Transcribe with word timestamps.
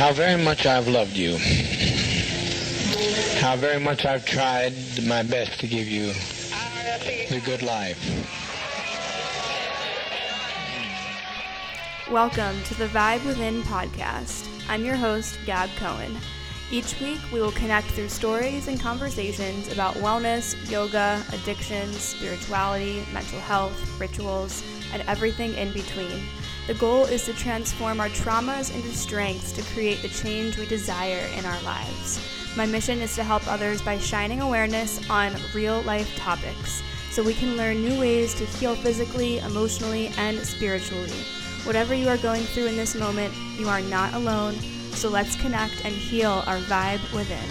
how 0.00 0.14
very 0.14 0.42
much 0.42 0.64
I've 0.64 0.88
loved 0.88 1.14
you, 1.14 1.36
how 3.38 3.54
very 3.56 3.78
much 3.78 4.06
I've 4.06 4.24
tried 4.24 4.72
my 5.06 5.22
best 5.22 5.60
to 5.60 5.66
give 5.66 5.86
you 5.88 6.14
the 7.28 7.42
good 7.44 7.60
life. 7.60 8.00
Welcome 12.10 12.62
to 12.62 12.74
the 12.76 12.86
Vibe 12.86 13.26
Within 13.26 13.60
podcast. 13.64 14.48
I'm 14.70 14.86
your 14.86 14.96
host, 14.96 15.38
Gab 15.44 15.68
Cohen. 15.76 16.16
Each 16.70 16.98
week, 16.98 17.20
we 17.30 17.42
will 17.42 17.52
connect 17.52 17.88
through 17.88 18.08
stories 18.08 18.68
and 18.68 18.80
conversations 18.80 19.70
about 19.70 19.96
wellness, 19.96 20.56
yoga, 20.70 21.22
addictions, 21.30 21.98
spirituality, 21.98 23.04
mental 23.12 23.40
health, 23.40 24.00
rituals, 24.00 24.64
and 24.94 25.02
everything 25.06 25.52
in 25.56 25.74
between. 25.74 26.22
The 26.70 26.78
goal 26.78 27.04
is 27.06 27.24
to 27.24 27.32
transform 27.32 27.98
our 27.98 28.08
traumas 28.10 28.72
into 28.72 28.92
strengths 28.92 29.50
to 29.54 29.62
create 29.74 30.02
the 30.02 30.08
change 30.08 30.56
we 30.56 30.66
desire 30.66 31.28
in 31.36 31.44
our 31.44 31.60
lives. 31.62 32.24
My 32.56 32.64
mission 32.64 33.00
is 33.00 33.16
to 33.16 33.24
help 33.24 33.44
others 33.48 33.82
by 33.82 33.98
shining 33.98 34.40
awareness 34.40 35.00
on 35.10 35.34
real 35.52 35.82
life 35.82 36.14
topics 36.14 36.80
so 37.10 37.24
we 37.24 37.34
can 37.34 37.56
learn 37.56 37.82
new 37.82 37.98
ways 37.98 38.34
to 38.34 38.44
heal 38.44 38.76
physically, 38.76 39.38
emotionally, 39.38 40.12
and 40.16 40.38
spiritually. 40.38 41.10
Whatever 41.64 41.92
you 41.92 42.06
are 42.06 42.18
going 42.18 42.44
through 42.44 42.66
in 42.66 42.76
this 42.76 42.94
moment, 42.94 43.34
you 43.58 43.68
are 43.68 43.80
not 43.80 44.14
alone, 44.14 44.54
so 44.92 45.08
let's 45.08 45.34
connect 45.34 45.84
and 45.84 45.92
heal 45.92 46.44
our 46.46 46.58
vibe 46.58 47.02
within. 47.12 47.50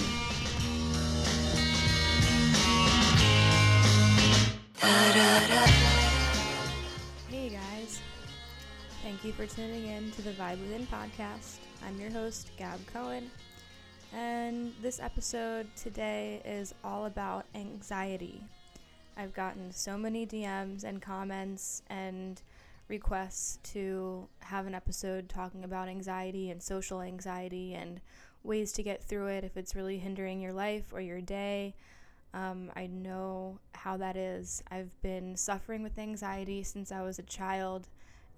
Hey 4.79 5.88
thank 9.21 9.37
you 9.37 9.45
for 9.45 9.53
tuning 9.53 9.87
in 9.87 10.09
to 10.11 10.21
the 10.21 10.31
Vibe 10.31 10.61
Within 10.61 10.87
podcast. 10.87 11.57
I'm 11.85 11.99
your 11.99 12.09
host, 12.09 12.51
Gab 12.57 12.79
Cohen, 12.87 13.29
and 14.13 14.71
this 14.81 15.01
episode 15.01 15.67
today 15.75 16.41
is 16.45 16.73
all 16.85 17.05
about 17.05 17.45
anxiety. 17.53 18.41
I've 19.17 19.33
gotten 19.33 19.73
so 19.73 19.97
many 19.97 20.25
DMs 20.25 20.85
and 20.85 21.01
comments 21.01 21.81
and 21.89 22.41
requests 22.87 23.59
to 23.73 24.25
have 24.39 24.67
an 24.67 24.73
episode 24.73 25.27
talking 25.27 25.65
about 25.65 25.89
anxiety 25.89 26.49
and 26.49 26.63
social 26.63 27.01
anxiety 27.01 27.73
and 27.73 27.99
ways 28.45 28.71
to 28.71 28.83
get 28.83 29.03
through 29.03 29.27
it 29.27 29.43
if 29.43 29.57
it's 29.57 29.75
really 29.75 29.97
hindering 29.97 30.39
your 30.39 30.53
life 30.53 30.93
or 30.93 31.01
your 31.01 31.19
day. 31.19 31.75
Um, 32.33 32.71
I 32.73 32.87
know 32.87 33.59
how 33.73 33.97
that 33.97 34.15
is. 34.15 34.63
I've 34.71 35.01
been 35.01 35.35
suffering 35.35 35.83
with 35.83 35.99
anxiety 35.99 36.63
since 36.63 36.89
I 36.89 37.01
was 37.01 37.19
a 37.19 37.23
child, 37.23 37.89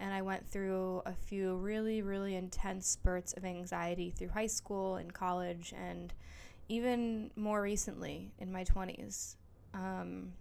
and 0.01 0.11
I 0.11 0.23
went 0.23 0.49
through 0.49 1.03
a 1.05 1.13
few 1.13 1.55
really, 1.57 2.01
really 2.01 2.35
intense 2.35 2.87
spurts 2.87 3.33
of 3.33 3.45
anxiety 3.45 4.09
through 4.09 4.29
high 4.29 4.47
school 4.47 4.95
and 4.95 5.13
college, 5.13 5.73
and 5.77 6.11
even 6.67 7.29
more 7.35 7.61
recently 7.61 8.33
in 8.39 8.51
my 8.51 8.63
20s. 8.63 9.35
Um, 9.75 10.33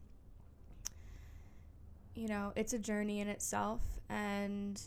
you 2.15 2.27
know, 2.27 2.53
it's 2.57 2.73
a 2.73 2.79
journey 2.79 3.21
in 3.21 3.29
itself. 3.29 3.83
And 4.09 4.81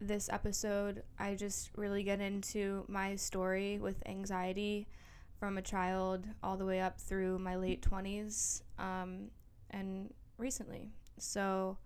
this 0.00 0.28
episode, 0.30 1.04
I 1.18 1.36
just 1.36 1.70
really 1.76 2.02
get 2.02 2.20
into 2.20 2.84
my 2.88 3.14
story 3.14 3.78
with 3.78 4.02
anxiety 4.06 4.88
from 5.38 5.58
a 5.58 5.62
child 5.62 6.26
all 6.42 6.56
the 6.56 6.66
way 6.66 6.80
up 6.80 7.00
through 7.00 7.38
my 7.38 7.54
late 7.54 7.82
20s 7.82 8.62
um, 8.80 9.28
and 9.70 10.12
recently. 10.38 10.90
So 11.18 11.78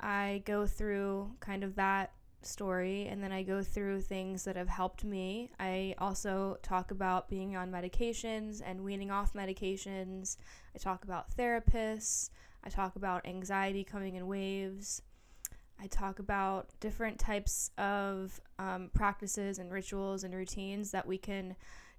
I 0.00 0.42
go 0.44 0.66
through 0.66 1.32
kind 1.40 1.64
of 1.64 1.74
that 1.76 2.12
story 2.42 3.06
and 3.08 3.22
then 3.22 3.32
I 3.32 3.42
go 3.42 3.62
through 3.62 4.02
things 4.02 4.44
that 4.44 4.56
have 4.56 4.68
helped 4.68 5.04
me. 5.04 5.50
I 5.58 5.94
also 5.98 6.58
talk 6.62 6.90
about 6.90 7.28
being 7.28 7.56
on 7.56 7.70
medications 7.70 8.62
and 8.64 8.84
weaning 8.84 9.10
off 9.10 9.32
medications. 9.32 10.36
I 10.74 10.78
talk 10.78 11.04
about 11.04 11.36
therapists. 11.36 12.30
I 12.64 12.68
talk 12.68 12.96
about 12.96 13.26
anxiety 13.26 13.84
coming 13.84 14.14
in 14.14 14.26
waves. 14.26 15.02
I 15.80 15.86
talk 15.86 16.18
about 16.18 16.68
different 16.80 17.18
types 17.18 17.70
of 17.78 18.40
um, 18.58 18.90
practices 18.94 19.58
and 19.58 19.72
rituals 19.72 20.24
and 20.24 20.34
routines 20.34 20.90
that 20.90 21.06
we 21.06 21.18
can 21.18 21.54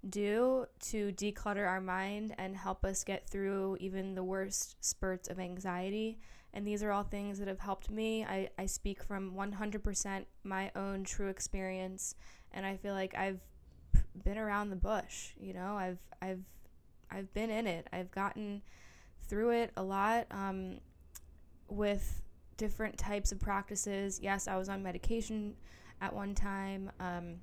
do 0.10 0.66
to 0.80 1.12
declutter 1.14 1.68
our 1.68 1.82
mind 1.82 2.34
and 2.38 2.56
help 2.56 2.86
us 2.86 3.04
get 3.04 3.28
through 3.28 3.78
even 3.80 4.16
the 4.16 4.24
worst 4.24 4.84
spurts 4.84 5.30
of 5.30 5.40
anxiety. 5.40 6.20
And 6.54 6.66
these 6.66 6.82
are 6.82 6.92
all 6.92 7.04
things 7.04 7.40
that 7.40 7.48
have 7.48 7.60
helped 7.60 7.92
me. 7.92 8.24
I, 8.26 8.50
I 8.58 8.66
speak 8.66 9.04
from 9.04 9.34
100% 9.36 10.26
my 10.44 10.72
own 10.76 11.04
true 11.04 11.28
experience, 11.28 12.16
and 12.52 12.66
I 12.66 12.76
feel 12.76 12.94
like 12.94 13.16
I've 13.16 13.40
been 14.24 14.38
around 14.38 14.70
the 14.70 14.76
bush. 14.76 15.32
You 15.40 15.54
know, 15.54 15.76
I've 15.78 16.00
I've 16.22 16.44
I've 17.12 17.34
been 17.34 17.50
in 17.50 17.68
it. 17.68 17.88
I've 17.94 18.12
gotten 18.12 18.62
through 19.28 19.52
it 19.52 19.72
a 19.78 19.84
lot 19.84 20.26
um, 20.32 20.80
with 21.68 22.22
different 22.58 22.98
types 22.98 23.32
of 23.32 23.40
practices. 23.40 24.20
Yes, 24.22 24.48
I 24.48 24.58
was 24.58 24.70
on 24.70 24.82
medication 24.82 25.56
at 26.02 26.14
one 26.14 26.34
time. 26.34 26.92
Um, 27.00 27.36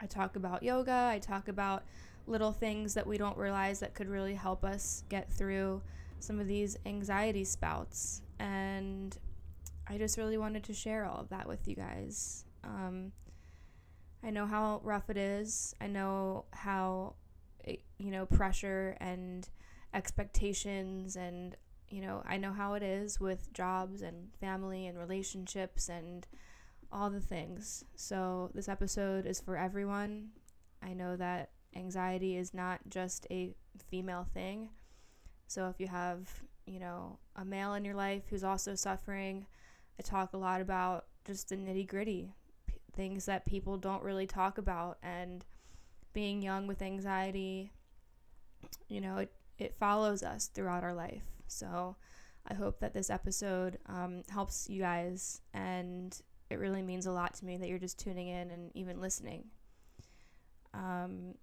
I 0.00 0.06
talk 0.06 0.36
about 0.36 0.62
yoga, 0.62 1.08
I 1.12 1.18
talk 1.18 1.48
about 1.48 1.84
little 2.26 2.52
things 2.52 2.94
that 2.94 3.06
we 3.06 3.18
don't 3.18 3.36
realize 3.36 3.80
that 3.80 3.94
could 3.94 4.08
really 4.08 4.34
help 4.34 4.64
us 4.64 5.04
get 5.08 5.30
through 5.30 5.82
some 6.24 6.40
of 6.40 6.46
these 6.46 6.76
anxiety 6.86 7.44
spouts. 7.44 8.22
And 8.38 9.16
I 9.86 9.98
just 9.98 10.16
really 10.16 10.38
wanted 10.38 10.64
to 10.64 10.74
share 10.74 11.04
all 11.04 11.20
of 11.20 11.28
that 11.28 11.46
with 11.46 11.68
you 11.68 11.76
guys. 11.76 12.44
Um, 12.64 13.12
I 14.22 14.30
know 14.30 14.46
how 14.46 14.80
rough 14.82 15.10
it 15.10 15.16
is. 15.16 15.74
I 15.80 15.86
know 15.86 16.46
how, 16.52 17.14
eh, 17.66 17.76
you 17.98 18.10
know, 18.10 18.26
pressure 18.26 18.96
and 19.00 19.48
expectations 19.94 21.14
and 21.16 21.56
you 21.88 22.00
know 22.00 22.22
i 22.26 22.36
know 22.36 22.52
how 22.52 22.74
it 22.74 22.82
is 22.82 23.20
with 23.20 23.52
jobs 23.52 24.02
and 24.02 24.34
family 24.40 24.86
and 24.86 24.98
relationships 24.98 25.88
and 25.88 26.26
all 26.90 27.08
the 27.08 27.20
things 27.20 27.84
so 27.94 28.50
this 28.54 28.68
episode 28.68 29.24
is 29.24 29.40
for 29.40 29.56
everyone 29.56 30.28
i 30.82 30.92
know 30.92 31.16
that 31.16 31.50
anxiety 31.76 32.36
is 32.36 32.52
not 32.52 32.80
just 32.88 33.26
a 33.30 33.54
female 33.88 34.26
thing 34.34 34.68
so 35.46 35.68
if 35.68 35.80
you 35.80 35.86
have 35.86 36.42
you 36.66 36.80
know 36.80 37.18
a 37.36 37.44
male 37.44 37.74
in 37.74 37.84
your 37.84 37.94
life 37.94 38.22
who's 38.30 38.44
also 38.44 38.74
suffering 38.74 39.46
i 39.98 40.02
talk 40.02 40.32
a 40.32 40.36
lot 40.36 40.60
about 40.60 41.06
just 41.26 41.48
the 41.48 41.56
nitty 41.56 41.86
gritty 41.86 42.34
p- 42.66 42.74
things 42.92 43.26
that 43.26 43.44
people 43.44 43.76
don't 43.76 44.02
really 44.02 44.26
talk 44.26 44.58
about 44.58 44.98
and 45.02 45.44
being 46.12 46.42
young 46.42 46.66
with 46.66 46.80
anxiety 46.80 47.72
you 48.88 49.00
know 49.00 49.18
it, 49.18 49.32
it 49.58 49.74
follows 49.78 50.22
us 50.22 50.46
throughout 50.46 50.82
our 50.84 50.94
life. 50.94 51.22
So 51.46 51.96
I 52.46 52.54
hope 52.54 52.80
that 52.80 52.94
this 52.94 53.10
episode 53.10 53.78
um, 53.86 54.22
helps 54.28 54.68
you 54.68 54.80
guys, 54.80 55.40
and 55.52 56.16
it 56.50 56.58
really 56.58 56.82
means 56.82 57.06
a 57.06 57.12
lot 57.12 57.34
to 57.34 57.44
me 57.44 57.56
that 57.56 57.68
you're 57.68 57.78
just 57.78 57.98
tuning 57.98 58.28
in 58.28 58.50
and 58.50 58.70
even 58.74 59.00
listening. 59.00 59.44
Um, 60.72 61.34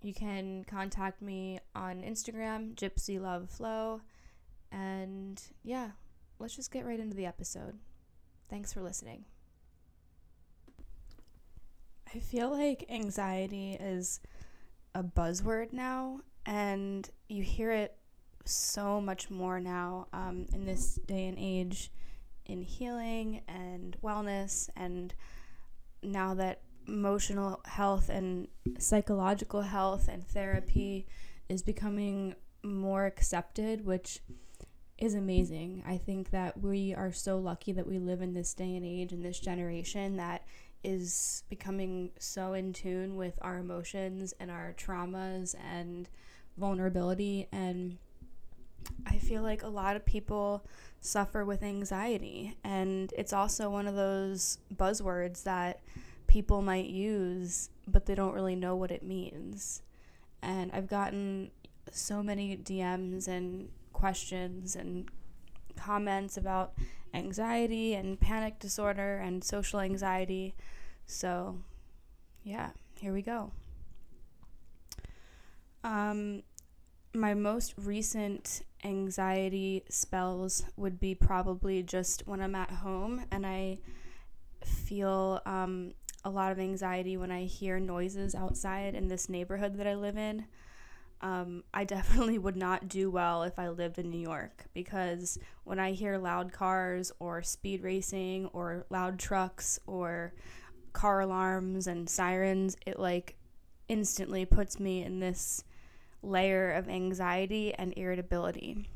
you 0.00 0.14
can 0.14 0.64
contact 0.64 1.20
me 1.20 1.60
on 1.74 2.02
Instagram, 2.02 2.74
Gypsy 2.74 3.20
Love 3.20 3.50
Flow, 3.50 4.00
and 4.70 5.40
yeah, 5.62 5.90
let's 6.38 6.54
just 6.54 6.70
get 6.70 6.86
right 6.86 7.00
into 7.00 7.16
the 7.16 7.26
episode. 7.26 7.78
Thanks 8.48 8.72
for 8.72 8.80
listening. 8.80 9.24
I 12.14 12.18
feel 12.20 12.50
like 12.50 12.86
anxiety 12.88 13.72
is 13.74 14.20
a 14.94 15.02
buzzword 15.02 15.72
now, 15.72 16.20
and 16.46 17.08
you 17.28 17.42
hear 17.42 17.72
it 17.72 17.94
so 18.44 19.00
much 19.00 19.30
more 19.30 19.60
now 19.60 20.06
um, 20.12 20.46
in 20.54 20.64
this 20.64 20.94
day 21.06 21.26
and 21.26 21.36
age 21.38 21.90
in 22.46 22.62
healing 22.62 23.42
and 23.46 23.96
wellness 24.02 24.70
and 24.74 25.14
now 26.02 26.34
that 26.34 26.62
emotional 26.88 27.60
health 27.64 28.08
and 28.08 28.48
psychological 28.78 29.62
health 29.62 30.08
and 30.08 30.26
therapy 30.26 31.06
is 31.48 31.62
becoming 31.62 32.34
more 32.62 33.06
accepted 33.06 33.84
which 33.84 34.20
is 34.98 35.14
amazing. 35.14 35.82
I 35.86 35.96
think 35.96 36.30
that 36.30 36.60
we 36.60 36.92
are 36.92 37.12
so 37.12 37.38
lucky 37.38 37.72
that 37.72 37.86
we 37.86 37.98
live 37.98 38.20
in 38.20 38.34
this 38.34 38.52
day 38.52 38.74
and 38.74 38.84
age 38.84 39.12
and 39.12 39.24
this 39.24 39.38
generation 39.38 40.16
that 40.16 40.44
is 40.82 41.44
becoming 41.48 42.10
so 42.18 42.52
in 42.52 42.72
tune 42.72 43.16
with 43.16 43.38
our 43.40 43.58
emotions 43.58 44.34
and 44.40 44.50
our 44.50 44.74
traumas 44.76 45.54
and 45.72 46.08
vulnerability 46.56 47.46
and 47.52 47.98
I 49.06 49.18
feel 49.18 49.42
like 49.42 49.62
a 49.62 49.68
lot 49.68 49.96
of 49.96 50.04
people 50.04 50.64
suffer 51.00 51.44
with 51.44 51.62
anxiety 51.62 52.56
and 52.64 53.12
it's 53.16 53.32
also 53.32 53.70
one 53.70 53.86
of 53.86 53.94
those 53.94 54.58
buzzwords 54.74 55.44
that 55.44 55.80
people 56.28 56.62
might 56.62 56.86
use 56.86 57.70
but 57.90 58.06
they 58.06 58.14
don't 58.14 58.34
really 58.34 58.56
know 58.56 58.76
what 58.76 58.90
it 58.90 59.02
means. 59.02 59.82
And 60.42 60.70
I've 60.72 60.88
gotten 60.88 61.50
so 61.90 62.22
many 62.22 62.56
DMs 62.56 63.26
and 63.26 63.70
questions 63.92 64.76
and 64.76 65.08
comments 65.76 66.36
about 66.36 66.74
anxiety 67.14 67.94
and 67.94 68.20
panic 68.20 68.58
disorder 68.58 69.18
and 69.18 69.42
social 69.42 69.80
anxiety. 69.80 70.54
So, 71.06 71.58
yeah, 72.44 72.70
here 73.00 73.12
we 73.12 73.22
go. 73.22 73.52
Um, 75.82 76.42
my 77.14 77.34
most 77.34 77.74
recent 77.78 78.62
anxiety 78.84 79.84
spells 79.88 80.64
would 80.76 81.00
be 81.00 81.14
probably 81.14 81.82
just 81.82 82.26
when 82.26 82.40
I'm 82.40 82.54
at 82.54 82.70
home 82.70 83.24
and 83.30 83.46
I 83.46 83.78
feel 84.62 85.40
um, 85.46 85.94
a 86.28 86.30
lot 86.30 86.52
of 86.52 86.58
anxiety 86.58 87.16
when 87.16 87.30
I 87.30 87.44
hear 87.44 87.80
noises 87.80 88.34
outside 88.34 88.94
in 88.94 89.08
this 89.08 89.30
neighborhood 89.30 89.78
that 89.78 89.86
I 89.86 89.94
live 89.94 90.18
in. 90.18 90.44
Um, 91.22 91.64
I 91.72 91.84
definitely 91.96 92.38
would 92.38 92.56
not 92.56 92.86
do 92.86 93.10
well 93.10 93.42
if 93.44 93.58
I 93.58 93.70
lived 93.70 93.98
in 93.98 94.10
New 94.10 94.20
York 94.20 94.66
because 94.74 95.38
when 95.64 95.78
I 95.78 95.92
hear 95.92 96.18
loud 96.18 96.52
cars 96.52 97.10
or 97.18 97.42
speed 97.42 97.82
racing 97.82 98.46
or 98.52 98.84
loud 98.90 99.18
trucks 99.18 99.80
or 99.86 100.34
car 100.92 101.20
alarms 101.20 101.86
and 101.86 102.08
sirens, 102.08 102.76
it 102.86 102.98
like 102.98 103.36
instantly 103.88 104.44
puts 104.44 104.78
me 104.78 105.02
in 105.02 105.20
this 105.20 105.64
layer 106.22 106.72
of 106.72 106.90
anxiety 106.90 107.72
and 107.72 107.94
irritability. 107.96 108.86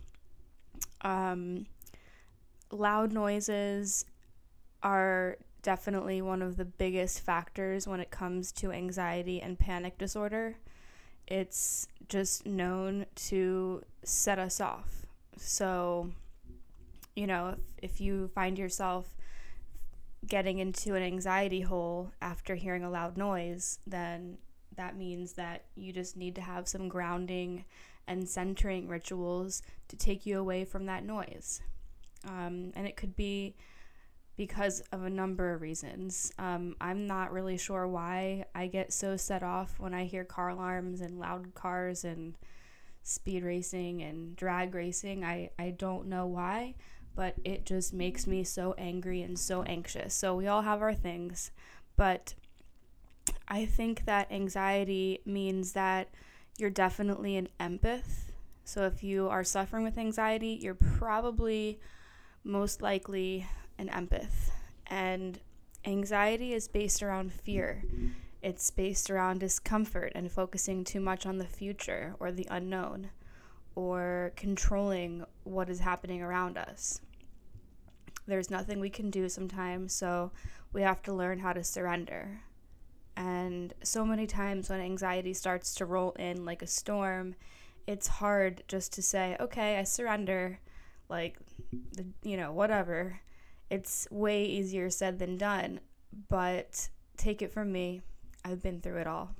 Um, 1.01 1.65
loud 2.71 3.11
noises 3.11 4.05
are 4.83 5.39
definitely 5.63 6.21
one 6.21 6.43
of 6.43 6.57
the 6.57 6.65
biggest 6.65 7.21
factors 7.21 7.87
when 7.87 8.01
it 8.01 8.11
comes 8.11 8.53
to 8.53 8.73
anxiety 8.73 9.41
and 9.41 9.59
panic 9.59 9.97
disorder. 9.99 10.57
It's 11.27 11.87
just 12.09 12.45
known 12.47 13.07
to 13.15 13.83
set 14.05 14.39
us 14.39 14.61
off. 14.61 15.07
So, 15.37 16.11
you 17.15 17.27
know, 17.27 17.57
if, 17.81 17.93
if 17.93 18.01
you 18.01 18.29
find 18.35 18.59
yourself 18.59 19.15
getting 20.27 20.59
into 20.59 20.95
an 20.95 21.03
anxiety 21.03 21.63
hole 21.63 22.13
after 22.21 22.55
hearing 22.55 22.85
a 22.85 22.91
loud 22.91 23.17
noise, 23.17 23.79
then 23.87 24.39
that 24.77 24.97
means 24.97 25.35
that 25.35 25.65
you 25.75 25.93
just 25.93 26.17
need 26.17 26.35
to 26.35 26.41
have 26.41 26.69
some 26.69 26.89
grounding 26.89 27.65
and 28.07 28.29
centering 28.29 28.89
rituals 28.89 29.63
to 29.89 29.97
take 29.97 30.27
you 30.27 30.39
away 30.39 30.65
from 30.65 30.87
that 30.87 31.05
noise. 31.05 31.61
Um, 32.27 32.73
and 32.75 32.87
it 32.87 32.97
could 32.97 33.17
be 33.17 33.55
because 34.37 34.81
of 34.93 35.05
a 35.05 35.11
number 35.11 35.53
of 35.53 35.61
reasons. 35.61 36.33
Um, 36.39 36.75
I'm 36.81 37.07
not 37.07 37.33
really 37.33 37.59
sure 37.59 37.87
why 37.87 38.47
I 38.55 38.67
get 38.67 38.93
so 38.93 39.17
set 39.17 39.43
off 39.43 39.79
when 39.79 39.95
I 39.95 40.05
hear 40.05 40.25
car 40.25 40.49
alarms 40.49 41.01
and 41.01 41.19
loud 41.19 41.55
cars 41.55 42.05
and 42.05 42.35
speed 43.03 43.43
racing 43.45 44.03
and 44.03 44.35
drag 44.35 44.75
racing. 44.75 45.25
I, 45.25 45.51
I 45.59 45.71
don't 45.71 46.07
know 46.07 46.27
why, 46.27 46.77
but 47.15 47.35
it 47.45 47.67
just 47.67 47.93
makes 47.93 48.27
me 48.27 48.43
so 48.45 48.75
angry 48.79 49.23
and 49.23 49.39
so 49.39 49.63
anxious. 49.65 50.15
So 50.15 50.35
we 50.35 50.47
all 50.47 50.63
have 50.63 50.81
our 50.81 50.95
things, 50.95 51.51
but 51.97 52.35
I 53.49 53.67
think 53.67 54.07
that 54.07 54.33
anxiety 54.33 55.21
means 55.27 55.73
that 55.73 56.09
you're 56.59 56.71
definitely 56.71 57.37
an 57.37 57.49
empath. 57.61 58.31
So 58.65 58.85
if 58.85 59.03
you 59.03 59.29
are 59.29 59.45
suffering 59.45 59.85
with 59.85 59.99
anxiety, 59.99 60.59
you're 60.61 60.75
probably 60.75 61.81
most 62.45 62.81
likely 62.81 63.47
an 63.79 63.89
empath. 63.89 64.51
And 64.87 65.41
anxiety 65.85 66.53
is 66.53 66.69
based 66.69 67.03
around 67.03 67.33
fear. 67.33 67.85
It's 68.43 68.71
based 68.71 69.11
around 69.11 69.41
discomfort 69.41 70.13
and 70.15 70.31
focusing 70.31 70.85
too 70.85 71.01
much 71.01 71.27
on 71.27 71.39
the 71.39 71.47
future 71.47 72.15
or 72.19 72.33
the 72.33 72.47
unknown 72.51 73.11
or 73.75 74.33
controlling 74.37 75.25
what 75.45 75.71
is 75.71 75.81
happening 75.81 76.23
around 76.23 76.59
us. 76.59 77.01
There's 78.27 78.51
nothing 78.51 78.81
we 78.81 78.91
can 78.91 79.11
do 79.11 79.29
sometimes, 79.29 79.93
so 79.93 80.33
we 80.73 80.83
have 80.83 81.03
to 81.03 81.13
learn 81.13 81.39
how 81.39 81.53
to 81.53 81.65
surrender. 81.65 82.41
And 83.17 83.75
so 83.83 84.05
many 84.05 84.27
times 84.27 84.71
when 84.71 84.81
anxiety 84.81 85.35
starts 85.35 85.75
to 85.77 85.87
roll 85.87 86.13
in 86.13 86.45
like 86.45 86.63
a 86.63 86.67
storm, 86.67 87.35
it's 87.87 88.07
hard 88.07 88.63
just 88.69 88.93
to 88.95 89.03
say, 89.03 89.37
okay, 89.41 89.77
I 89.77 89.85
surrender, 89.85 90.61
like, 91.09 91.37
you 92.23 92.37
know, 92.37 92.53
whatever. 92.53 93.21
It's 93.73 94.07
way 94.11 94.45
easier 94.45 94.91
said 94.91 95.19
than 95.19 95.39
done, 95.39 95.81
but 96.29 96.91
take 97.17 97.41
it 97.41 97.55
from 97.55 97.73
me, 97.73 98.03
I've 98.45 98.63
been 98.63 98.83
through 98.83 98.99
it 98.99 99.07
all. 99.07 99.31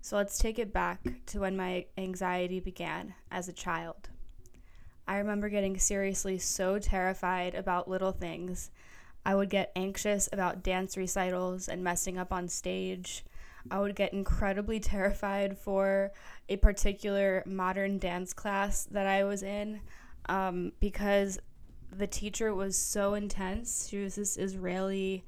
So 0.00 0.16
let's 0.16 0.38
take 0.38 0.60
it 0.60 0.72
back 0.72 1.00
to 1.26 1.40
when 1.40 1.56
my 1.56 1.86
anxiety 1.98 2.60
began 2.60 3.14
as 3.32 3.48
a 3.48 3.52
child. 3.52 4.10
I 5.08 5.16
remember 5.18 5.48
getting 5.48 5.76
seriously 5.76 6.38
so 6.38 6.78
terrified 6.78 7.56
about 7.56 7.90
little 7.90 8.12
things 8.12 8.70
I 9.26 9.34
would 9.34 9.50
get 9.50 9.72
anxious 9.74 10.28
about 10.32 10.62
dance 10.62 10.96
recitals 10.96 11.66
and 11.66 11.82
messing 11.82 12.16
up 12.16 12.32
on 12.32 12.46
stage. 12.46 13.24
I 13.72 13.80
would 13.80 13.96
get 13.96 14.12
incredibly 14.12 14.78
terrified 14.78 15.58
for 15.58 16.12
a 16.48 16.58
particular 16.58 17.42
modern 17.44 17.98
dance 17.98 18.32
class 18.32 18.84
that 18.92 19.08
I 19.08 19.24
was 19.24 19.42
in 19.42 19.80
um, 20.28 20.70
because 20.78 21.40
the 21.98 22.06
teacher 22.06 22.54
was 22.54 22.76
so 22.76 23.14
intense. 23.14 23.88
She 23.88 23.98
was 23.98 24.16
this 24.16 24.36
Israeli, 24.36 25.24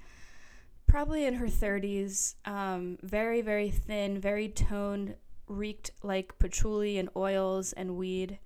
probably 0.87 1.25
in 1.25 1.35
her 1.35 1.47
30s, 1.47 2.35
um, 2.45 2.99
very, 3.03 3.41
very 3.41 3.71
thin, 3.71 4.21
very 4.21 4.49
toned, 4.49 5.15
reeked 5.49 5.93
like 6.03 6.39
patchouli 6.39 6.99
and 6.99 7.09
oils 7.17 7.73
and 7.73 7.97
weed 7.97 8.39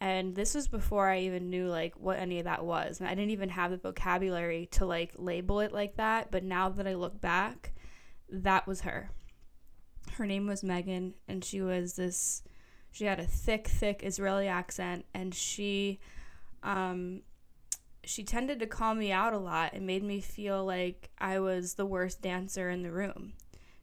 and 0.00 0.34
this 0.34 0.54
was 0.54 0.68
before 0.68 1.08
I 1.08 1.20
even 1.20 1.48
knew 1.48 1.68
like 1.68 1.94
what 1.98 2.18
any 2.18 2.38
of 2.38 2.44
that 2.44 2.64
was. 2.64 3.00
And 3.00 3.08
I 3.08 3.14
didn't 3.14 3.30
even 3.30 3.48
have 3.48 3.70
the 3.70 3.78
vocabulary 3.78 4.66
to 4.72 4.84
like 4.84 5.12
label 5.16 5.60
it 5.60 5.72
like 5.72 5.96
that, 5.96 6.30
but 6.30 6.44
now 6.44 6.68
that 6.68 6.86
I 6.86 6.94
look 6.94 7.20
back, 7.20 7.72
that 8.28 8.66
was 8.66 8.82
her. 8.82 9.10
Her 10.12 10.26
name 10.26 10.46
was 10.46 10.62
Megan 10.62 11.14
and 11.28 11.44
she 11.44 11.62
was 11.62 11.94
this 11.94 12.42
she 12.90 13.04
had 13.04 13.20
a 13.20 13.26
thick 13.26 13.68
thick 13.68 14.02
Israeli 14.04 14.48
accent 14.48 15.04
and 15.14 15.34
she 15.34 15.98
um 16.62 17.22
she 18.06 18.22
tended 18.22 18.60
to 18.60 18.66
call 18.66 18.94
me 18.94 19.10
out 19.10 19.32
a 19.32 19.38
lot 19.38 19.72
and 19.72 19.86
made 19.86 20.04
me 20.04 20.20
feel 20.20 20.64
like 20.64 21.10
I 21.18 21.40
was 21.40 21.74
the 21.74 21.84
worst 21.84 22.22
dancer 22.22 22.70
in 22.70 22.82
the 22.82 22.92
room. 22.92 23.32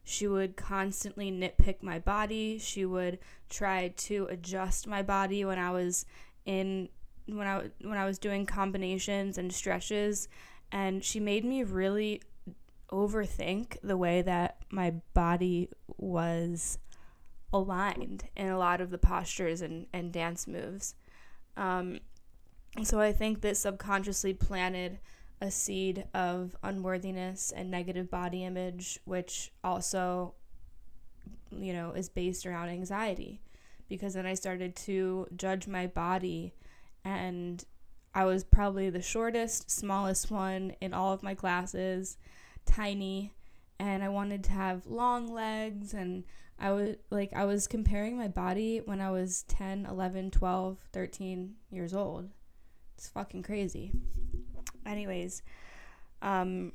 She 0.02 0.26
would 0.26 0.56
constantly 0.56 1.30
nitpick 1.30 1.82
my 1.82 1.98
body. 1.98 2.58
She 2.58 2.86
would 2.86 3.18
try 3.50 3.88
to 3.88 4.26
adjust 4.30 4.86
my 4.86 5.02
body 5.02 5.44
when 5.44 5.58
I 5.58 5.70
was 5.70 6.06
in 6.46 6.88
when 7.26 7.46
I 7.46 7.70
when 7.82 7.98
I 7.98 8.04
was 8.04 8.18
doing 8.18 8.46
combinations 8.46 9.38
and 9.38 9.52
stretches 9.52 10.28
and 10.72 11.04
she 11.04 11.20
made 11.20 11.44
me 11.44 11.62
really 11.62 12.22
overthink 12.90 13.76
the 13.82 13.96
way 13.96 14.22
that 14.22 14.58
my 14.70 14.90
body 15.12 15.68
was 15.96 16.78
aligned 17.52 18.24
in 18.36 18.48
a 18.48 18.58
lot 18.58 18.80
of 18.80 18.90
the 18.90 18.98
postures 18.98 19.60
and, 19.60 19.86
and 19.92 20.12
dance 20.12 20.46
moves. 20.46 20.94
Um, 21.56 22.00
so 22.82 23.00
I 23.00 23.12
think 23.12 23.40
this 23.40 23.60
subconsciously 23.60 24.34
planted 24.34 24.98
a 25.40 25.50
seed 25.50 26.06
of 26.14 26.56
unworthiness 26.62 27.52
and 27.54 27.70
negative 27.70 28.10
body 28.10 28.44
image, 28.44 28.98
which 29.04 29.52
also, 29.62 30.34
you 31.52 31.72
know, 31.72 31.92
is 31.92 32.08
based 32.08 32.46
around 32.46 32.68
anxiety. 32.68 33.40
Because 33.88 34.14
then 34.14 34.26
I 34.26 34.34
started 34.34 34.74
to 34.76 35.28
judge 35.36 35.68
my 35.68 35.86
body, 35.86 36.54
and 37.04 37.64
I 38.14 38.24
was 38.24 38.42
probably 38.42 38.90
the 38.90 39.02
shortest, 39.02 39.70
smallest 39.70 40.30
one 40.30 40.74
in 40.80 40.94
all 40.94 41.12
of 41.12 41.22
my 41.22 41.34
classes, 41.34 42.16
tiny, 42.64 43.32
and 43.78 44.02
I 44.02 44.08
wanted 44.08 44.44
to 44.44 44.52
have 44.52 44.86
long 44.86 45.32
legs 45.32 45.92
and 45.92 46.24
I 46.58 46.70
was 46.70 46.96
like 47.10 47.32
I 47.34 47.44
was 47.44 47.66
comparing 47.66 48.16
my 48.16 48.28
body 48.28 48.80
when 48.84 49.00
I 49.00 49.10
was 49.10 49.42
10, 49.48 49.86
11, 49.86 50.30
12, 50.30 50.78
13 50.92 51.54
years 51.70 51.92
old. 51.92 52.30
It's 52.96 53.08
fucking 53.08 53.42
crazy 53.42 53.92
anyways, 54.86 55.42
um, 56.22 56.72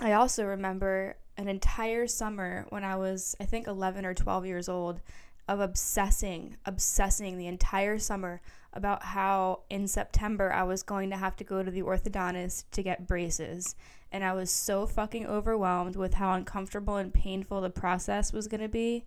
I 0.00 0.12
also 0.12 0.44
remember 0.44 1.16
an 1.36 1.48
entire 1.48 2.06
summer 2.06 2.66
when 2.70 2.84
I 2.84 2.96
was, 2.96 3.36
I 3.40 3.44
think, 3.44 3.66
11 3.66 4.04
or 4.04 4.14
12 4.14 4.46
years 4.46 4.68
old, 4.68 5.00
of 5.48 5.60
obsessing, 5.60 6.56
obsessing 6.66 7.38
the 7.38 7.46
entire 7.46 7.98
summer 7.98 8.40
about 8.72 9.04
how 9.04 9.60
in 9.70 9.86
September 9.86 10.52
I 10.52 10.64
was 10.64 10.82
going 10.82 11.10
to 11.10 11.16
have 11.16 11.36
to 11.36 11.44
go 11.44 11.62
to 11.62 11.70
the 11.70 11.82
orthodontist 11.82 12.64
to 12.72 12.82
get 12.82 13.06
braces. 13.06 13.76
And 14.10 14.24
I 14.24 14.32
was 14.32 14.50
so 14.50 14.86
fucking 14.86 15.26
overwhelmed 15.26 15.94
with 15.94 16.14
how 16.14 16.32
uncomfortable 16.32 16.96
and 16.96 17.14
painful 17.14 17.60
the 17.60 17.70
process 17.70 18.32
was 18.32 18.48
going 18.48 18.60
to 18.60 18.68
be. 18.68 19.04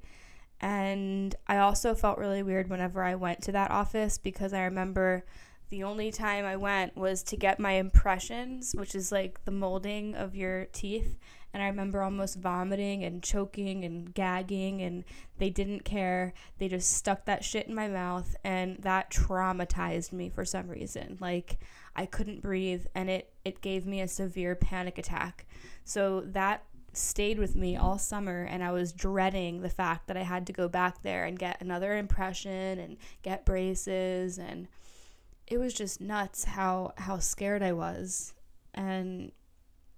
And 0.61 1.35
I 1.47 1.57
also 1.57 1.93
felt 1.93 2.17
really 2.17 2.41
weird 2.41 2.69
whenever 2.69 3.03
I 3.03 3.15
went 3.15 3.41
to 3.43 3.51
that 3.51 3.71
office 3.71 4.17
because 4.17 4.53
I 4.53 4.63
remember 4.63 5.25
the 5.69 5.83
only 5.83 6.11
time 6.11 6.45
I 6.45 6.55
went 6.55 6.95
was 6.95 7.21
to 7.23 7.37
get 7.37 7.59
my 7.59 7.73
impressions, 7.73 8.73
which 8.73 8.95
is 8.95 9.11
like 9.11 9.43
the 9.45 9.51
molding 9.51 10.15
of 10.15 10.35
your 10.35 10.65
teeth. 10.65 11.17
And 11.53 11.63
I 11.63 11.67
remember 11.67 12.03
almost 12.03 12.37
vomiting 12.37 13.03
and 13.03 13.23
choking 13.23 13.83
and 13.83 14.13
gagging, 14.13 14.81
and 14.81 15.03
they 15.39 15.49
didn't 15.49 15.83
care. 15.83 16.33
They 16.59 16.67
just 16.67 16.93
stuck 16.93 17.25
that 17.25 17.43
shit 17.43 17.67
in 17.67 17.73
my 17.73 17.87
mouth, 17.87 18.35
and 18.43 18.77
that 18.83 19.09
traumatized 19.09 20.11
me 20.11 20.29
for 20.29 20.45
some 20.45 20.67
reason. 20.67 21.17
Like, 21.19 21.57
I 21.95 22.05
couldn't 22.05 22.43
breathe, 22.43 22.85
and 22.93 23.09
it, 23.09 23.33
it 23.43 23.61
gave 23.61 23.87
me 23.87 23.99
a 24.01 24.07
severe 24.07 24.55
panic 24.55 24.99
attack. 24.99 25.47
So, 25.85 26.21
that 26.21 26.65
stayed 26.93 27.39
with 27.39 27.55
me 27.55 27.77
all 27.77 27.99
summer 27.99 28.43
and 28.49 28.63
I 28.63 28.71
was 28.71 28.91
dreading 28.91 29.61
the 29.61 29.69
fact 29.69 30.07
that 30.07 30.17
I 30.17 30.23
had 30.23 30.47
to 30.47 30.53
go 30.53 30.67
back 30.67 31.03
there 31.03 31.25
and 31.25 31.37
get 31.37 31.61
another 31.61 31.95
impression 31.95 32.79
and 32.79 32.97
get 33.21 33.45
braces 33.45 34.39
and 34.39 34.67
it 35.49 35.57
was 35.57 35.73
just 35.73 35.99
nuts 35.99 36.43
how 36.43 36.93
how 36.97 37.19
scared 37.19 37.63
I 37.63 37.73
was 37.73 38.33
and 38.73 39.31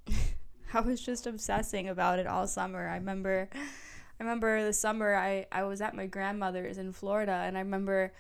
I 0.74 0.80
was 0.80 1.02
just 1.02 1.28
obsessing 1.28 1.90
about 1.90 2.20
it 2.20 2.28
all 2.28 2.48
summer. 2.48 2.88
I 2.88 2.96
remember 2.96 3.50
I 3.56 4.24
remember 4.24 4.64
the 4.64 4.74
summer 4.74 5.16
I, 5.16 5.48
I 5.52 5.64
was 5.64 5.82
at 5.82 5.96
my 5.96 6.06
grandmother's 6.06 6.78
in 6.78 6.94
Florida 6.94 7.44
and 7.46 7.58
I 7.58 7.62
remember 7.62 8.14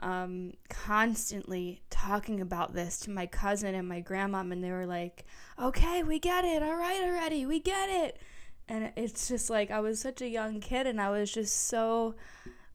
um, 0.00 0.52
constantly 0.68 1.82
talking 1.90 2.40
about 2.40 2.74
this 2.74 2.98
to 3.00 3.10
my 3.10 3.26
cousin 3.26 3.74
and 3.74 3.88
my 3.88 4.02
grandmom, 4.02 4.52
and 4.52 4.62
they 4.62 4.70
were 4.70 4.86
like, 4.86 5.24
okay, 5.60 6.02
we 6.02 6.18
get 6.18 6.44
it. 6.44 6.62
All 6.62 6.76
right, 6.76 7.02
already. 7.02 7.46
We 7.46 7.60
get 7.60 7.88
it. 7.88 8.20
And 8.68 8.92
it's 8.96 9.28
just 9.28 9.48
like 9.48 9.70
I 9.70 9.80
was 9.80 10.00
such 10.00 10.20
a 10.20 10.28
young 10.28 10.60
kid, 10.60 10.86
and 10.86 11.00
I 11.00 11.10
was 11.10 11.32
just 11.32 11.68
so, 11.68 12.14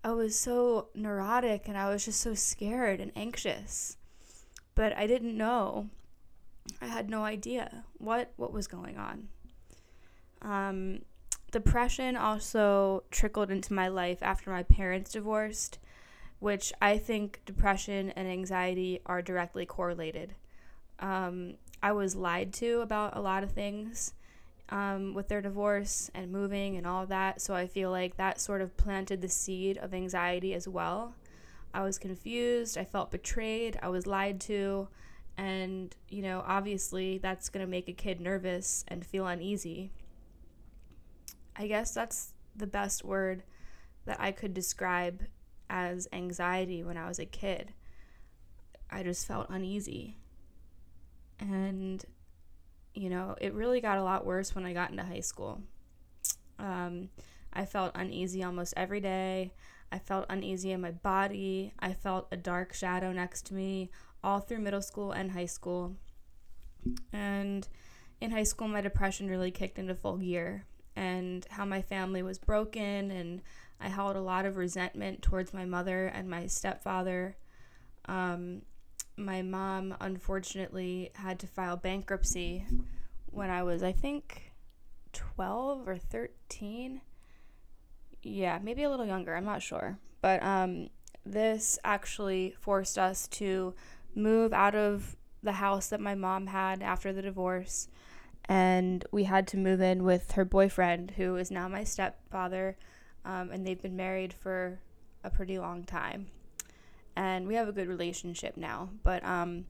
I 0.04 0.12
was 0.12 0.38
so 0.38 0.88
neurotic, 0.96 1.68
and 1.68 1.78
I 1.78 1.90
was 1.90 2.06
just 2.06 2.22
so 2.22 2.34
scared 2.34 3.00
and 3.00 3.12
anxious. 3.16 3.98
But 4.74 4.96
I 4.98 5.06
didn't 5.06 5.38
know. 5.38 5.90
I 6.82 6.88
had 6.88 7.10
no 7.10 7.24
idea 7.24 7.84
what 7.98 8.32
what 8.38 8.54
was 8.54 8.68
going 8.68 8.98
on. 8.98 9.28
Um, 10.42 11.02
depression 11.52 12.16
also 12.16 13.04
trickled 13.12 13.52
into 13.52 13.74
my 13.74 13.88
life 13.88 14.20
after 14.22 14.50
my 14.50 14.64
parents 14.64 15.12
divorced 15.12 15.78
which 16.42 16.74
I 16.82 16.98
think 16.98 17.40
depression 17.46 18.10
and 18.16 18.28
anxiety 18.28 19.00
are 19.06 19.22
directly 19.22 19.64
correlated. 19.64 20.34
Um, 21.00 21.54
I 21.84 21.92
was 21.92 22.16
lied 22.16 22.52
to 22.54 22.82
about 22.82 23.16
a 23.16 23.22
lot 23.22 23.44
of 23.44 23.52
things 23.52 24.14
um, 24.72 25.14
with 25.14 25.28
their 25.28 25.42
divorce 25.42 26.10
and 26.16 26.32
moving 26.32 26.78
and 26.78 26.88
all 26.88 27.06
that, 27.06 27.42
so 27.42 27.54
I 27.54 27.68
feel 27.68 27.92
like 27.92 28.18
that 28.18 28.40
sort 28.42 28.62
of 28.62 28.78
planted 28.78 29.22
the 29.22 29.30
seed 29.30 29.78
of 29.78 29.94
anxiety 29.94 30.54
as 30.54 30.68
well. 30.68 31.14
I 31.74 31.84
was 31.84 31.98
confused, 31.98 32.78
I 32.78 32.86
felt 32.86 33.12
betrayed, 33.12 33.78
I 33.82 33.90
was 33.90 34.08
lied 34.08 34.42
to, 34.42 34.88
and 35.38 35.96
you 36.10 36.22
know, 36.22 36.44
obviously, 36.46 37.18
that's 37.18 37.50
going 37.50 37.66
to 37.66 37.70
make 37.70 37.88
a 37.88 37.94
kid 37.94 38.20
nervous 38.20 38.84
and 38.88 39.06
feel 39.06 39.28
uneasy. 39.28 39.92
I 41.56 41.68
guess 41.68 41.94
that's 41.94 42.34
the 42.56 42.68
best 42.68 43.04
word 43.04 43.44
that 44.06 44.20
I 44.20 44.32
could 44.32 44.54
describe 44.54 45.24
as 45.70 46.08
anxiety 46.12 46.84
when 46.84 46.98
I 46.98 47.08
was 47.08 47.20
a 47.20 47.26
kid. 47.26 47.74
I 48.90 49.04
just 49.04 49.28
felt 49.28 49.48
uneasy. 49.50 50.18
And, 51.40 52.04
you 52.94 53.10
know, 53.10 53.36
it 53.40 53.54
really 53.54 53.82
got 53.82 53.98
a 53.98 54.04
lot 54.04 54.26
worse 54.26 54.54
when 54.54 54.66
I 54.66 54.74
got 54.74 54.92
into 54.92 55.04
high 55.04 55.22
school. 55.22 55.62
Um, 56.60 57.10
I 57.54 57.66
felt 57.66 57.92
uneasy 57.96 58.44
almost 58.44 58.74
every 58.78 59.00
day. 59.00 59.54
I 59.92 60.00
felt 60.00 60.26
uneasy 60.30 60.72
in 60.72 60.82
my 60.82 60.92
body. 60.92 61.74
I 61.80 61.94
felt 61.94 62.28
a 62.32 62.38
dark 62.38 62.74
shadow 62.74 63.12
next 63.12 63.46
to 63.48 63.54
me 63.54 63.90
all 64.24 64.40
through 64.40 64.60
middle 64.60 64.82
school 64.82 65.12
and 65.12 65.32
high 65.32 65.46
school. 65.48 65.96
And 67.12 67.68
in 68.20 68.32
high 68.32 68.44
school, 68.44 68.68
my 68.68 68.82
depression 68.82 69.28
really 69.28 69.52
kicked 69.52 69.80
into 69.80 69.96
full 69.96 70.18
gear, 70.18 70.66
and 70.96 71.46
how 71.50 71.66
my 71.66 71.82
family 71.82 72.22
was 72.22 72.38
broken 72.38 73.12
and 73.12 73.42
I 73.80 73.88
held 73.88 74.16
a 74.16 74.22
lot 74.22 74.46
of 74.46 74.58
resentment 74.58 75.22
towards 75.22 75.54
my 75.54 75.66
mother 75.66 76.06
and 76.08 76.30
my 76.30 76.46
stepfather. 76.48 77.36
Um, 78.06 78.62
my 79.22 79.42
mom, 79.42 79.96
unfortunately, 80.00 81.12
had 81.16 81.40
to 81.40 81.48
file 81.48 81.78
bankruptcy 81.78 82.66
when 83.28 83.50
I 83.50 83.64
was, 83.64 83.84
I 83.84 83.92
think, 83.92 84.54
12 85.14 85.88
or 85.88 85.98
13. 85.98 87.02
Yeah, 88.24 88.60
maybe 88.62 88.84
a 88.84 88.90
little 88.90 89.06
younger, 89.06 89.36
I'm 89.36 89.46
not 89.46 89.62
sure. 89.62 89.98
But 90.22 90.44
um, 90.44 90.90
this 91.26 91.80
actually 91.84 92.56
forced 92.60 92.98
us 92.98 93.28
to 93.30 93.74
move 94.16 94.54
out 94.54 94.76
of 94.76 95.16
the 95.44 95.54
house 95.54 95.88
that 95.88 96.00
my 96.00 96.16
mom 96.16 96.48
had 96.48 96.82
after 96.82 97.12
the 97.12 97.22
divorce. 97.22 97.88
And 98.46 99.06
we 99.12 99.24
had 99.24 99.48
to 99.50 99.58
move 99.58 99.82
in 99.82 100.04
with 100.04 100.34
her 100.34 100.46
boyfriend, 100.46 101.12
who 101.12 101.36
is 101.36 101.52
now 101.52 101.68
my 101.68 101.84
stepfather 101.84 102.78
um, 103.26 103.52
and 103.52 103.66
they've 103.66 103.82
been 103.82 103.96
married 103.96 104.34
for 104.34 104.80
a 105.24 105.30
pretty 105.30 105.60
long 105.60 105.84
time. 105.84 106.28
And 107.16 107.48
we 107.48 107.56
have 107.56 107.68
a 107.68 107.72
good 107.72 107.88
relationship 107.88 108.58
now. 108.58 108.90
But 109.04 109.24
um, 109.24 109.66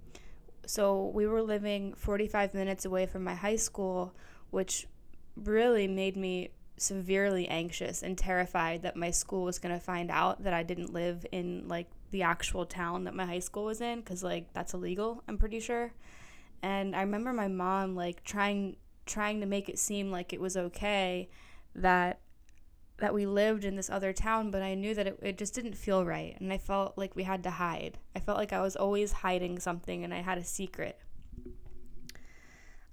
so 0.66 1.12
we 1.14 1.28
were 1.28 1.42
living 1.42 1.94
45 1.94 2.54
minutes 2.54 2.86
away 2.86 3.06
from 3.06 3.24
my 3.24 3.36
high 3.36 3.56
school, 3.56 4.14
which 4.52 4.88
really 5.36 5.88
made 5.88 6.16
me 6.16 6.50
severely 6.78 7.48
anxious 7.48 8.02
and 8.02 8.18
terrified 8.18 8.82
that 8.82 8.96
my 8.96 9.12
school 9.12 9.44
was 9.44 9.60
going 9.60 9.74
to 9.74 9.80
find 9.80 10.10
out 10.10 10.44
that 10.44 10.54
I 10.54 10.64
didn't 10.64 10.92
live 10.92 11.26
in 11.32 11.68
like 11.68 11.88
the 12.10 12.24
actual 12.24 12.66
town 12.66 13.04
that 13.04 13.14
my 13.14 13.26
high 13.26 13.40
school 13.40 13.66
was 13.66 13.82
in 13.82 14.02
cuz 14.02 14.24
like 14.24 14.52
that's 14.54 14.74
illegal, 14.74 15.24
I'm 15.28 15.38
pretty 15.38 15.60
sure. 15.60 15.94
And 16.64 16.96
I 16.96 17.02
remember 17.02 17.34
my 17.34 17.48
mom 17.48 17.96
like 17.96 18.24
trying 18.24 18.78
trying 19.06 19.42
to 19.42 19.46
make 19.46 19.70
it 19.70 19.78
seem 19.78 20.12
like 20.12 20.34
it 20.34 20.42
was 20.42 20.58
okay 20.58 21.30
that 21.76 22.20
that 23.02 23.16
we 23.16 23.26
lived 23.26 23.66
in 23.66 23.76
this 23.76 23.90
other 23.90 24.14
town, 24.14 24.52
but 24.52 24.62
I 24.62 24.76
knew 24.76 24.94
that 24.94 25.08
it, 25.08 25.20
it 25.24 25.38
just 25.38 25.56
didn't 25.56 25.74
feel 25.74 26.06
right. 26.06 26.40
And 26.40 26.54
I 26.54 26.60
felt 26.60 27.00
like 27.00 27.16
we 27.16 27.24
had 27.24 27.42
to 27.44 27.50
hide. 27.50 27.98
I 28.16 28.20
felt 28.20 28.38
like 28.38 28.54
I 28.54 28.62
was 28.62 28.76
always 28.76 29.12
hiding 29.12 29.58
something 29.58 30.04
and 30.04 30.14
I 30.14 30.22
had 30.22 30.38
a 30.38 30.44
secret. 30.44 31.00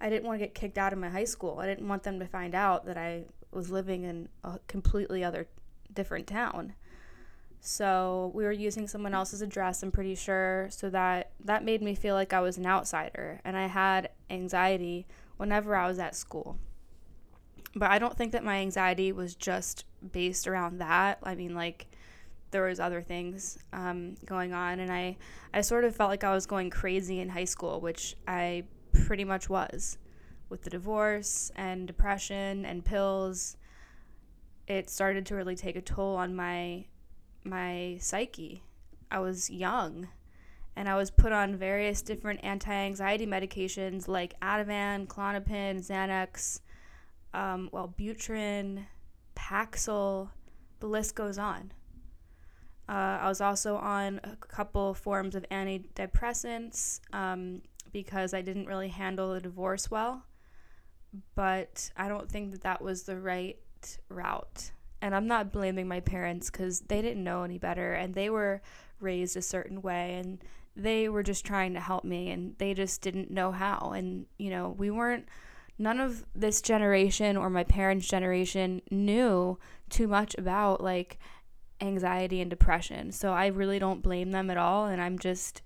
I 0.01 0.09
didn't 0.09 0.25
want 0.25 0.41
to 0.41 0.47
get 0.47 0.55
kicked 0.55 0.79
out 0.79 0.95
of 0.95 0.99
my 0.99 1.11
high 1.11 1.25
school. 1.25 1.59
I 1.59 1.67
didn't 1.67 1.87
want 1.87 2.05
them 2.05 2.19
to 2.21 2.27
find 2.27 2.55
out 2.55 2.87
that 2.87 2.97
I 2.97 3.25
was 3.53 3.71
living 3.71 4.05
in 4.05 4.31
a 4.45 4.59
completely 4.67 5.23
other 5.23 5.47
different 5.93 6.27
town. 6.27 6.73
So 7.61 8.31
we 8.35 8.45
were 8.45 8.53
using 8.53 8.89
someone 8.89 9.13
else's 9.13 9.43
address, 9.43 9.83
I'm 9.83 9.93
pretty 9.93 10.15
sure, 10.15 10.69
so 10.71 10.89
that 10.89 11.33
that 11.45 11.65
made 11.65 11.83
me 11.83 11.95
feel 11.95 12.15
like 12.15 12.33
I 12.33 12.41
was 12.41 12.57
an 12.57 12.65
outsider 12.65 13.41
and 13.45 13.59
I 13.59 13.67
had 13.67 14.11
anxiety 14.31 15.07
whenever 15.37 15.77
I 15.77 15.87
was 15.87 15.99
at 15.99 16.17
school. 16.17 16.57
But 17.75 17.91
I 17.91 17.99
don't 17.99 18.17
think 18.17 18.33
that 18.33 18.45
my 18.45 18.57
anxiety 18.59 19.13
was 19.13 19.35
just 19.35 19.85
based 20.13 20.47
around 20.47 20.79
that. 20.79 21.19
I 21.23 21.35
mean, 21.35 21.55
like 21.55 21.87
there 22.51 22.65
was 22.65 22.81
other 22.81 23.03
things 23.03 23.59
um, 23.73 24.15
going 24.25 24.53
on, 24.53 24.81
and 24.81 24.91
I 24.91 25.17
I 25.53 25.61
sort 25.61 25.85
of 25.85 25.95
felt 25.95 26.11
like 26.11 26.25
I 26.25 26.35
was 26.35 26.47
going 26.47 26.71
crazy 26.71 27.21
in 27.21 27.29
high 27.29 27.45
school, 27.45 27.81
which 27.81 28.17
I 28.27 28.65
pretty 28.93 29.25
much 29.25 29.49
was, 29.49 29.99
with 30.49 30.63
the 30.63 30.71
divorce 30.71 31.53
and 31.57 31.87
depression 31.87 32.65
and 32.65 32.85
pills. 32.85 33.57
It 34.67 34.91
started 34.91 35.25
to 35.27 35.35
really 35.35 35.57
take 35.57 35.77
a 35.77 35.83
toll 35.83 36.17
on 36.17 36.35
my 36.35 36.87
my 37.45 37.97
psyche. 38.01 38.63
I 39.11 39.21
was 39.21 39.49
young 39.49 40.09
and 40.79 40.89
I 40.89 40.95
was 40.95 41.11
put 41.11 41.33
on 41.33 41.57
various 41.57 42.03
different 42.03 42.39
anti-anxiety 42.45 43.27
medications 43.27 44.07
like 44.07 44.39
Ativan, 44.41 45.09
Klonopin, 45.09 45.85
Xanax, 45.85 46.61
um, 47.35 47.71
Wellbutrin, 47.73 48.87
Paxil, 49.37 50.31
the 50.81 50.87
list 50.87 51.15
goes 51.15 51.39
on. 51.39 51.73
Uh, 52.89 53.19
I 53.21 53.29
was 53.29 53.41
also 53.41 53.77
on 53.77 54.21
a 54.25 54.37
couple 54.37 54.95
forms 54.95 55.35
of 55.35 55.45
antidepressants 55.51 57.01
um, 57.13 57.61
because 57.93 58.33
I 58.33 58.41
didn't 58.41 58.67
really 58.67 58.89
handle 58.89 59.35
the 59.35 59.41
divorce 59.41 59.91
well. 59.91 60.25
But 61.35 61.91
I 61.97 62.09
don't 62.09 62.31
think 62.31 62.53
that 62.53 62.63
that 62.63 62.83
was 62.83 63.03
the 63.03 63.19
right 63.19 63.59
route. 64.09 64.73
And 65.01 65.15
I'm 65.15 65.27
not 65.27 65.53
blaming 65.53 65.87
my 65.87 66.01
parents 66.01 66.51
because 66.51 66.81
they 66.81 67.03
didn't 67.03 67.23
know 67.23 67.43
any 67.43 67.59
better 67.59 67.93
and 67.95 68.15
they 68.15 68.31
were 68.31 68.63
raised 69.01 69.37
a 69.37 69.43
certain 69.43 69.81
way 69.81 70.15
and 70.15 70.39
they 70.75 71.09
were 71.09 71.23
just 71.23 71.45
trying 71.45 71.75
to 71.75 71.81
help 71.81 72.05
me 72.05 72.31
and 72.31 72.57
they 72.59 72.75
just 72.75 73.01
didn't 73.01 73.31
know 73.31 73.53
how. 73.53 73.93
And, 73.95 74.27
you 74.39 74.51
know, 74.51 74.75
we 74.77 74.91
weren't 74.91 75.27
none 75.79 76.01
of 76.01 76.25
this 76.35 76.61
generation 76.61 77.37
or 77.37 77.49
my 77.49 77.65
parents' 77.65 78.09
generation 78.09 78.83
knew 78.91 79.59
too 79.89 80.09
much 80.09 80.35
about 80.37 80.83
like 80.83 81.19
anxiety 81.81 82.41
and 82.41 82.51
depression. 82.51 83.13
So 83.13 83.33
I 83.33 83.47
really 83.47 83.79
don't 83.79 84.03
blame 84.03 84.33
them 84.33 84.51
at 84.51 84.57
all. 84.57 84.87
And 84.87 85.01
I'm 85.01 85.19
just, 85.19 85.63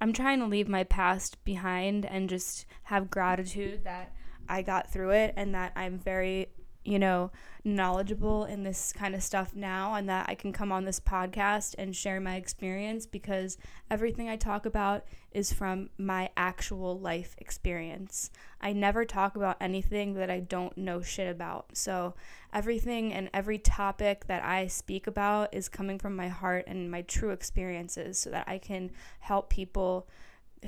I'm 0.00 0.12
trying 0.12 0.40
to 0.40 0.46
leave 0.46 0.68
my 0.68 0.84
past 0.84 1.42
behind 1.44 2.06
and 2.06 2.28
just 2.28 2.66
have 2.84 3.10
gratitude 3.10 3.84
that 3.84 4.12
I 4.48 4.62
got 4.62 4.90
through 4.90 5.10
it 5.10 5.34
and 5.36 5.54
that 5.54 5.72
I'm 5.76 5.98
very 5.98 6.48
you 6.84 6.98
know, 6.98 7.30
knowledgeable 7.66 8.44
in 8.44 8.62
this 8.62 8.92
kind 8.92 9.14
of 9.14 9.22
stuff 9.22 9.54
now 9.54 9.94
and 9.94 10.06
that 10.06 10.28
I 10.28 10.34
can 10.34 10.52
come 10.52 10.70
on 10.70 10.84
this 10.84 11.00
podcast 11.00 11.74
and 11.78 11.96
share 11.96 12.20
my 12.20 12.36
experience 12.36 13.06
because 13.06 13.56
everything 13.90 14.28
I 14.28 14.36
talk 14.36 14.66
about 14.66 15.04
is 15.32 15.52
from 15.52 15.88
my 15.96 16.28
actual 16.36 16.98
life 16.98 17.34
experience. 17.38 18.30
I 18.60 18.74
never 18.74 19.06
talk 19.06 19.34
about 19.34 19.56
anything 19.60 20.12
that 20.14 20.30
I 20.30 20.40
don't 20.40 20.76
know 20.76 21.00
shit 21.00 21.30
about. 21.30 21.76
So, 21.76 22.14
everything 22.52 23.12
and 23.12 23.30
every 23.32 23.58
topic 23.58 24.26
that 24.26 24.44
I 24.44 24.66
speak 24.66 25.06
about 25.06 25.52
is 25.54 25.68
coming 25.68 25.98
from 25.98 26.14
my 26.14 26.28
heart 26.28 26.64
and 26.66 26.90
my 26.90 27.02
true 27.02 27.30
experiences 27.30 28.18
so 28.18 28.30
that 28.30 28.46
I 28.46 28.58
can 28.58 28.90
help 29.20 29.48
people 29.48 30.06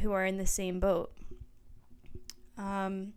who 0.00 0.12
are 0.12 0.24
in 0.24 0.38
the 0.38 0.46
same 0.46 0.80
boat. 0.80 1.12
Um, 2.58 3.12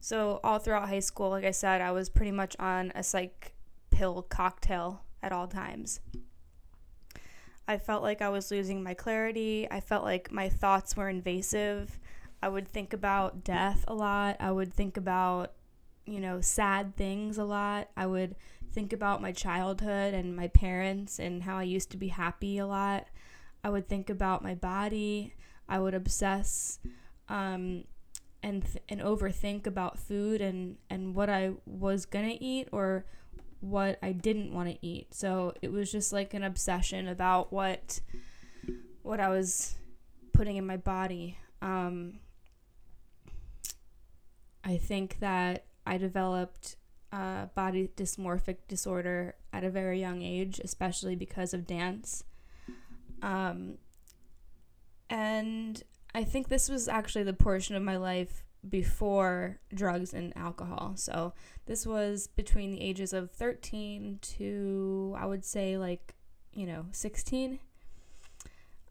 So, 0.00 0.40
all 0.42 0.58
throughout 0.58 0.88
high 0.88 1.00
school, 1.00 1.30
like 1.30 1.44
I 1.44 1.50
said, 1.50 1.80
I 1.82 1.92
was 1.92 2.08
pretty 2.08 2.32
much 2.32 2.56
on 2.58 2.90
a 2.94 3.02
psych 3.02 3.52
pill 3.90 4.22
cocktail 4.22 5.02
at 5.22 5.30
all 5.30 5.46
times. 5.46 6.00
I 7.68 7.78
felt 7.78 8.02
like 8.02 8.22
I 8.22 8.30
was 8.30 8.50
losing 8.50 8.82
my 8.82 8.94
clarity. 8.94 9.68
I 9.70 9.80
felt 9.80 10.02
like 10.02 10.32
my 10.32 10.48
thoughts 10.48 10.96
were 10.96 11.08
invasive. 11.08 12.00
I 12.42 12.48
would 12.48 12.66
think 12.66 12.92
about 12.92 13.44
death 13.44 13.84
a 13.86 13.94
lot. 13.94 14.36
I 14.40 14.50
would 14.50 14.72
think 14.72 14.96
about, 14.96 15.52
you 16.06 16.18
know, 16.18 16.40
sad 16.40 16.96
things 16.96 17.38
a 17.38 17.44
lot. 17.44 17.88
I 17.96 18.06
would 18.06 18.34
think 18.72 18.92
about 18.92 19.22
my 19.22 19.32
childhood 19.32 20.14
and 20.14 20.34
my 20.34 20.48
parents 20.48 21.18
and 21.18 21.42
how 21.42 21.58
I 21.58 21.64
used 21.64 21.90
to 21.90 21.96
be 21.96 22.08
happy 22.08 22.58
a 22.58 22.66
lot. 22.66 23.06
I 23.62 23.68
would 23.70 23.88
think 23.88 24.08
about 24.08 24.42
my 24.42 24.54
body. 24.54 25.34
I 25.68 25.78
would 25.78 25.94
obsess 25.94 26.78
um, 27.28 27.84
and 28.42 28.64
th- 28.64 28.82
and 28.88 29.00
overthink 29.00 29.66
about 29.66 29.98
food 29.98 30.40
and 30.40 30.76
and 30.88 31.14
what 31.14 31.28
I 31.28 31.52
was 31.66 32.06
gonna 32.06 32.36
eat 32.40 32.68
or 32.72 33.04
what 33.60 33.98
I 34.02 34.12
didn't 34.12 34.52
want 34.52 34.68
to 34.70 34.78
eat. 34.86 35.14
So 35.14 35.54
it 35.60 35.70
was 35.70 35.92
just 35.92 36.12
like 36.12 36.34
an 36.34 36.42
obsession 36.42 37.08
about 37.08 37.52
what 37.52 38.00
what 39.02 39.20
I 39.20 39.28
was 39.28 39.74
putting 40.32 40.56
in 40.56 40.66
my 40.66 40.76
body. 40.76 41.38
Um, 41.62 42.20
I 44.64 44.76
think 44.76 45.18
that 45.20 45.64
I 45.86 45.98
developed 45.98 46.76
uh, 47.12 47.46
body 47.54 47.90
dysmorphic 47.96 48.58
disorder 48.68 49.34
at 49.52 49.64
a 49.64 49.70
very 49.70 50.00
young 50.00 50.22
age, 50.22 50.60
especially 50.62 51.16
because 51.16 51.52
of 51.52 51.66
dance. 51.66 52.24
Um, 53.22 53.78
and 55.08 55.82
I 56.14 56.24
think 56.24 56.48
this 56.48 56.68
was 56.68 56.88
actually 56.88 57.24
the 57.24 57.32
portion 57.32 57.76
of 57.76 57.82
my 57.82 57.96
life 57.96 58.44
before 58.68 59.58
drugs 59.72 60.12
and 60.12 60.36
alcohol. 60.36 60.92
So 60.96 61.32
this 61.66 61.86
was 61.86 62.26
between 62.26 62.72
the 62.72 62.80
ages 62.80 63.12
of 63.12 63.30
13 63.30 64.18
to, 64.20 65.16
I 65.18 65.26
would 65.26 65.44
say, 65.44 65.78
like, 65.78 66.14
you 66.52 66.66
know, 66.66 66.86
16. 66.92 67.58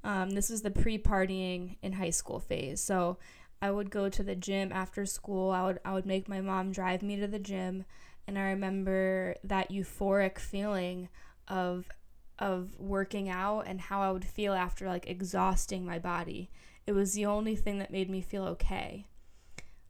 Um, 0.03 0.31
this 0.31 0.49
was 0.49 0.61
the 0.61 0.71
pre 0.71 0.97
partying 0.97 1.75
in 1.81 1.93
high 1.93 2.09
school 2.09 2.39
phase. 2.39 2.81
So 2.81 3.17
I 3.61 3.69
would 3.69 3.91
go 3.91 4.09
to 4.09 4.23
the 4.23 4.35
gym 4.35 4.71
after 4.71 5.05
school. 5.05 5.51
I 5.51 5.63
would, 5.65 5.79
I 5.83 5.93
would 5.93 6.05
make 6.05 6.29
my 6.29 6.41
mom 6.41 6.71
drive 6.71 7.03
me 7.03 7.17
to 7.17 7.27
the 7.27 7.39
gym. 7.39 7.85
And 8.27 8.39
I 8.39 8.43
remember 8.43 9.35
that 9.43 9.71
euphoric 9.71 10.39
feeling 10.39 11.09
of 11.47 11.89
of 12.37 12.79
working 12.79 13.27
out 13.27 13.65
and 13.67 13.81
how 13.81 14.01
I 14.01 14.11
would 14.11 14.23
feel 14.23 14.53
after 14.53 14.87
like 14.87 15.09
exhausting 15.09 15.85
my 15.85 15.99
body. 15.99 16.49
It 16.87 16.93
was 16.93 17.13
the 17.13 17.25
only 17.25 17.55
thing 17.55 17.79
that 17.79 17.91
made 17.91 18.09
me 18.09 18.21
feel 18.21 18.43
okay. 18.45 19.05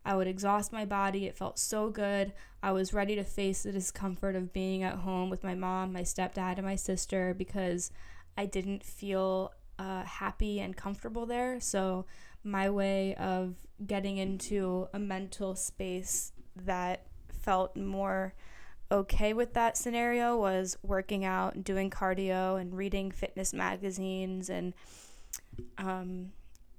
I 0.06 0.16
would 0.16 0.28
exhaust 0.28 0.74
my 0.74 0.86
body. 0.86 1.26
It 1.26 1.38
felt 1.38 1.60
so 1.60 1.90
good. 1.90 2.34
I 2.64 2.72
was 2.72 2.94
ready 2.94 3.16
to 3.16 3.24
face 3.24 3.64
the 3.64 3.72
discomfort 3.72 4.36
of 4.36 4.54
being 4.54 4.84
at 4.84 4.96
home 4.96 5.30
with 5.30 5.44
my 5.44 5.56
mom, 5.56 5.94
my 5.94 6.02
stepdad, 6.02 6.58
and 6.58 6.66
my 6.66 6.76
sister 6.76 7.34
because 7.38 7.92
I 8.38 8.46
didn't 8.46 8.84
feel 8.84 9.54
uh, 9.78 10.04
happy 10.04 10.60
and 10.60 10.76
comfortable 10.76 11.26
there. 11.26 11.60
So, 11.60 12.06
my 12.44 12.70
way 12.70 13.16
of 13.16 13.56
getting 13.86 14.18
into 14.18 14.88
a 14.94 15.00
mental 15.00 15.56
space 15.56 16.32
that 16.56 17.06
felt 17.28 17.76
more 17.76 18.34
okay 18.92 19.34
with 19.34 19.54
that 19.54 19.78
scenario 19.78 20.38
was 20.38 20.78
working 20.82 21.26
out, 21.26 21.56
and 21.56 21.64
doing 21.64 21.90
cardio, 21.90 22.60
and 22.60 22.76
reading 22.76 23.12
fitness 23.12 23.54
magazines 23.54 24.50
and 24.50 24.74
um, 25.78 26.32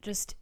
just 0.02 0.34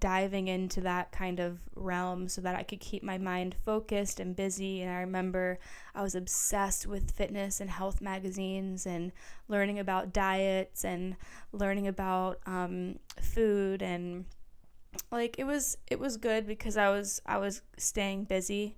diving 0.00 0.48
into 0.48 0.82
that 0.82 1.10
kind 1.12 1.40
of 1.40 1.60
realm 1.74 2.28
so 2.28 2.40
that 2.42 2.54
I 2.54 2.62
could 2.62 2.80
keep 2.80 3.02
my 3.02 3.16
mind 3.16 3.56
focused 3.64 4.20
and 4.20 4.36
busy. 4.36 4.82
And 4.82 4.90
I 4.90 5.00
remember 5.00 5.58
I 5.94 6.02
was 6.02 6.14
obsessed 6.14 6.86
with 6.86 7.10
fitness 7.10 7.60
and 7.60 7.70
health 7.70 8.00
magazines 8.00 8.86
and 8.86 9.12
learning 9.48 9.78
about 9.78 10.12
diets 10.12 10.84
and 10.84 11.16
learning 11.52 11.86
about 11.88 12.40
um, 12.46 12.98
food. 13.20 13.82
And 13.82 14.26
like 15.10 15.38
it 15.38 15.44
was 15.44 15.78
it 15.86 15.98
was 15.98 16.16
good 16.16 16.46
because 16.46 16.76
I 16.76 16.90
was 16.90 17.20
I 17.24 17.38
was 17.38 17.62
staying 17.78 18.24
busy. 18.24 18.76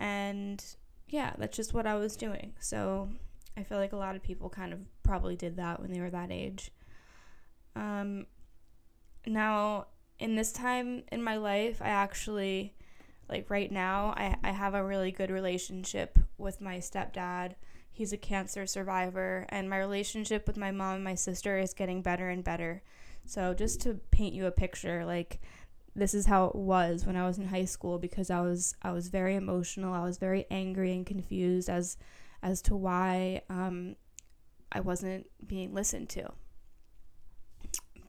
And 0.00 0.64
yeah 1.08 1.34
that's 1.38 1.56
just 1.56 1.74
what 1.74 1.86
I 1.86 1.96
was 1.96 2.16
doing. 2.16 2.54
So 2.60 3.10
I 3.56 3.62
feel 3.62 3.78
like 3.78 3.92
a 3.92 3.96
lot 3.96 4.16
of 4.16 4.22
people 4.22 4.48
kind 4.48 4.72
of 4.72 4.80
probably 5.02 5.36
did 5.36 5.56
that 5.56 5.80
when 5.80 5.92
they 5.92 6.00
were 6.00 6.10
that 6.10 6.30
age. 6.30 6.70
Um, 7.74 8.26
now 9.26 9.86
in 10.18 10.34
this 10.34 10.52
time 10.52 11.02
in 11.12 11.22
my 11.22 11.36
life, 11.36 11.80
I 11.82 11.88
actually, 11.88 12.74
like 13.28 13.50
right 13.50 13.70
now, 13.70 14.14
I, 14.16 14.36
I 14.42 14.52
have 14.52 14.74
a 14.74 14.84
really 14.84 15.12
good 15.12 15.30
relationship 15.30 16.18
with 16.38 16.60
my 16.60 16.78
stepdad. 16.78 17.54
He's 17.90 18.12
a 18.12 18.18
cancer 18.18 18.66
survivor, 18.66 19.46
and 19.48 19.70
my 19.70 19.78
relationship 19.78 20.46
with 20.46 20.56
my 20.56 20.70
mom 20.70 20.96
and 20.96 21.04
my 21.04 21.14
sister 21.14 21.58
is 21.58 21.74
getting 21.74 22.02
better 22.02 22.28
and 22.28 22.44
better. 22.44 22.82
So, 23.24 23.54
just 23.54 23.80
to 23.82 23.94
paint 24.10 24.34
you 24.34 24.46
a 24.46 24.50
picture, 24.50 25.04
like, 25.04 25.40
this 25.94 26.12
is 26.12 26.26
how 26.26 26.44
it 26.46 26.54
was 26.54 27.06
when 27.06 27.16
I 27.16 27.26
was 27.26 27.38
in 27.38 27.46
high 27.46 27.64
school 27.64 27.98
because 27.98 28.30
I 28.30 28.40
was 28.40 28.74
I 28.82 28.92
was 28.92 29.08
very 29.08 29.34
emotional. 29.34 29.94
I 29.94 30.04
was 30.04 30.18
very 30.18 30.44
angry 30.50 30.92
and 30.92 31.06
confused 31.06 31.70
as 31.70 31.96
as 32.42 32.60
to 32.62 32.76
why 32.76 33.40
um, 33.48 33.96
I 34.70 34.80
wasn't 34.80 35.26
being 35.46 35.72
listened 35.72 36.10
to. 36.10 36.30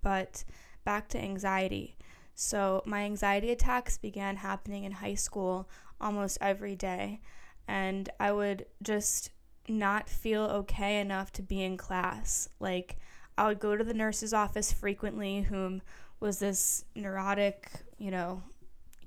But 0.02 0.44
back 0.88 1.10
to 1.10 1.22
anxiety. 1.22 1.98
So, 2.34 2.82
my 2.86 3.02
anxiety 3.02 3.52
attacks 3.52 3.98
began 3.98 4.38
happening 4.38 4.86
in 4.86 4.94
high 4.94 5.16
school 5.16 5.70
almost 6.00 6.38
every 6.40 6.78
day, 6.78 7.20
and 7.68 8.08
I 8.22 8.32
would 8.32 8.68
just 8.82 9.32
not 9.68 10.08
feel 10.08 10.44
okay 10.44 11.02
enough 11.02 11.34
to 11.34 11.42
be 11.42 11.62
in 11.62 11.76
class. 11.76 12.48
Like, 12.62 12.96
I 13.38 13.48
would 13.48 13.60
go 13.60 13.76
to 13.76 13.84
the 13.84 13.94
nurse's 13.94 14.34
office 14.34 14.72
frequently, 14.72 15.42
whom 15.42 15.82
was 16.22 16.40
this 16.40 16.86
neurotic, 16.96 17.70
you 17.98 18.10
know, 18.10 18.42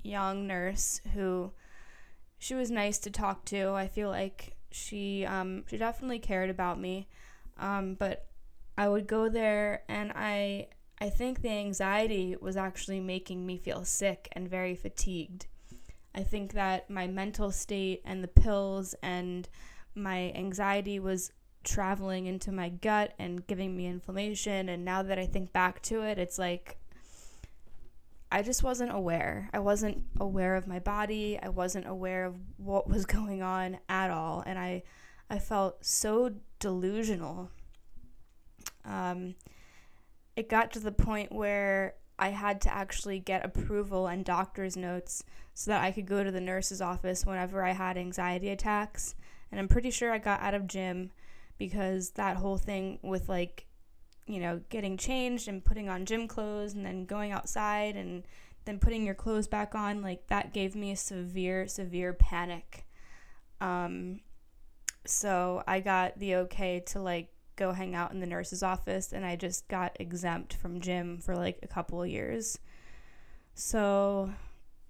young 0.03 0.45
nurse 0.45 1.01
who 1.15 1.51
she 2.37 2.53
was 2.53 2.69
nice 2.69 2.99
to 2.99 3.09
talk 3.09 3.43
to. 3.45 3.71
I 3.71 3.87
feel 3.87 4.09
like 4.09 4.55
she 4.69 5.25
um, 5.25 5.63
she 5.67 5.77
definitely 5.77 6.19
cared 6.19 6.51
about 6.51 6.79
me. 6.79 7.07
Um, 7.57 7.95
but 7.95 8.27
I 8.77 8.87
would 8.87 9.07
go 9.07 9.29
there 9.29 9.81
and 9.89 10.11
I 10.13 10.67
I 11.01 11.09
think 11.09 11.41
the 11.41 11.49
anxiety 11.49 12.37
was 12.39 12.55
actually 12.55 12.99
making 12.99 13.43
me 13.43 13.57
feel 13.57 13.83
sick 13.83 14.29
and 14.33 14.47
very 14.47 14.75
fatigued. 14.75 15.47
I 16.13 16.21
think 16.21 16.53
that 16.53 16.91
my 16.91 17.07
mental 17.07 17.49
state 17.49 18.03
and 18.05 18.23
the 18.23 18.27
pills 18.27 18.93
and 19.01 19.49
my 19.95 20.31
anxiety 20.35 20.99
was 20.99 21.31
traveling 21.63 22.27
into 22.27 22.51
my 22.51 22.69
gut 22.69 23.15
and 23.17 23.45
giving 23.47 23.75
me 23.75 23.87
inflammation. 23.87 24.69
And 24.69 24.85
now 24.85 25.01
that 25.01 25.17
I 25.17 25.25
think 25.25 25.51
back 25.51 25.81
to 25.83 26.03
it, 26.03 26.19
it's 26.19 26.37
like 26.37 26.77
I 28.31 28.43
just 28.43 28.61
wasn't 28.61 28.93
aware. 28.93 29.49
I 29.53 29.59
wasn't 29.59 30.03
aware 30.19 30.55
of 30.55 30.67
my 30.67 30.77
body. 30.77 31.39
I 31.41 31.49
wasn't 31.49 31.87
aware 31.87 32.25
of 32.25 32.35
what 32.57 32.87
was 32.87 33.05
going 33.07 33.41
on 33.41 33.79
at 33.89 34.11
all. 34.11 34.43
And 34.45 34.59
I, 34.59 34.83
I 35.31 35.39
felt 35.39 35.83
so 35.83 36.35
delusional. 36.59 37.49
Um, 38.85 39.33
it 40.35 40.49
got 40.49 40.71
to 40.73 40.79
the 40.79 40.91
point 40.91 41.31
where 41.31 41.95
I 42.17 42.29
had 42.29 42.61
to 42.61 42.73
actually 42.73 43.19
get 43.19 43.45
approval 43.45 44.07
and 44.07 44.23
doctor's 44.23 44.77
notes 44.77 45.23
so 45.53 45.71
that 45.71 45.83
I 45.83 45.91
could 45.91 46.05
go 46.05 46.23
to 46.23 46.31
the 46.31 46.39
nurse's 46.39 46.81
office 46.81 47.25
whenever 47.25 47.63
I 47.63 47.71
had 47.71 47.97
anxiety 47.97 48.49
attacks. 48.49 49.15
And 49.51 49.59
I'm 49.59 49.67
pretty 49.67 49.91
sure 49.91 50.11
I 50.11 50.17
got 50.17 50.41
out 50.41 50.53
of 50.53 50.67
gym 50.67 51.11
because 51.57 52.11
that 52.11 52.37
whole 52.37 52.57
thing 52.57 52.99
with 53.01 53.27
like, 53.27 53.65
you 54.27 54.39
know, 54.39 54.61
getting 54.69 54.97
changed 54.97 55.47
and 55.47 55.65
putting 55.65 55.89
on 55.89 56.05
gym 56.05 56.27
clothes 56.27 56.73
and 56.73 56.85
then 56.85 57.05
going 57.05 57.31
outside 57.31 57.95
and 57.95 58.23
then 58.65 58.79
putting 58.79 59.05
your 59.05 59.15
clothes 59.15 59.47
back 59.47 59.75
on, 59.75 60.01
like 60.01 60.27
that 60.27 60.53
gave 60.53 60.75
me 60.75 60.91
a 60.91 60.95
severe, 60.95 61.67
severe 61.67 62.13
panic. 62.13 62.85
Um, 63.59 64.21
so 65.05 65.63
I 65.67 65.79
got 65.79 66.19
the 66.19 66.35
okay 66.35 66.79
to 66.87 67.01
like 67.01 67.29
go 67.55 67.73
hang 67.73 67.95
out 67.95 68.11
in 68.11 68.19
the 68.19 68.25
nurse's 68.25 68.63
office 68.63 69.13
and 69.13 69.25
I 69.25 69.35
just 69.35 69.67
got 69.67 69.97
exempt 69.99 70.53
from 70.53 70.81
gym 70.81 71.19
for 71.19 71.35
like 71.35 71.59
a 71.63 71.67
couple 71.67 72.01
of 72.01 72.09
years. 72.09 72.57
So, 73.53 74.31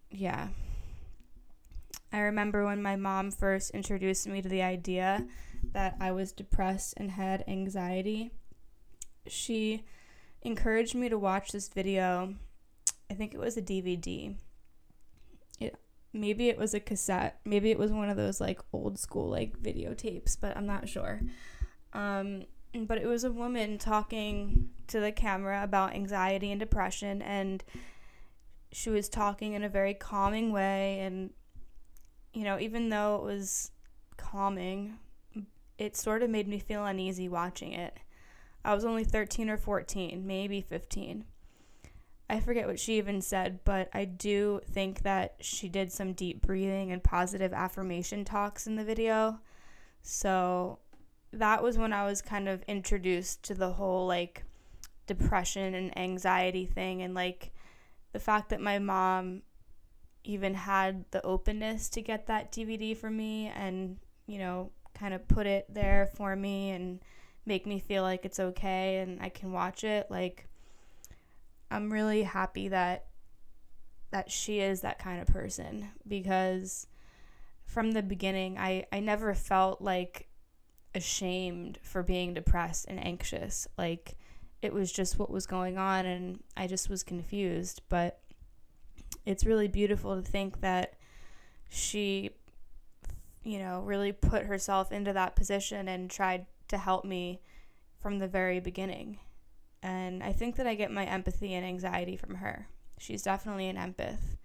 yeah. 0.09 0.49
I 2.13 2.19
remember 2.19 2.65
when 2.65 2.81
my 2.81 2.95
mom 2.95 3.31
first 3.31 3.71
introduced 3.71 4.27
me 4.27 4.41
to 4.41 4.49
the 4.49 4.61
idea 4.61 5.25
that 5.71 5.95
I 5.99 6.11
was 6.11 6.31
depressed 6.31 6.93
and 6.97 7.11
had 7.11 7.43
anxiety. 7.47 8.31
She 9.27 9.83
encouraged 10.41 10.95
me 10.95 11.09
to 11.09 11.17
watch 11.17 11.51
this 11.51 11.69
video. 11.69 12.35
I 13.09 13.13
think 13.13 13.33
it 13.33 13.39
was 13.39 13.57
a 13.57 13.61
DVD. 13.61 14.35
It 15.59 15.75
maybe 16.11 16.49
it 16.49 16.57
was 16.57 16.73
a 16.73 16.79
cassette. 16.79 17.39
Maybe 17.45 17.71
it 17.71 17.79
was 17.79 17.91
one 17.91 18.09
of 18.09 18.17
those 18.17 18.41
like 18.41 18.59
old 18.73 18.99
school 18.99 19.29
like 19.29 19.59
videotapes, 19.59 20.35
but 20.39 20.57
I'm 20.57 20.65
not 20.65 20.89
sure. 20.89 21.21
Um, 21.93 22.45
but 22.73 22.97
it 22.97 23.07
was 23.07 23.23
a 23.23 23.31
woman 23.31 23.77
talking 23.77 24.69
to 24.87 24.99
the 24.99 25.11
camera 25.11 25.63
about 25.63 25.93
anxiety 25.93 26.51
and 26.51 26.59
depression 26.59 27.21
and 27.21 27.63
she 28.71 28.89
was 28.89 29.09
talking 29.09 29.53
in 29.53 29.63
a 29.63 29.69
very 29.69 29.93
calming 29.93 30.51
way 30.51 30.99
and 30.99 31.31
you 32.33 32.43
know, 32.43 32.57
even 32.59 32.89
though 32.89 33.15
it 33.15 33.23
was 33.23 33.71
calming, 34.17 34.97
it 35.77 35.97
sort 35.97 36.23
of 36.23 36.29
made 36.29 36.47
me 36.47 36.59
feel 36.59 36.85
uneasy 36.85 37.27
watching 37.27 37.73
it. 37.73 37.97
I 38.63 38.73
was 38.73 38.85
only 38.85 39.03
13 39.03 39.49
or 39.49 39.57
14, 39.57 40.25
maybe 40.25 40.61
15. 40.61 41.25
I 42.29 42.39
forget 42.39 42.67
what 42.67 42.79
she 42.79 42.97
even 42.97 43.21
said, 43.21 43.59
but 43.65 43.89
I 43.93 44.05
do 44.05 44.61
think 44.65 45.01
that 45.01 45.35
she 45.41 45.67
did 45.67 45.91
some 45.91 46.13
deep 46.13 46.41
breathing 46.41 46.91
and 46.91 47.03
positive 47.03 47.51
affirmation 47.51 48.23
talks 48.23 48.67
in 48.67 48.75
the 48.75 48.85
video. 48.85 49.39
So 50.01 50.79
that 51.33 51.63
was 51.63 51.77
when 51.77 51.93
I 51.93 52.05
was 52.05 52.21
kind 52.21 52.49
of 52.49 52.61
introduced 52.63 53.43
to 53.43 53.53
the 53.53 53.71
whole 53.71 54.07
like 54.07 54.43
depression 55.07 55.73
and 55.73 55.97
anxiety 55.97 56.65
thing 56.65 57.01
and 57.01 57.13
like 57.13 57.51
the 58.11 58.19
fact 58.19 58.49
that 58.49 58.61
my 58.61 58.79
mom 58.79 59.41
even 60.23 60.53
had 60.53 61.05
the 61.11 61.25
openness 61.25 61.89
to 61.89 62.01
get 62.01 62.27
that 62.27 62.51
DVD 62.51 62.95
for 62.95 63.09
me 63.09 63.51
and, 63.55 63.97
you 64.27 64.37
know, 64.37 64.71
kind 64.93 65.13
of 65.13 65.27
put 65.27 65.47
it 65.47 65.65
there 65.73 66.09
for 66.15 66.35
me 66.35 66.69
and 66.71 66.99
make 67.45 67.65
me 67.65 67.79
feel 67.79 68.03
like 68.03 68.25
it's 68.25 68.39
okay 68.39 68.99
and 68.99 69.21
I 69.21 69.29
can 69.29 69.51
watch 69.51 69.83
it. 69.83 70.07
Like, 70.11 70.47
I'm 71.71 71.91
really 71.91 72.23
happy 72.23 72.67
that 72.67 73.05
that 74.11 74.29
she 74.29 74.59
is 74.59 74.81
that 74.81 74.99
kind 74.99 75.21
of 75.21 75.27
person 75.27 75.87
because 76.05 76.85
from 77.65 77.93
the 77.93 78.03
beginning 78.03 78.57
I, 78.57 78.85
I 78.91 78.99
never 78.99 79.33
felt 79.33 79.81
like 79.81 80.27
ashamed 80.93 81.79
for 81.81 82.03
being 82.03 82.33
depressed 82.33 82.85
and 82.87 83.03
anxious. 83.03 83.67
Like 83.77 84.17
it 84.61 84.73
was 84.73 84.91
just 84.91 85.17
what 85.17 85.29
was 85.29 85.45
going 85.45 85.77
on 85.77 86.05
and 86.05 86.43
I 86.55 86.67
just 86.67 86.89
was 86.89 87.03
confused. 87.03 87.81
But 87.89 88.19
it's 89.25 89.45
really 89.45 89.67
beautiful 89.67 90.15
to 90.15 90.21
think 90.21 90.61
that 90.61 90.93
she 91.69 92.31
you 93.43 93.59
know, 93.59 93.81
really 93.81 94.11
put 94.11 94.45
herself 94.45 94.91
into 94.91 95.13
that 95.13 95.35
position 95.35 95.87
and 95.87 96.09
tried 96.09 96.45
to 96.67 96.77
help 96.77 97.03
me 97.03 97.41
from 97.99 98.19
the 98.19 98.27
very 98.27 98.59
beginning. 98.59 99.19
And 99.81 100.23
I 100.23 100.31
think 100.31 100.57
that 100.57 100.67
I 100.67 100.75
get 100.75 100.91
my 100.91 101.05
empathy 101.05 101.53
and 101.53 101.65
anxiety 101.65 102.15
from 102.15 102.35
her. 102.35 102.67
She's 102.99 103.23
definitely 103.23 103.67
an 103.67 103.77
empath. 103.77 104.37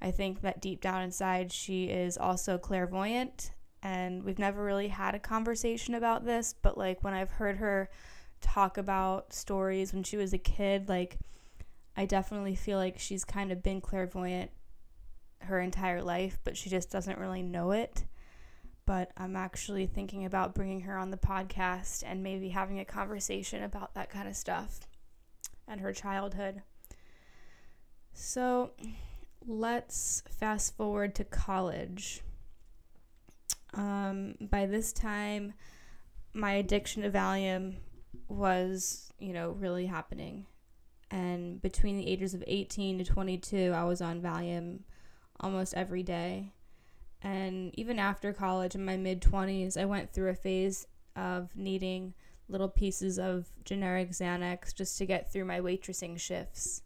I 0.00 0.10
think 0.10 0.40
that 0.40 0.62
deep 0.62 0.80
down 0.80 1.02
inside, 1.02 1.52
she 1.52 1.84
is 1.84 2.16
also 2.16 2.58
clairvoyant. 2.58 3.52
And 3.82 4.22
we've 4.22 4.38
never 4.38 4.64
really 4.64 4.88
had 4.88 5.14
a 5.14 5.18
conversation 5.18 5.94
about 5.94 6.24
this, 6.24 6.54
but 6.62 6.78
like 6.78 7.02
when 7.02 7.14
I've 7.14 7.32
heard 7.32 7.56
her 7.56 7.90
talk 8.40 8.78
about 8.78 9.32
stories 9.32 9.92
when 9.92 10.02
she 10.02 10.16
was 10.16 10.32
a 10.32 10.38
kid, 10.38 10.88
like 10.88 11.18
I 11.96 12.06
definitely 12.06 12.54
feel 12.54 12.78
like 12.78 12.98
she's 12.98 13.24
kind 13.24 13.50
of 13.50 13.62
been 13.62 13.80
clairvoyant 13.80 14.50
her 15.40 15.60
entire 15.60 16.02
life, 16.02 16.38
but 16.44 16.56
she 16.56 16.70
just 16.70 16.90
doesn't 16.90 17.18
really 17.18 17.42
know 17.42 17.72
it 17.72 18.04
but 18.84 19.12
I'm 19.16 19.36
actually 19.36 19.86
thinking 19.86 20.24
about 20.24 20.54
bringing 20.54 20.80
her 20.82 20.96
on 20.98 21.10
the 21.10 21.16
podcast 21.16 22.02
and 22.04 22.22
maybe 22.22 22.48
having 22.48 22.80
a 22.80 22.84
conversation 22.84 23.62
about 23.62 23.94
that 23.94 24.10
kind 24.10 24.28
of 24.28 24.36
stuff 24.36 24.80
and 25.68 25.80
her 25.80 25.92
childhood. 25.92 26.62
So 28.12 28.72
let's 29.46 30.22
fast 30.28 30.76
forward 30.76 31.14
to 31.16 31.24
college. 31.24 32.22
Um, 33.74 34.34
by 34.40 34.66
this 34.66 34.92
time, 34.92 35.54
my 36.34 36.52
addiction 36.52 37.02
to 37.02 37.10
Valium 37.10 37.76
was, 38.28 39.12
you 39.18 39.32
know, 39.32 39.50
really 39.50 39.86
happening. 39.86 40.46
And 41.10 41.60
between 41.60 41.96
the 41.96 42.08
ages 42.08 42.34
of 42.34 42.42
18 42.46 42.98
to 42.98 43.04
22, 43.04 43.72
I 43.74 43.84
was 43.84 44.00
on 44.00 44.22
Valium 44.22 44.80
almost 45.40 45.74
every 45.74 46.02
day 46.02 46.52
and 47.22 47.72
even 47.78 47.98
after 47.98 48.32
college 48.32 48.74
in 48.74 48.84
my 48.84 48.96
mid 48.96 49.20
20s, 49.20 49.76
I 49.76 49.84
went 49.84 50.12
through 50.12 50.30
a 50.30 50.34
phase 50.34 50.86
of 51.14 51.54
needing 51.54 52.14
little 52.48 52.68
pieces 52.68 53.18
of 53.18 53.46
generic 53.64 54.10
Xanax 54.10 54.74
just 54.74 54.98
to 54.98 55.06
get 55.06 55.32
through 55.32 55.44
my 55.44 55.60
waitressing 55.60 56.18
shifts. 56.18 56.82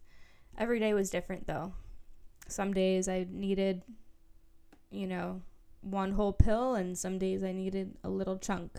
Every 0.57 0.79
day 0.79 0.93
was 0.93 1.09
different 1.09 1.47
though. 1.47 1.73
Some 2.47 2.73
days 2.73 3.07
I 3.07 3.25
needed, 3.29 3.81
you 4.91 5.07
know, 5.07 5.41
one 5.81 6.11
whole 6.11 6.33
pill, 6.33 6.75
and 6.75 6.97
some 6.97 7.17
days 7.17 7.43
I 7.43 7.51
needed 7.51 7.97
a 8.03 8.09
little 8.09 8.37
chunk. 8.37 8.71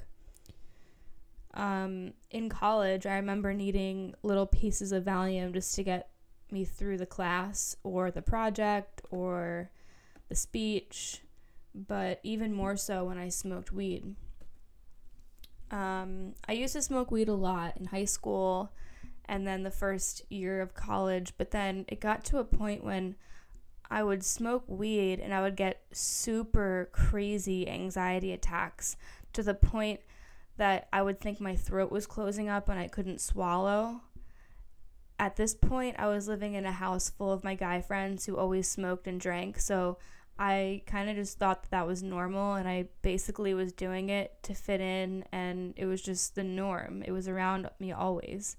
Um, 1.54 2.12
in 2.30 2.48
college, 2.48 3.06
I 3.06 3.16
remember 3.16 3.52
needing 3.52 4.14
little 4.22 4.46
pieces 4.46 4.92
of 4.92 5.04
Valium 5.04 5.52
just 5.52 5.74
to 5.76 5.82
get 5.82 6.11
me 6.50 6.64
through 6.64 6.98
the 6.98 7.06
class 7.06 7.76
or 7.82 8.11
the 8.11 8.22
project 8.22 9.02
or 9.11 9.70
the 10.28 10.34
speech 10.34 11.22
but 11.87 12.20
even 12.22 12.52
more 12.52 12.76
so 12.76 13.04
when 13.04 13.18
I 13.18 13.28
smoked 13.28 13.72
weed. 13.72 14.14
Um, 15.70 16.34
I 16.48 16.52
used 16.52 16.72
to 16.74 16.82
smoke 16.82 17.11
weed 17.11 17.28
a 17.28 17.34
lot 17.34 17.76
in 17.76 17.87
high 17.87 18.06
school 18.06 18.72
and 19.26 19.46
then 19.46 19.62
the 19.62 19.70
first 19.70 20.22
year 20.30 20.61
of 20.61 20.74
college, 20.74 21.34
but 21.37 21.50
then 21.50 21.84
it 21.88 22.00
got 22.00 22.24
to 22.26 22.38
a 22.38 22.44
point 22.44 22.82
when 22.82 23.14
I 23.90 24.03
would 24.03 24.24
smoke 24.24 24.64
weed 24.66 25.20
and 25.20 25.33
I 25.33 25.40
would 25.40 25.57
get 25.57 25.83
super 25.92 26.88
crazy 26.92 27.68
anxiety 27.68 28.33
attacks 28.33 28.96
to 29.33 29.42
the 29.42 29.55
point 29.55 30.01
that 30.57 30.88
I 30.92 31.03
would 31.03 31.20
think 31.20 31.40
my 31.40 31.57
throat 31.57 31.90
was 31.90 32.07
closing 32.07 32.48
up 32.48 32.68
and 32.68 32.79
I 32.79 32.88
couldn't 32.88 33.20
swallow. 33.20 34.03
At 35.18 35.37
this 35.37 35.55
point, 35.55 35.96
I 35.98 36.07
was 36.09 36.29
living 36.29 36.55
in 36.55 36.66
a 36.66 36.72
house 36.72 37.11
full 37.11 37.33
of 37.33 37.44
my 37.44 37.55
guy 37.55 37.81
friends 37.81 38.27
who 38.27 38.37
always 38.37 38.68
smoked 38.68 39.07
and 39.07 39.20
drank, 39.20 39.59
so 39.59 39.98
I 40.38 40.83
kind 40.87 41.11
of 41.11 41.16
just 41.16 41.38
thought 41.38 41.62
that, 41.62 41.70
that 41.70 41.87
was 41.87 42.03
normal 42.03 42.55
and 42.55 42.68
I 42.68 42.88
basically 43.03 43.55
was 43.55 43.72
doing 43.72 44.09
it 44.09 44.40
to 44.44 44.55
fit 44.55 44.81
in 44.81 45.24
and 45.33 45.74
it 45.77 45.87
was 45.87 46.01
just 46.01 46.37
the 46.37 46.44
norm. 46.44 47.03
It 47.05 47.11
was 47.11 47.27
around 47.27 47.68
me 47.81 47.90
always. 47.90 48.57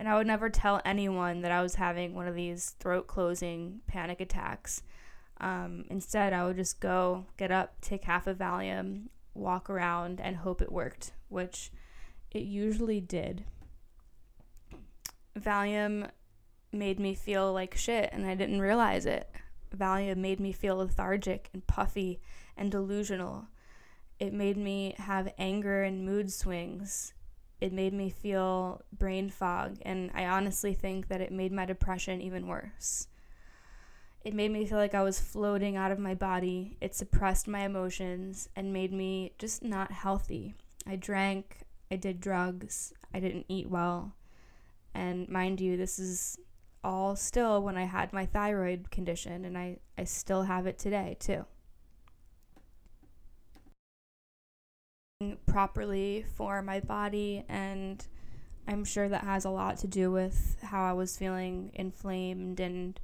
And 0.00 0.08
I 0.08 0.16
would 0.16 0.26
never 0.26 0.48
tell 0.48 0.80
anyone 0.82 1.42
that 1.42 1.52
I 1.52 1.60
was 1.60 1.74
having 1.74 2.14
one 2.14 2.26
of 2.26 2.34
these 2.34 2.70
throat 2.80 3.06
closing 3.06 3.82
panic 3.86 4.22
attacks. 4.22 4.82
Um, 5.42 5.84
instead, 5.90 6.32
I 6.32 6.46
would 6.46 6.56
just 6.56 6.80
go, 6.80 7.26
get 7.36 7.50
up, 7.50 7.78
take 7.82 8.04
half 8.04 8.26
a 8.26 8.34
Valium, 8.34 9.08
walk 9.34 9.68
around, 9.68 10.18
and 10.18 10.36
hope 10.36 10.62
it 10.62 10.72
worked, 10.72 11.12
which 11.28 11.70
it 12.30 12.44
usually 12.44 12.98
did. 13.02 13.44
Valium 15.38 16.08
made 16.72 16.98
me 16.98 17.14
feel 17.14 17.52
like 17.52 17.76
shit 17.76 18.08
and 18.10 18.24
I 18.24 18.34
didn't 18.34 18.62
realize 18.62 19.04
it. 19.04 19.28
Valium 19.76 20.16
made 20.16 20.40
me 20.40 20.50
feel 20.50 20.76
lethargic 20.76 21.50
and 21.52 21.66
puffy 21.66 22.22
and 22.56 22.70
delusional. 22.70 23.48
It 24.18 24.32
made 24.32 24.56
me 24.56 24.94
have 24.96 25.34
anger 25.36 25.82
and 25.82 26.06
mood 26.06 26.32
swings. 26.32 27.12
It 27.60 27.72
made 27.72 27.92
me 27.92 28.08
feel 28.08 28.82
brain 28.92 29.28
fog, 29.28 29.78
and 29.82 30.10
I 30.14 30.24
honestly 30.24 30.72
think 30.72 31.08
that 31.08 31.20
it 31.20 31.30
made 31.30 31.52
my 31.52 31.66
depression 31.66 32.20
even 32.20 32.46
worse. 32.46 33.06
It 34.24 34.34
made 34.34 34.50
me 34.50 34.66
feel 34.66 34.78
like 34.78 34.94
I 34.94 35.02
was 35.02 35.20
floating 35.20 35.76
out 35.76 35.90
of 35.90 35.98
my 35.98 36.14
body. 36.14 36.76
It 36.80 36.94
suppressed 36.94 37.48
my 37.48 37.60
emotions 37.60 38.48
and 38.54 38.72
made 38.72 38.92
me 38.92 39.32
just 39.38 39.62
not 39.62 39.92
healthy. 39.92 40.54
I 40.86 40.96
drank, 40.96 41.60
I 41.90 41.96
did 41.96 42.20
drugs, 42.20 42.92
I 43.12 43.20
didn't 43.20 43.46
eat 43.48 43.68
well. 43.68 44.14
And 44.94 45.28
mind 45.28 45.60
you, 45.60 45.76
this 45.76 45.98
is 45.98 46.38
all 46.82 47.16
still 47.16 47.62
when 47.62 47.76
I 47.76 47.84
had 47.84 48.12
my 48.12 48.26
thyroid 48.26 48.90
condition, 48.90 49.44
and 49.44 49.56
I, 49.56 49.78
I 49.98 50.04
still 50.04 50.42
have 50.42 50.66
it 50.66 50.78
today 50.78 51.16
too. 51.20 51.44
Properly 55.46 56.24
for 56.36 56.62
my 56.62 56.80
body, 56.80 57.44
and 57.48 58.06
I'm 58.66 58.84
sure 58.84 59.08
that 59.08 59.24
has 59.24 59.44
a 59.44 59.50
lot 59.50 59.78
to 59.78 59.86
do 59.86 60.10
with 60.10 60.56
how 60.62 60.82
I 60.82 60.92
was 60.92 61.16
feeling 61.16 61.72
inflamed 61.74 62.58
and 62.60 62.98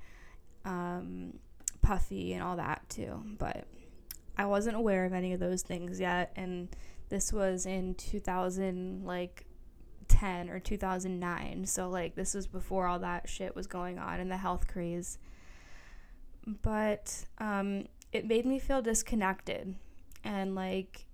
um, 0.65 1.39
puffy 1.83 2.33
and 2.33 2.43
all 2.43 2.57
that 2.57 2.89
too. 2.89 3.23
But 3.39 3.67
I 4.39 4.47
wasn't 4.47 4.77
aware 4.77 5.05
of 5.05 5.13
any 5.13 5.33
of 5.35 5.41
those 5.41 5.63
things 5.63 6.01
yet, 6.01 6.33
and 6.37 6.69
this 7.11 7.33
was 7.33 7.67
in 7.67 7.95
2000, 7.95 9.05
like 9.05 9.47
2010 10.09 10.51
or 10.51 10.59
2009. 10.59 11.67
So, 11.67 11.89
like, 11.89 12.15
this 12.15 12.35
was 12.35 12.47
before 12.47 12.87
all 12.87 12.99
that 13.01 13.29
shit 13.29 13.55
was 13.55 13.67
going 13.67 13.99
on 13.99 14.21
in 14.21 14.29
the 14.29 14.37
health 14.37 14.67
craze. 14.69 15.19
But 16.47 17.25
um, 17.39 17.87
it 18.13 18.27
made 18.27 18.47
me 18.47 18.59
feel 18.59 18.83
disconnected. 18.83 19.75
And, 20.25 20.55
like, 20.55 21.07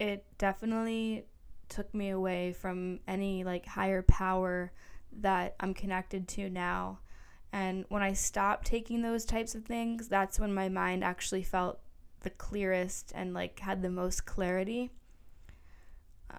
it 0.00 0.24
definitely 0.38 1.26
took 1.68 1.94
me 1.94 2.10
away 2.10 2.52
from 2.52 2.98
any, 3.06 3.44
like, 3.44 3.66
higher 3.66 4.02
power 4.02 4.72
that 5.12 5.54
I'm 5.60 5.74
connected 5.74 6.26
to 6.28 6.50
now. 6.50 6.98
And 7.52 7.84
when 7.88 8.02
I 8.02 8.12
stopped 8.12 8.66
taking 8.66 9.02
those 9.02 9.24
types 9.24 9.54
of 9.54 9.64
things, 9.64 10.08
that's 10.08 10.40
when 10.40 10.52
my 10.54 10.68
mind 10.68 11.04
actually 11.04 11.42
felt 11.44 11.80
the 12.22 12.30
clearest 12.30 13.12
and, 13.14 13.34
like, 13.34 13.60
had 13.60 13.82
the 13.82 13.90
most 13.90 14.26
clarity 14.26 14.90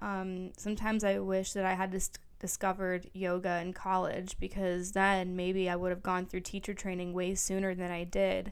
um, 0.02 0.52
sometimes 0.58 1.04
I 1.04 1.20
wish 1.20 1.54
that 1.54 1.66
I 1.66 1.74
had 1.74 1.92
dis- 1.92 2.12
discovered 2.40 3.10
yoga 3.14 3.60
in 3.60 3.74
college 3.74 4.38
because 4.40 4.94
then 4.94 5.36
maybe 5.36 5.70
I 5.70 5.76
would 5.76 5.90
have 5.92 6.04
gone 6.04 6.26
through 6.26 6.42
teacher 6.42 6.74
training 6.74 7.14
way 7.14 7.36
sooner 7.36 7.76
than 7.76 7.92
I 7.92 8.04
did. 8.04 8.52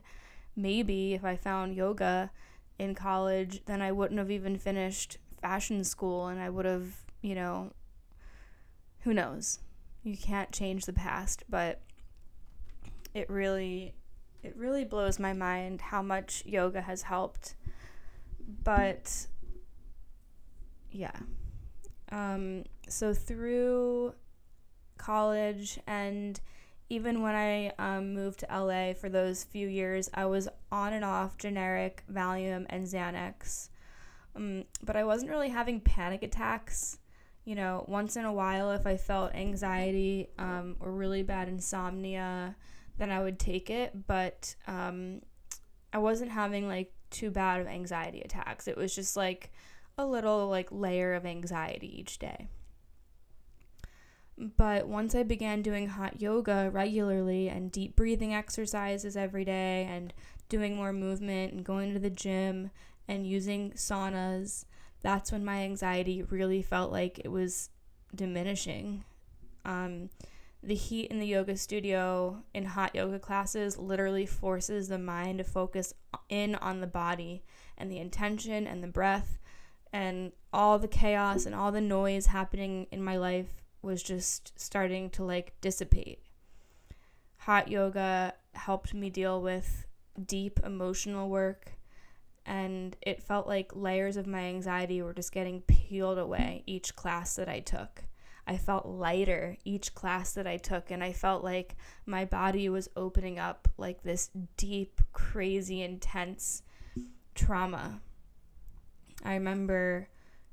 maybe 0.55 1.13
if 1.13 1.23
I 1.25 1.37
found 1.37 1.75
yoga 1.75 2.31
in 2.79 2.95
college, 2.95 3.61
then 3.65 3.81
I 3.81 3.91
wouldn't 3.91 4.17
have 4.17 4.31
even 4.31 4.57
finished 4.57 5.17
fashion 5.41 5.83
school 5.83 6.27
and 6.27 6.39
I 6.39 6.49
would 6.49 6.65
have, 6.65 7.03
you 7.21 7.35
know, 7.35 7.73
who 9.01 9.13
knows? 9.13 9.59
You 10.03 10.17
can't 10.17 10.51
change 10.51 10.85
the 10.85 10.93
past, 10.93 11.43
but 11.49 11.81
it 13.13 13.29
really 13.29 13.93
it 14.41 14.55
really 14.55 14.85
blows 14.85 15.19
my 15.19 15.33
mind 15.33 15.81
how 15.81 16.01
much 16.01 16.43
yoga 16.45 16.81
has 16.81 17.01
helped. 17.03 17.55
But 18.63 19.27
yeah. 20.91 21.11
Um, 22.11 22.63
so 22.87 23.13
through 23.13 24.15
college 24.97 25.79
and 25.85 26.39
even 26.89 27.21
when 27.21 27.35
I 27.35 27.71
um, 27.77 28.13
moved 28.13 28.39
to 28.39 28.47
LA 28.51 28.93
for 28.93 29.09
those 29.09 29.43
few 29.43 29.67
years, 29.67 30.09
I 30.13 30.25
was 30.25 30.49
on 30.71 30.93
and 30.93 31.05
off 31.05 31.37
generic 31.37 32.03
Valium 32.11 32.65
and 32.69 32.85
Xanax. 32.85 33.69
Um, 34.35 34.65
but 34.83 34.95
I 34.95 35.03
wasn't 35.03 35.29
really 35.29 35.49
having 35.49 35.79
panic 35.81 36.23
attacks. 36.23 36.97
You 37.45 37.55
know, 37.55 37.85
once 37.87 38.15
in 38.15 38.25
a 38.25 38.33
while, 38.33 38.71
if 38.71 38.87
I 38.87 38.97
felt 38.97 39.33
anxiety 39.35 40.29
um, 40.37 40.77
or 40.79 40.91
really 40.91 41.23
bad 41.23 41.47
insomnia, 41.47 42.55
then 42.97 43.11
I 43.11 43.21
would 43.21 43.39
take 43.39 43.69
it. 43.69 44.07
But 44.07 44.55
um, 44.67 45.21
I 45.93 45.99
wasn't 45.99 46.31
having 46.31 46.67
like 46.67 46.91
too 47.11 47.29
bad 47.29 47.61
of 47.61 47.67
anxiety 47.67 48.21
attacks. 48.21 48.67
It 48.67 48.77
was 48.77 48.95
just 48.95 49.15
like 49.15 49.51
a 49.97 50.05
little 50.05 50.47
like 50.47 50.71
layer 50.71 51.13
of 51.13 51.25
anxiety 51.25 51.99
each 51.99 52.17
day. 52.17 52.49
But 54.39 54.87
once 54.87 55.15
I 55.15 55.23
began 55.23 55.61
doing 55.61 55.87
hot 55.87 56.21
yoga 56.21 56.69
regularly 56.71 57.49
and 57.49 57.71
deep 57.71 57.97
breathing 57.97 58.33
exercises 58.33 59.17
every 59.17 59.43
day 59.43 59.85
and 59.89 60.13
doing 60.47 60.77
more 60.77 60.93
movement 60.93 61.51
and 61.51 61.65
going 61.65 61.93
to 61.93 61.99
the 61.99 62.09
gym 62.09 62.71
and 63.07 63.27
using 63.27 63.71
saunas, 63.71 64.63
that's 65.01 65.31
when 65.31 65.43
my 65.43 65.63
anxiety 65.63 66.23
really 66.23 66.61
felt 66.61 66.91
like 66.91 67.19
it 67.19 67.29
was 67.29 67.69
diminishing. 68.15 69.03
Um, 69.65 70.09
the 70.63 70.75
heat 70.75 71.11
in 71.11 71.19
the 71.19 71.27
yoga 71.27 71.57
studio 71.57 72.43
in 72.53 72.65
hot 72.65 72.95
yoga 72.95 73.19
classes 73.19 73.77
literally 73.77 74.25
forces 74.25 74.87
the 74.87 74.97
mind 74.97 75.39
to 75.39 75.43
focus 75.43 75.93
in 76.29 76.55
on 76.55 76.79
the 76.79 76.87
body 76.87 77.43
and 77.77 77.91
the 77.91 77.99
intention 77.99 78.67
and 78.67 78.83
the 78.83 78.87
breath 78.87 79.37
and 79.91 80.31
all 80.53 80.77
the 80.77 80.87
chaos 80.87 81.45
and 81.45 81.55
all 81.55 81.71
the 81.71 81.81
noise 81.81 82.27
happening 82.27 82.87
in 82.91 83.03
my 83.03 83.17
life 83.17 83.58
was 83.81 84.03
just 84.03 84.59
starting 84.59 85.09
to 85.11 85.23
like 85.23 85.53
dissipate. 85.61 86.21
Hot 87.37 87.69
yoga 87.69 88.33
helped 88.53 88.93
me 88.93 89.09
deal 89.09 89.41
with 89.41 89.85
deep 90.25 90.59
emotional 90.65 91.29
work 91.29 91.73
and 92.45 92.97
it 93.01 93.21
felt 93.21 93.47
like 93.47 93.75
layers 93.75 94.17
of 94.17 94.25
my 94.25 94.41
anxiety 94.41 95.01
were 95.01 95.13
just 95.13 95.31
getting 95.31 95.61
peeled 95.61 96.17
away 96.17 96.63
each 96.65 96.95
class 96.95 97.35
that 97.35 97.47
I 97.47 97.59
took. 97.59 98.03
I 98.47 98.57
felt 98.57 98.87
lighter 98.87 99.57
each 99.63 99.93
class 99.93 100.33
that 100.33 100.47
I 100.47 100.57
took, 100.57 100.89
and 100.89 101.03
I 101.03 101.13
felt 101.13 101.43
like 101.43 101.75
my 102.07 102.25
body 102.25 102.67
was 102.67 102.89
opening 102.95 103.37
up 103.37 103.67
like 103.77 104.01
this 104.01 104.31
deep, 104.57 105.01
crazy, 105.13 105.83
intense 105.83 106.63
trauma. 107.35 108.01
I 109.23 109.35
remember 109.35 110.09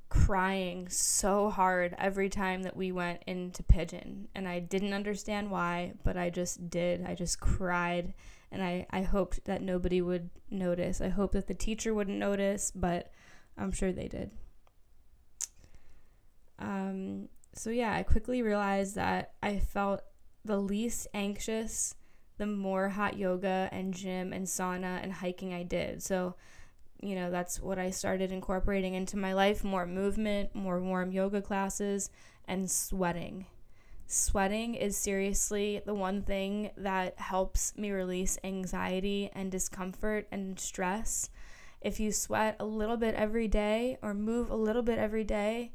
crying 0.09 0.88
so 0.88 1.51
hard 1.51 1.95
every 1.99 2.29
time 2.29 2.62
that 2.62 2.77
we 2.77 2.92
went 2.92 3.23
into 3.27 3.62
Pigeon. 3.62 4.29
And 4.35 4.47
I 4.47 4.61
didn't 4.61 4.92
understand 4.92 5.51
why, 5.51 5.95
but 6.05 6.16
I 6.16 6.31
just 6.31 6.71
did. 6.71 7.05
I 7.05 7.14
just 7.14 7.40
cried. 7.40 8.14
And 8.53 8.62
I, 8.62 8.87
I 8.90 9.03
hoped 9.03 9.45
that 9.47 9.62
nobody 9.62 10.01
would 10.01 10.31
notice. 10.51 11.01
I 11.01 11.09
hoped 11.09 11.35
that 11.35 11.49
the 11.49 11.55
teacher 11.55 11.92
wouldn't 11.92 12.19
notice, 12.19 12.71
but 12.75 13.12
I'm 13.59 13.73
sure 13.73 13.92
they 13.92 14.09
did. 14.09 14.31
Um, 16.59 17.29
so, 17.53 17.71
yeah, 17.71 17.95
I 17.95 18.03
quickly 18.03 18.42
realized 18.42 18.95
that 18.95 19.33
I 19.42 19.59
felt 19.59 20.03
the 20.45 20.59
least 20.59 21.09
anxious 21.12 21.95
the 22.38 22.47
more 22.47 22.90
hot 22.90 23.16
yoga 23.16 23.69
and 23.73 23.95
gym 23.95 24.33
and 24.33 24.47
sauna 24.47 25.03
and 25.03 25.12
hiking 25.12 25.55
I 25.55 25.62
did. 25.62 26.03
So, 26.03 26.37
you 27.00 27.14
know, 27.14 27.30
that's 27.30 27.61
what 27.61 27.78
I 27.78 27.90
started 27.90 28.32
incorporating 28.32 28.94
into 28.94 29.16
my 29.16 29.32
life 29.32 29.64
more 29.64 29.87
movement, 29.87 30.54
more 30.54 30.80
warm 30.80 31.12
yoga 31.12 31.42
classes, 31.42 32.11
and 32.46 32.70
sweating. 32.70 33.46
Sweating 34.06 34.74
is 34.76 34.96
seriously 34.96 35.82
the 35.85 35.94
one 35.94 36.22
thing 36.22 36.70
that 36.76 37.18
helps 37.18 37.76
me 37.76 37.90
release 37.90 38.38
anxiety 38.44 39.30
and 39.32 39.50
discomfort 39.50 40.28
and 40.30 40.59
stress. 40.61 41.28
If 41.80 41.98
you 41.98 42.12
sweat 42.12 42.56
a 42.61 42.64
little 42.64 42.96
bit 42.96 43.14
every 43.16 43.48
day 43.48 43.98
or 44.02 44.14
move 44.14 44.50
a 44.50 44.56
little 44.56 44.82
bit 44.82 44.98
every 44.98 45.24
day, 45.24 45.72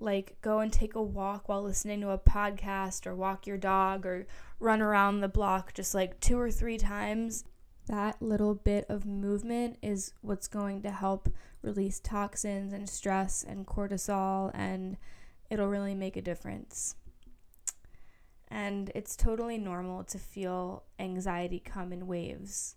like 0.00 0.36
go 0.42 0.58
and 0.58 0.72
take 0.72 0.94
a 0.94 1.02
walk 1.02 1.48
while 1.48 1.62
listening 1.62 2.00
to 2.00 2.10
a 2.10 2.18
podcast 2.18 3.06
or 3.06 3.14
walk 3.14 3.46
your 3.46 3.56
dog 3.56 4.06
or 4.06 4.26
run 4.60 4.80
around 4.80 5.20
the 5.20 5.28
block 5.28 5.72
just 5.74 5.94
like 5.94 6.18
two 6.20 6.38
or 6.38 6.50
three 6.50 6.78
times 6.78 7.44
that 7.88 8.22
little 8.22 8.54
bit 8.54 8.86
of 8.88 9.04
movement 9.04 9.78
is 9.82 10.12
what's 10.20 10.48
going 10.48 10.82
to 10.82 10.90
help 10.90 11.28
release 11.62 12.00
toxins 12.00 12.72
and 12.72 12.88
stress 12.88 13.44
and 13.46 13.66
cortisol, 13.66 14.50
and 14.54 14.96
it'll 15.50 15.68
really 15.68 15.94
make 15.94 16.16
a 16.16 16.22
difference. 16.22 16.94
And 18.48 18.90
it's 18.94 19.16
totally 19.16 19.58
normal 19.58 20.04
to 20.04 20.18
feel 20.18 20.84
anxiety 20.98 21.58
come 21.58 21.92
in 21.92 22.06
waves. 22.06 22.76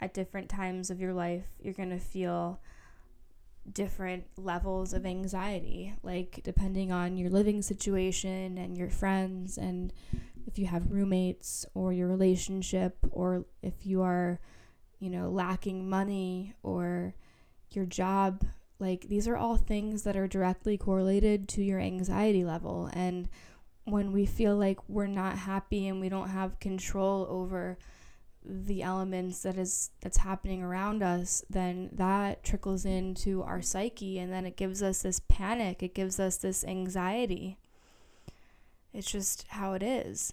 At 0.00 0.12
different 0.12 0.50
times 0.50 0.90
of 0.90 1.00
your 1.00 1.14
life, 1.14 1.46
you're 1.58 1.72
going 1.72 1.90
to 1.90 1.98
feel 1.98 2.60
different 3.72 4.24
levels 4.36 4.92
of 4.92 5.06
anxiety, 5.06 5.94
like 6.02 6.40
depending 6.44 6.92
on 6.92 7.16
your 7.16 7.30
living 7.30 7.62
situation 7.62 8.58
and 8.58 8.76
your 8.76 8.90
friends 8.90 9.56
and 9.56 9.92
if 10.46 10.58
you 10.58 10.66
have 10.66 10.90
roommates 10.90 11.66
or 11.74 11.92
your 11.92 12.08
relationship 12.08 12.96
or 13.10 13.44
if 13.62 13.84
you 13.84 14.02
are, 14.02 14.40
you 14.98 15.10
know, 15.10 15.30
lacking 15.30 15.88
money 15.88 16.54
or 16.62 17.14
your 17.70 17.86
job. 17.86 18.44
Like 18.78 19.08
these 19.08 19.26
are 19.26 19.36
all 19.36 19.56
things 19.56 20.02
that 20.02 20.16
are 20.16 20.28
directly 20.28 20.76
correlated 20.76 21.48
to 21.50 21.62
your 21.62 21.80
anxiety 21.80 22.44
level. 22.44 22.90
And 22.92 23.28
when 23.84 24.12
we 24.12 24.26
feel 24.26 24.56
like 24.56 24.78
we're 24.88 25.06
not 25.06 25.38
happy 25.38 25.88
and 25.88 26.00
we 26.00 26.08
don't 26.08 26.28
have 26.28 26.60
control 26.60 27.26
over 27.30 27.78
the 28.48 28.82
elements 28.82 29.42
that 29.42 29.56
is 29.56 29.90
that's 30.00 30.18
happening 30.18 30.62
around 30.62 31.02
us 31.02 31.44
then 31.50 31.90
that 31.92 32.44
trickles 32.44 32.84
into 32.84 33.42
our 33.42 33.60
psyche 33.60 34.20
and 34.20 34.32
then 34.32 34.46
it 34.46 34.56
gives 34.56 34.84
us 34.84 35.02
this 35.02 35.20
panic 35.28 35.82
it 35.82 35.94
gives 35.94 36.20
us 36.20 36.36
this 36.36 36.64
anxiety 36.64 37.58
it's 38.96 39.10
just 39.10 39.44
how 39.48 39.74
it 39.74 39.82
is. 39.82 40.32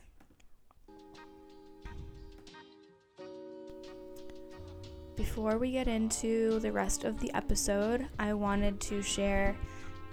Before 5.18 5.58
we 5.58 5.72
get 5.72 5.90
into 5.90 6.60
the 6.60 6.72
rest 6.72 7.04
of 7.04 7.20
the 7.20 7.32
episode, 7.34 8.08
I 8.20 8.34
wanted 8.34 8.80
to 8.82 9.02
share 9.02 9.56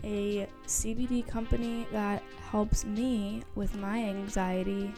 a 0.03 0.49
CBD 0.67 1.27
company 1.29 1.87
that 1.93 2.25
helps 2.51 2.85
me 2.85 3.45
with 3.55 3.77
my 3.77 3.99
anxiety, 3.99 4.93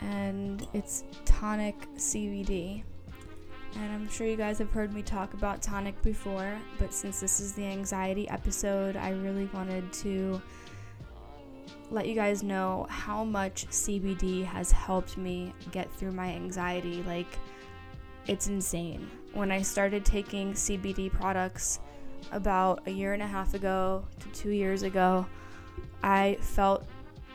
and 0.00 0.64
it's 0.72 1.02
Tonic 1.24 1.76
CBD. 1.96 2.84
And 3.76 3.92
I'm 3.92 4.08
sure 4.08 4.28
you 4.28 4.36
guys 4.36 4.58
have 4.58 4.70
heard 4.70 4.92
me 4.92 5.02
talk 5.02 5.34
about 5.34 5.60
Tonic 5.60 6.00
before, 6.02 6.56
but 6.78 6.94
since 6.94 7.18
this 7.18 7.40
is 7.40 7.52
the 7.52 7.64
anxiety 7.64 8.28
episode, 8.28 8.96
I 8.96 9.10
really 9.10 9.46
wanted 9.52 9.92
to 9.94 10.40
let 11.90 12.06
you 12.06 12.14
guys 12.14 12.42
know 12.42 12.86
how 12.88 13.24
much 13.24 13.66
CBD 13.68 14.44
has 14.44 14.70
helped 14.70 15.16
me 15.16 15.52
get 15.72 15.92
through 15.92 16.12
my 16.12 16.28
anxiety. 16.28 17.02
Like, 17.02 17.38
it's 18.26 18.46
insane. 18.46 19.10
When 19.32 19.50
I 19.50 19.62
started 19.62 20.04
taking 20.04 20.52
CBD 20.52 21.12
products 21.12 21.80
about 22.32 22.86
a 22.86 22.90
year 22.90 23.12
and 23.12 23.22
a 23.22 23.26
half 23.26 23.54
ago 23.54 24.04
to 24.20 24.28
two 24.28 24.50
years 24.50 24.82
ago, 24.82 25.26
I 26.02 26.38
felt 26.40 26.86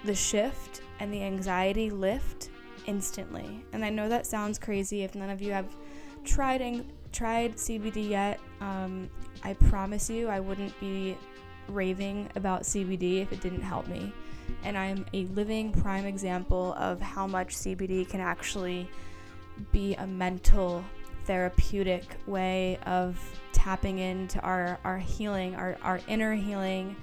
the 0.06 0.16
shift 0.16 0.82
and 1.00 1.14
the 1.14 1.22
anxiety 1.24 1.90
lift 1.90 2.50
instantly. 2.86 3.66
And 3.74 3.84
I 3.84 3.90
know 3.90 4.08
that 4.08 4.26
sounds 4.26 4.58
crazy 4.58 5.04
if 5.04 5.16
none 5.16 5.30
of 5.30 5.42
you 5.42 5.52
have 5.52 5.76
tried 6.24 6.62
and 6.62 6.92
tried 7.12 7.56
CBD 7.56 8.10
yet. 8.10 8.40
Um, 8.62 9.10
I 9.44 9.54
promise 9.54 10.10
you, 10.10 10.30
I 10.30 10.40
wouldn't 10.40 10.80
be 10.80 11.18
raving 11.68 12.30
about 12.36 12.62
CBD 12.62 13.22
if 13.22 13.34
it 13.34 13.42
didn't 13.42 13.62
help 13.62 13.88
me 13.88 14.14
and 14.66 14.78
I'm 14.78 15.06
a 15.14 15.26
living 15.28 15.72
prime 15.72 16.06
example 16.06 16.74
of 16.78 17.00
how 17.00 17.28
much 17.28 17.56
CBD 17.56 18.10
can 18.10 18.20
actually 18.20 18.90
be 19.72 19.94
a 19.96 20.08
mental 20.08 20.84
therapeutic 21.26 22.04
way 22.26 22.78
of 22.86 23.18
tapping 23.54 24.00
into 24.00 24.40
our, 24.42 24.80
our 24.84 24.98
healing, 24.98 25.56
our, 25.56 25.78
our 25.84 26.02
inner 26.08 26.34
healing, 26.34 26.96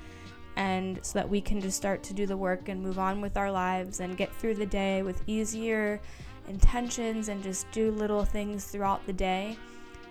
and 0.57 0.99
so 1.03 1.19
that 1.19 1.29
we 1.29 1.41
can 1.41 1.61
just 1.61 1.77
start 1.77 2.03
to 2.03 2.13
do 2.13 2.27
the 2.27 2.37
work 2.37 2.69
and 2.69 2.83
move 2.83 2.99
on 2.99 3.21
with 3.21 3.37
our 3.37 3.51
lives 3.51 4.01
and 4.01 4.17
get 4.17 4.35
through 4.35 4.55
the 4.55 4.67
day 4.67 5.03
with 5.03 5.23
easier 5.27 6.01
intentions 6.49 7.29
and 7.29 7.43
just 7.43 7.71
do 7.71 7.93
little 7.93 8.25
things 8.25 8.65
throughout 8.65 9.07
the 9.07 9.13
day 9.13 9.57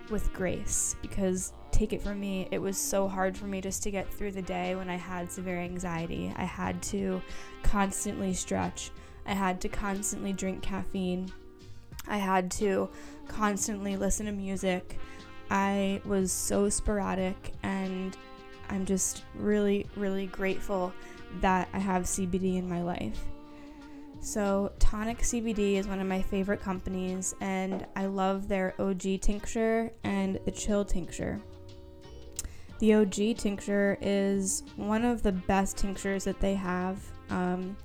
with 0.09 0.31
grace. 0.33 0.95
Because 1.01 1.53
take 1.71 1.93
it 1.93 2.01
from 2.01 2.19
me, 2.19 2.47
it 2.51 2.59
was 2.59 2.77
so 2.77 3.07
hard 3.07 3.37
for 3.37 3.45
me 3.45 3.61
just 3.61 3.83
to 3.83 3.91
get 3.91 4.11
through 4.11 4.31
the 4.31 4.41
day 4.41 4.75
when 4.75 4.89
I 4.89 4.95
had 4.95 5.31
severe 5.31 5.59
anxiety. 5.59 6.33
I 6.35 6.43
had 6.43 6.81
to 6.83 7.21
constantly 7.63 8.33
stretch, 8.33 8.91
I 9.25 9.33
had 9.33 9.61
to 9.61 9.69
constantly 9.69 10.33
drink 10.33 10.61
caffeine, 10.61 11.31
I 12.07 12.17
had 12.17 12.51
to 12.51 12.89
constantly 13.27 13.95
listen 13.95 14.25
to 14.25 14.31
music. 14.31 14.99
I 15.49 16.01
was 16.05 16.31
so 16.31 16.69
sporadic, 16.69 17.53
and 17.63 18.15
I'm 18.69 18.85
just 18.85 19.23
really, 19.35 19.85
really 19.95 20.27
grateful 20.27 20.93
that 21.41 21.67
I 21.73 21.79
have 21.79 22.03
CBD 22.03 22.57
in 22.57 22.69
my 22.69 22.81
life. 22.81 23.25
So, 24.21 24.71
Tonic 24.77 25.19
CBD 25.19 25.75
is 25.75 25.87
one 25.87 25.99
of 25.99 26.07
my 26.07 26.21
favorite 26.21 26.61
companies, 26.61 27.33
and 27.41 27.85
I 27.95 28.05
love 28.05 28.47
their 28.47 28.75
OG 28.79 29.21
tincture 29.21 29.91
and 30.03 30.39
the 30.45 30.51
chill 30.51 30.85
tincture. 30.85 31.41
The 32.81 32.95
OG 32.95 33.37
tincture 33.37 33.95
is 34.01 34.63
one 34.75 35.05
of 35.05 35.21
the 35.21 35.31
best 35.31 35.77
tinctures 35.77 36.23
that 36.23 36.39
they 36.39 36.55
have. 36.55 36.99
Um, 37.29 37.77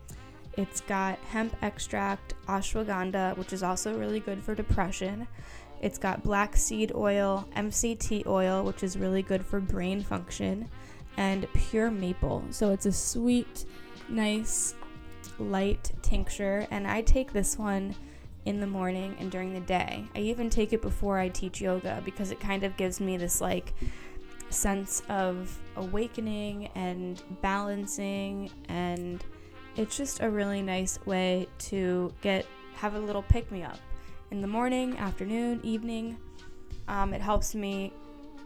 it's 0.57 0.81
got 0.81 1.19
hemp 1.19 1.55
extract, 1.61 2.33
ashwagandha, 2.49 3.37
which 3.37 3.53
is 3.53 3.63
also 3.63 3.99
really 3.99 4.21
good 4.21 4.43
for 4.43 4.55
depression. 4.55 5.29
It's 5.83 5.99
got 5.99 6.23
black 6.23 6.57
seed 6.57 6.93
oil, 6.95 7.47
MCT 7.57 8.27
oil, 8.27 8.65
which 8.65 8.83
is 8.83 8.97
really 8.97 9.21
good 9.21 9.45
for 9.45 9.61
brain 9.61 10.03
function, 10.03 10.67
and 11.19 11.47
pure 11.53 11.91
maple. 11.91 12.43
So 12.49 12.71
it's 12.71 12.87
a 12.87 12.93
sweet, 12.93 13.67
nice, 14.09 14.75
light 15.39 15.93
tincture, 16.01 16.67
and 16.71 16.87
I 16.87 17.03
take 17.03 17.35
this 17.35 17.59
one 17.59 17.95
in 18.47 18.61
the 18.61 18.67
morning 18.67 19.15
and 19.21 19.31
during 19.31 19.53
the 19.53 19.61
day. 19.61 20.07
I 20.15 20.21
even 20.21 20.49
take 20.49 20.73
it 20.73 20.81
before 20.81 21.19
I 21.19 21.29
teach 21.29 21.61
yoga 21.61 22.01
because 22.03 22.31
it 22.31 22.41
kind 22.41 22.63
of 22.65 22.79
gives 22.79 22.99
me 22.99 23.19
this 23.19 23.43
like 23.43 23.75
sense 24.57 25.03
of 25.09 25.59
awakening 25.77 26.69
and 26.75 27.23
balancing 27.43 28.51
and 28.69 29.25
it's 29.77 29.97
just 29.97 30.23
a 30.23 30.31
really 30.31 30.63
nice 30.63 30.99
way 31.07 31.47
to 31.59 32.13
get 32.23 32.47
have 32.75 32.95
a 32.95 32.99
little 32.99 33.23
pick 33.23 33.51
me 33.51 33.63
up 33.63 33.79
in 34.31 34.41
the 34.41 34.47
morning, 34.47 34.97
afternoon, 34.99 35.61
evening. 35.63 36.19
Um, 36.89 37.13
it 37.15 37.21
helps 37.21 37.55
me 37.55 37.93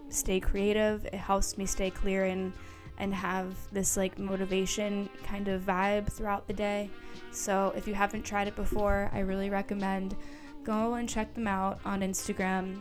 stay 0.09 0.41
creative. 0.41 1.05
It 1.07 1.15
helps 1.15 1.57
me 1.57 1.67
stay 1.67 1.91
clear 1.91 2.25
and 2.25 2.53
and 2.99 3.15
have 3.15 3.57
this 3.73 3.97
like 3.97 4.19
motivation 4.19 5.09
kind 5.25 5.49
of 5.49 5.63
vibe 5.63 6.13
throughout 6.13 6.47
the 6.47 6.53
day. 6.53 6.91
So 7.31 7.73
if 7.75 7.89
you 7.89 7.95
haven't 7.95 8.25
tried 8.25 8.47
it 8.47 8.57
before, 8.57 9.11
I 9.15 9.21
really 9.21 9.49
recommend 9.49 10.17
go 10.65 10.95
and 10.95 11.09
check 11.09 11.33
them 11.35 11.47
out 11.47 11.81
on 11.87 12.01
Instagram. 12.01 12.79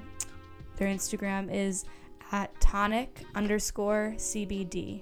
Their 0.75 0.89
Instagram 0.89 1.53
is 1.53 1.85
at 2.31 2.59
tonic 2.59 3.23
underscore 3.35 4.13
CBD. 4.17 5.01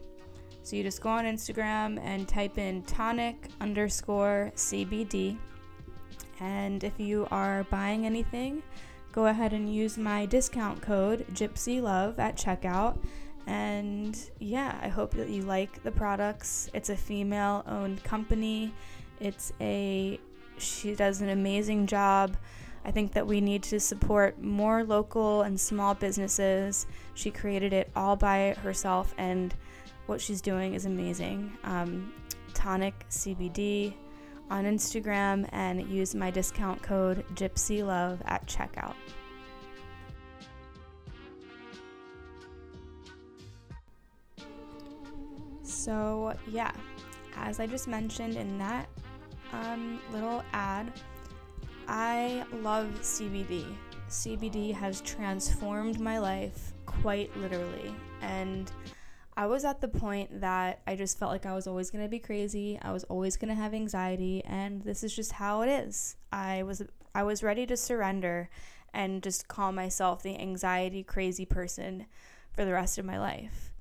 So 0.64 0.76
you 0.76 0.84
just 0.84 1.02
go 1.02 1.10
on 1.10 1.26
Instagram 1.26 2.00
and 2.04 2.28
type 2.28 2.58
in 2.58 2.84
tonic 2.84 3.48
underscore 3.62 4.52
CBD. 4.56 5.38
And 6.40 6.84
if 6.84 7.00
you 7.00 7.28
are 7.32 7.64
buying 7.66 8.06
anything, 8.06 8.62
go 9.12 9.28
ahead 9.28 9.54
and 9.54 9.74
use 9.74 9.98
my 9.98 10.26
discount 10.26 10.82
code 10.82 11.26
Gypsy 11.34 11.82
Love 11.82 12.20
at 12.20 12.38
checkout 12.38 12.98
and 13.48 14.30
yeah, 14.40 14.78
I 14.82 14.90
hope 14.90 15.12
that 15.12 15.30
you 15.30 15.42
like 15.44 15.82
the 15.82 15.92
products. 15.92 16.70
It's 16.74 16.90
a 16.90 16.98
female 16.98 17.64
owned 17.66 18.04
company. 18.04 18.74
It's 19.22 19.54
a 19.62 20.20
she 20.58 20.96
does 20.96 21.22
an 21.22 21.30
amazing 21.30 21.88
job. 21.88 22.36
I 22.88 22.92
think 22.92 23.12
that 23.14 23.28
we 23.28 23.42
need 23.42 23.64
to 23.64 23.82
support 23.82 24.42
more 24.42 24.82
local 24.86 25.42
and 25.42 25.60
small 25.60 25.94
businesses. 25.94 26.88
She 27.16 27.30
created 27.30 27.74
it 27.74 27.92
all 27.98 28.16
by 28.16 28.56
herself, 28.64 29.14
and 29.18 29.54
what 30.06 30.22
she's 30.22 30.40
doing 30.40 30.74
is 30.74 30.86
amazing. 30.86 31.58
Um, 31.66 32.14
Tonic 32.54 33.06
CBD 33.10 33.94
on 34.50 34.64
Instagram 34.64 35.50
and 35.52 35.86
use 35.90 36.16
my 36.16 36.32
discount 36.32 36.82
code 36.82 37.26
Gypsy 37.36 37.86
Love 37.86 38.22
at 38.26 38.48
checkout. 38.48 38.96
So, 45.62 46.34
yeah, 46.50 46.72
as 47.36 47.60
I 47.60 47.68
just 47.68 47.90
mentioned 47.90 48.38
in 48.38 48.58
that 48.60 48.88
um, 49.52 50.00
little 50.14 50.42
ad, 50.54 50.94
I 51.88 52.44
love 52.62 52.88
CBD. 53.02 53.66
CBD 54.10 54.74
has 54.74 55.02
transformed 55.02 56.00
my 56.00 56.20
life 56.20 56.74
quite 56.86 57.36
literally. 57.38 57.94
And 58.22 58.72
I 59.38 59.46
was 59.46 59.64
at 59.64 59.80
the 59.80 59.88
point 59.88 60.42
that 60.42 60.82
I 60.86 60.96
just 60.96 61.18
felt 61.18 61.32
like 61.32 61.46
I 61.46 61.54
was 61.54 61.68
always 61.68 61.90
going 61.90 62.04
to 62.04 62.10
be 62.10 62.20
crazy. 62.20 62.78
I 62.82 62.92
was 62.92 63.04
always 63.06 63.38
going 63.38 63.50
to 63.50 63.56
have 63.56 63.74
anxiety 63.74 64.44
and 64.46 64.82
this 64.82 65.04
is 65.04 65.16
just 65.16 65.34
how 65.34 65.62
it 65.62 65.70
is. 65.70 66.18
I 66.32 66.64
was 66.64 66.84
I 67.16 67.24
was 67.24 67.42
ready 67.42 67.66
to 67.68 67.78
surrender 67.78 68.50
and 68.94 69.24
just 69.24 69.48
call 69.48 69.72
myself 69.72 70.24
the 70.24 70.40
anxiety 70.40 71.04
crazy 71.04 71.46
person 71.46 72.06
for 72.52 72.66
the 72.66 72.74
rest 72.74 72.98
of 72.98 73.06
my 73.06 73.20
life. 73.20 73.74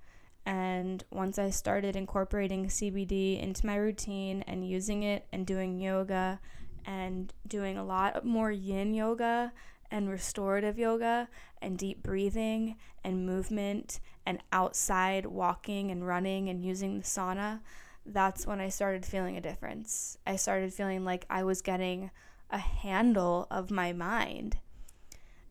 And 0.45 1.03
once 1.11 1.38
I 1.38 1.51
started 1.51 1.97
incorporating 1.97 2.66
CBD 2.66 3.42
into 3.42 3.66
my 3.66 3.77
routine 3.77 4.45
and 4.47 4.69
using 4.69 5.03
it 5.03 5.27
and 5.33 5.45
doing 5.45 5.81
yoga 5.81 6.40
and 6.87 7.33
doing 7.46 7.77
a 7.77 7.85
lot 7.85 8.25
more 8.25 8.51
yin 8.51 8.94
yoga 8.94 9.53
and 9.90 10.09
restorative 10.09 10.79
yoga 10.79 11.29
and 11.61 11.79
deep 11.79 12.03
breathing 12.03 12.77
and 13.05 13.27
movement 13.27 14.01
and 14.25 14.42
outside 14.53 15.27
walking 15.27 15.90
and 15.90 16.07
running 16.07 16.49
and 16.49 16.64
using 16.64 16.99
the 16.99 17.05
sauna, 17.05 17.61
that's 18.05 18.46
when 18.46 18.61
I 18.61 18.68
started 18.68 19.05
feeling 19.05 19.37
a 19.37 19.40
difference. 19.40 20.16
I 20.27 20.37
started 20.37 20.72
feeling 20.72 21.05
like 21.05 21.27
I 21.29 21.42
was 21.42 21.61
getting 21.61 22.11
a 22.51 22.59
handle 22.59 23.46
of 23.51 23.70
my 23.70 23.92
mind. 23.92 24.59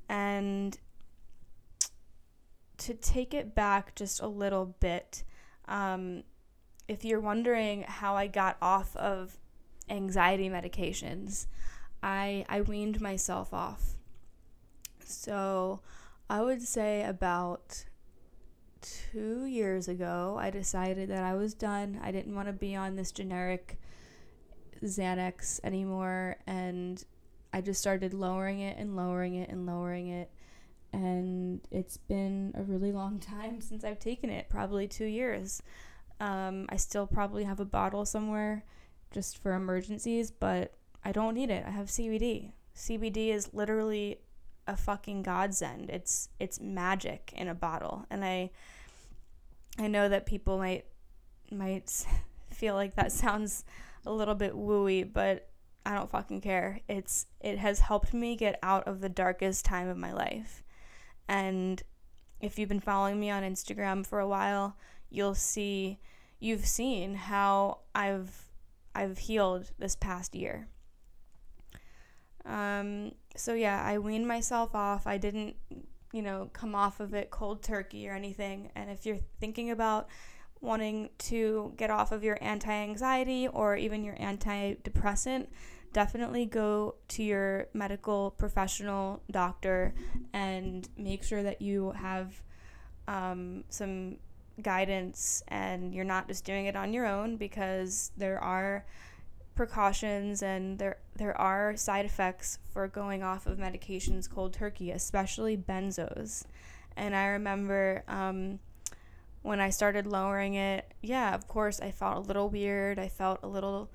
And 0.08 0.78
to 2.78 2.94
take 2.94 3.34
it 3.34 3.56
back 3.56 3.96
just 3.96 4.22
a 4.22 4.28
little 4.28 4.76
bit, 4.80 5.24
um, 5.68 6.24
if 6.88 7.04
you're 7.04 7.20
wondering 7.20 7.84
how 7.84 8.16
I 8.16 8.28
got 8.28 8.58
off 8.62 8.96
of 8.96 9.38
anxiety 9.90 10.50
medications, 10.50 11.48
I, 12.02 12.46
I 12.50 12.62
weaned 12.62 13.02
myself 13.02 13.54
off. 13.54 13.96
So 15.04 15.82
I 16.30 16.42
would 16.42 16.62
say 16.62 17.04
about 17.04 17.86
two 18.82 19.46
years 19.46 19.88
ago, 19.88 20.38
I 20.40 20.50
decided 20.50 21.10
that 21.10 21.24
I 21.24 21.34
was 21.36 21.54
done. 21.54 22.00
I 22.04 22.12
didn't 22.12 22.36
want 22.36 22.48
to 22.48 22.54
be 22.54 22.76
on 22.76 22.96
this 22.96 23.12
generic 23.12 23.80
Xanax 24.84 25.60
anymore. 25.64 26.38
And 26.46 27.04
I 27.54 27.62
just 27.62 27.80
started 27.80 28.14
lowering 28.14 28.60
it 28.60 28.78
and 28.78 28.96
lowering 28.96 29.36
it 29.36 29.50
and 29.50 29.66
lowering 29.66 30.08
it 30.08 30.30
and 30.96 31.60
it's 31.72 31.98
been 31.98 32.54
a 32.56 32.64
really 32.64 32.92
long 32.92 33.20
time 33.40 33.62
since 33.62 33.84
I've 33.84 34.00
taken 34.00 34.30
it, 34.30 34.48
probably 34.50 34.88
two 34.88 35.06
years. 35.06 35.62
Um, 36.20 36.66
I 36.70 36.78
still 36.78 37.06
probably 37.06 37.44
have 37.44 37.60
a 37.60 37.66
bottle 37.66 38.06
somewhere 38.06 38.64
just 39.16 39.42
for 39.42 39.54
emergencies, 39.54 40.30
but 40.30 40.74
I 41.06 41.14
don't 41.14 41.36
need 41.36 41.50
it. 41.50 41.64
I 41.66 41.70
have 41.70 41.88
CBD. 41.88 42.52
CBD 42.76 43.30
is 43.30 43.54
literally 43.54 44.20
a 44.68 44.76
fucking 44.76 45.24
godsend. 45.24 45.90
It's 45.90 46.28
it's 46.38 46.60
magic 46.60 47.32
in 47.34 47.48
a 47.48 47.56
bottle, 47.56 48.06
and 48.12 48.26
I 48.26 48.52
I 49.80 49.88
know 49.88 50.10
that 50.10 50.26
people 50.26 50.58
might 50.58 50.86
might 51.50 52.06
feel 52.52 52.76
like 52.76 52.96
that 52.96 53.14
sounds 53.14 53.64
a 54.06 54.12
little 54.12 54.36
bit 54.36 54.54
wooey, 54.54 55.12
but 55.12 55.48
I 55.86 55.94
don't 55.94 56.12
fucking 56.12 56.42
care. 56.42 56.82
It's 56.90 57.26
it 57.40 57.58
has 57.58 57.80
helped 57.80 58.14
me 58.14 58.36
get 58.36 58.60
out 58.62 58.86
of 58.86 59.00
the 59.00 59.10
darkest 59.10 59.64
time 59.64 59.88
of 59.88 59.96
my 59.96 60.12
life. 60.12 60.62
And 61.30 61.82
if 62.42 62.60
you've 62.60 62.70
been 62.70 62.82
following 62.82 63.18
me 63.18 63.30
on 63.30 63.44
Instagram 63.44 64.06
for 64.06 64.20
a 64.20 64.28
while, 64.28 64.76
you'll 65.10 65.36
see 65.36 66.00
you've 66.38 66.66
seen 66.66 67.16
how 67.16 67.80
I've 67.96 68.45
I've 68.96 69.18
healed 69.18 69.72
this 69.78 69.96
past 69.96 70.34
year. 70.34 70.70
Um, 72.46 73.12
so 73.36 73.54
yeah, 73.54 73.84
I 73.84 73.98
weaned 73.98 74.28
myself 74.28 74.74
off. 74.74 75.06
I 75.06 75.18
didn't, 75.18 75.56
you 76.14 76.22
know, 76.22 76.50
come 76.54 76.74
off 76.74 77.00
of 77.00 77.14
it 77.14 77.30
cold 77.30 77.62
turkey 77.62 78.08
or 78.08 78.14
anything. 78.14 78.72
And 78.76 78.90
if 78.90 79.06
you're 79.06 79.20
thinking 79.40 79.72
about 79.72 80.08
wanting 80.62 81.10
to 81.18 81.74
get 81.76 81.90
off 81.90 82.12
of 82.12 82.24
your 82.24 82.38
anti-anxiety 82.42 83.48
or 83.50 83.76
even 83.76 84.04
your 84.04 84.16
antidepressant, 84.16 85.48
definitely 85.92 86.46
go 86.46 86.96
to 87.08 87.24
your 87.24 87.68
medical 87.74 88.32
professional 88.32 89.22
doctor 89.32 89.94
and 90.34 90.88
make 90.98 91.24
sure 91.24 91.44
that 91.44 91.62
you 91.62 91.92
have 91.92 92.42
um, 93.08 93.64
some 93.70 94.18
guidance 94.62 95.44
and 95.48 95.94
you're 95.94 96.06
not 96.06 96.28
just 96.28 96.46
doing 96.46 96.66
it 96.66 96.76
on 96.76 96.94
your 96.94 97.06
own 97.06 97.38
because 97.38 98.12
there 98.18 98.42
are 98.42 98.86
precautions 99.56 100.44
and 100.44 100.78
there 100.78 100.98
there 101.16 101.40
are 101.40 101.76
side 101.78 102.06
effects 102.06 102.60
for 102.72 102.88
going 102.88 103.24
off 103.24 103.48
of 103.48 103.58
medications 103.58 104.30
cold 104.30 104.54
turkey, 104.54 104.92
especially 104.92 105.56
benzos. 105.58 106.44
And 106.98 107.16
I 107.16 107.28
remember 107.28 108.04
um, 108.08 108.60
when 109.42 109.60
I 109.60 109.70
started 109.70 110.08
lowering 110.08 110.56
it, 110.56 110.94
yeah, 111.02 111.34
of 111.34 111.48
course, 111.48 111.80
I 111.80 111.92
felt 111.92 112.18
a 112.18 112.20
little 112.20 112.50
weird. 112.50 113.00
I 113.00 113.08
felt 113.08 113.40
a 113.44 113.48
little, 113.48 113.90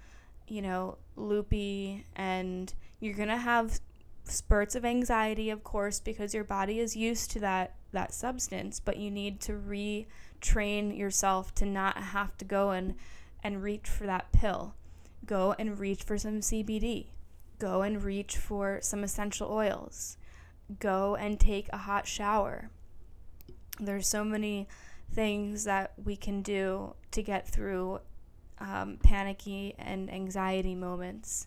you 0.49 0.63
know, 0.63 0.99
loopy. 1.17 2.05
And 2.17 2.73
you're 3.01 3.15
going 3.15 3.29
to 3.29 3.37
have 3.37 3.81
spurts 4.31 4.75
of 4.75 4.85
anxiety, 4.85 5.51
of 5.51 5.65
course, 5.65 6.01
because 6.01 6.35
your 6.35 6.45
body 6.45 6.79
is 6.79 6.97
used 6.97 7.31
to 7.33 7.41
that, 7.41 7.75
that 7.93 8.13
substance. 8.15 8.81
But 8.81 8.97
you 8.97 9.11
need 9.11 9.41
to 9.43 9.53
retrain 9.53 10.97
yourself 10.97 11.55
to 11.57 11.67
not 11.67 11.97
have 11.97 12.37
to 12.39 12.45
go 12.45 12.71
and, 12.71 12.95
and 13.43 13.63
reach 13.63 13.89
for 13.89 14.07
that 14.07 14.33
pill. 14.33 14.75
Go 15.27 15.55
and 15.59 15.79
reach 15.79 16.03
for 16.03 16.19
some 16.19 16.41
CBD. 16.41 17.07
Go 17.59 17.83
and 17.83 18.03
reach 18.03 18.37
for 18.37 18.79
some 18.83 19.05
essential 19.05 19.51
oils. 19.51 20.17
Go 20.79 21.17
and 21.17 21.39
take 21.39 21.69
a 21.73 21.79
hot 21.79 22.07
shower. 22.07 22.71
There's 23.79 24.09
so 24.09 24.25
many 24.25 24.69
things 25.13 25.65
that 25.65 25.93
we 26.03 26.17
can 26.17 26.43
do 26.43 26.95
to 27.11 27.23
get 27.23 27.49
through 27.49 28.01
um, 28.59 28.99
panicky 29.03 29.75
and 29.79 30.13
anxiety 30.13 30.75
moments. 30.75 31.47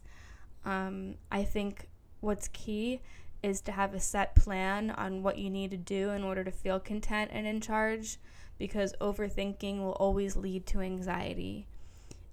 Um, 0.66 1.16
I 1.32 1.44
think 1.44 1.88
what's 2.24 2.48
key 2.50 3.02
is 3.44 3.60
to 3.62 3.72
have 3.74 3.94
a 3.94 4.00
set 4.00 4.36
plan 4.36 4.90
on 4.92 5.22
what 5.22 5.38
you 5.38 5.50
need 5.50 5.72
to 5.72 5.78
do 5.78 6.12
in 6.12 6.24
order 6.24 6.44
to 6.44 6.52
feel 6.52 6.80
content 6.80 7.30
and 7.34 7.46
in 7.46 7.60
charge 7.60 8.18
because 8.58 8.94
overthinking 9.02 9.80
will 9.80 9.92
always 9.94 10.38
lead 10.38 10.66
to 10.66 10.80
anxiety. 10.80 11.68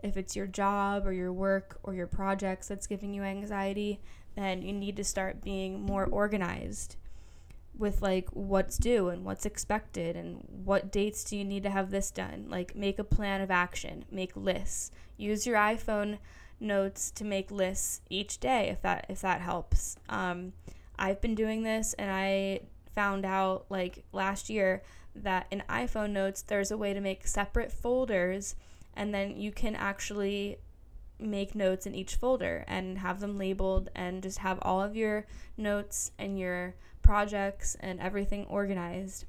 If 0.03 0.17
it's 0.17 0.37
your 0.37 0.47
job 0.47 1.07
or 1.07 1.13
your 1.13 1.33
work 1.33 1.79
or 1.83 1.95
your 1.95 2.07
projects 2.07 2.69
that's 2.69 2.87
giving 2.87 3.13
you 3.13 3.23
anxiety, 3.23 4.01
then 4.37 4.63
you 4.63 4.73
need 4.73 4.97
to 4.97 5.05
start 5.05 5.43
being 5.43 5.83
more 5.83 6.07
organized 6.07 6.97
with 7.77 8.03
like 8.03 8.29
what's 8.31 8.77
due 8.77 9.09
and 9.09 9.25
what's 9.25 9.47
expected 9.47 10.15
and 10.15 10.47
what 10.65 10.93
dates 10.93 11.25
do 11.25 11.37
you 11.37 11.45
need 11.45 11.63
to 11.63 11.71
have 11.71 11.91
this 11.91 12.11
done 12.11 12.45
like 12.49 12.77
make 12.77 12.99
a 12.99 13.05
plan 13.05 13.41
of 13.41 13.51
action 13.51 14.05
make 14.11 14.37
lists 14.37 14.91
use 15.17 15.47
your 15.47 15.57
iphone 15.57 16.19
notes 16.61 17.11
to 17.11 17.25
make 17.25 17.51
lists 17.51 18.01
each 18.09 18.39
day 18.39 18.69
if 18.69 18.83
that 18.83 19.07
if 19.09 19.21
that 19.21 19.41
helps 19.41 19.97
um, 20.09 20.53
i've 20.99 21.21
been 21.21 21.35
doing 21.35 21.63
this 21.63 21.95
and 21.95 22.11
i 22.11 22.61
found 22.95 23.25
out 23.25 23.65
like 23.69 24.05
last 24.13 24.51
year 24.51 24.83
that 25.15 25.47
in 25.51 25.63
iphone 25.71 26.11
notes 26.11 26.43
there's 26.43 26.71
a 26.71 26.77
way 26.77 26.93
to 26.93 27.01
make 27.01 27.27
separate 27.27 27.73
folders 27.73 28.55
and 28.95 29.15
then 29.15 29.37
you 29.37 29.53
can 29.53 29.75
actually 29.75 30.59
make 31.21 31.55
notes 31.55 31.87
in 31.87 31.95
each 31.95 32.17
folder 32.17 32.65
and 32.67 32.99
have 32.99 33.21
them 33.21 33.37
labeled 33.37 33.91
and 33.95 34.23
just 34.23 34.39
have 34.39 34.59
all 34.63 34.83
of 34.83 34.97
your 34.97 35.27
notes 35.57 36.13
and 36.19 36.39
your 36.39 36.75
projects 37.03 37.77
and 37.81 38.01
everything 38.01 38.47
organized. 38.47 39.25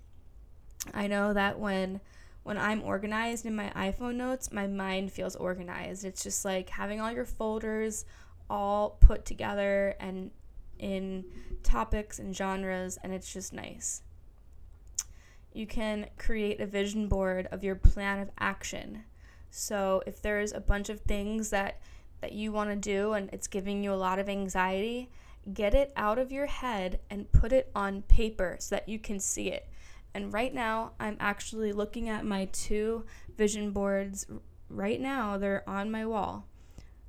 I 0.93 1.07
know 1.07 1.34
that 1.34 1.59
when 1.59 2.01
when 2.43 2.57
I'm 2.57 2.81
organized 2.83 3.45
in 3.45 3.55
my 3.55 3.71
iPhone 3.75 4.15
notes, 4.15 4.51
my 4.51 4.67
mind 4.67 5.11
feels 5.11 5.35
organized. 5.35 6.05
It's 6.05 6.23
just 6.23 6.43
like 6.43 6.69
having 6.69 6.99
all 6.99 7.11
your 7.11 7.25
folders 7.25 8.05
all 8.49 8.97
put 8.99 9.25
together 9.25 9.95
and 9.99 10.31
in 10.79 11.23
topics 11.63 12.17
and 12.19 12.35
genres 12.35 12.97
and 13.03 13.13
it's 13.13 13.31
just 13.31 13.53
nice. 13.53 14.01
You 15.53 15.67
can 15.67 16.07
create 16.17 16.59
a 16.59 16.65
vision 16.65 17.07
board 17.07 17.47
of 17.51 17.63
your 17.63 17.75
plan 17.75 18.19
of 18.19 18.31
action. 18.39 19.03
So 19.51 20.01
if 20.07 20.21
there's 20.21 20.53
a 20.53 20.61
bunch 20.61 20.89
of 20.89 21.01
things 21.01 21.49
that 21.51 21.81
that 22.21 22.33
you 22.33 22.51
want 22.51 22.69
to 22.69 22.75
do 22.75 23.13
and 23.13 23.29
it's 23.33 23.47
giving 23.47 23.83
you 23.83 23.91
a 23.91 23.95
lot 23.95 24.19
of 24.19 24.29
anxiety, 24.29 25.09
get 25.53 25.73
it 25.73 25.91
out 25.95 26.19
of 26.19 26.31
your 26.31 26.45
head 26.45 26.99
and 27.09 27.31
put 27.31 27.51
it 27.51 27.71
on 27.75 28.03
paper 28.03 28.57
so 28.59 28.75
that 28.75 28.87
you 28.87 28.99
can 28.99 29.19
see 29.19 29.49
it. 29.49 29.67
And 30.14 30.34
right 30.34 30.53
now, 30.53 30.91
I'm 30.99 31.18
actually 31.20 31.72
looking 31.72 32.09
at 32.09 32.26
my 32.26 32.45
two 32.51 33.05
vision 33.38 33.72
boards 33.72 34.28
right 34.70 34.99
now. 34.99 35.38
They're 35.38 35.68
on 35.68 35.91
my 35.91 36.05
wall. 36.05 36.47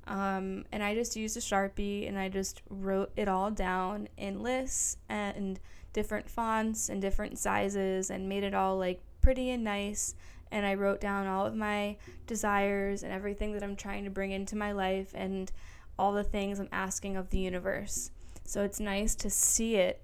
Um, 0.05 0.65
and 0.71 0.83
I 0.83 0.95
just 0.95 1.15
used 1.15 1.37
a 1.37 1.39
Sharpie 1.39 2.07
and 2.07 2.19
I 2.19 2.27
just 2.27 2.61
wrote 2.69 3.11
it 3.15 3.27
all 3.27 3.51
down 3.51 4.09
in 4.17 4.41
lists 4.41 4.97
and 5.07 5.59
different 5.93 6.29
fonts 6.29 6.89
and 6.89 7.01
different 7.01 7.39
sizes 7.39 8.09
and 8.09 8.27
made 8.27 8.43
it 8.43 8.53
all 8.53 8.77
like 8.77 9.01
pretty 9.21 9.51
and 9.51 9.63
nice. 9.63 10.15
And 10.51 10.65
I 10.65 10.75
wrote 10.75 10.99
down 10.99 11.27
all 11.27 11.45
of 11.45 11.55
my 11.55 11.97
desires 12.27 13.03
and 13.03 13.13
everything 13.13 13.53
that 13.53 13.63
I'm 13.63 13.75
trying 13.75 14.03
to 14.03 14.09
bring 14.09 14.31
into 14.31 14.55
my 14.55 14.71
life 14.71 15.11
and 15.13 15.51
all 15.97 16.11
the 16.11 16.23
things 16.23 16.59
I'm 16.59 16.69
asking 16.71 17.15
of 17.15 17.29
the 17.29 17.39
universe. 17.39 18.11
So 18.43 18.63
it's 18.63 18.79
nice 18.79 19.15
to 19.15 19.29
see 19.29 19.77
it 19.77 20.01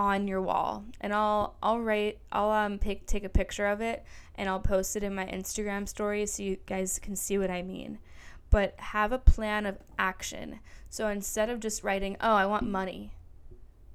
on 0.00 0.26
your 0.26 0.40
wall. 0.40 0.82
And 1.02 1.12
I'll 1.12 1.56
I'll 1.62 1.78
write 1.78 2.18
I'll 2.32 2.50
um 2.50 2.78
pick, 2.78 3.06
take 3.06 3.22
a 3.22 3.28
picture 3.28 3.66
of 3.66 3.82
it 3.82 4.02
and 4.34 4.48
I'll 4.48 4.58
post 4.58 4.96
it 4.96 5.02
in 5.02 5.14
my 5.14 5.26
Instagram 5.26 5.86
story 5.86 6.24
so 6.24 6.42
you 6.42 6.56
guys 6.64 6.98
can 6.98 7.14
see 7.14 7.36
what 7.36 7.50
I 7.50 7.60
mean. 7.60 7.98
But 8.48 8.74
have 8.78 9.12
a 9.12 9.18
plan 9.18 9.66
of 9.66 9.78
action. 9.98 10.60
So 10.88 11.08
instead 11.08 11.50
of 11.50 11.60
just 11.60 11.84
writing, 11.84 12.16
"Oh, 12.20 12.32
I 12.32 12.46
want 12.46 12.66
money." 12.66 13.12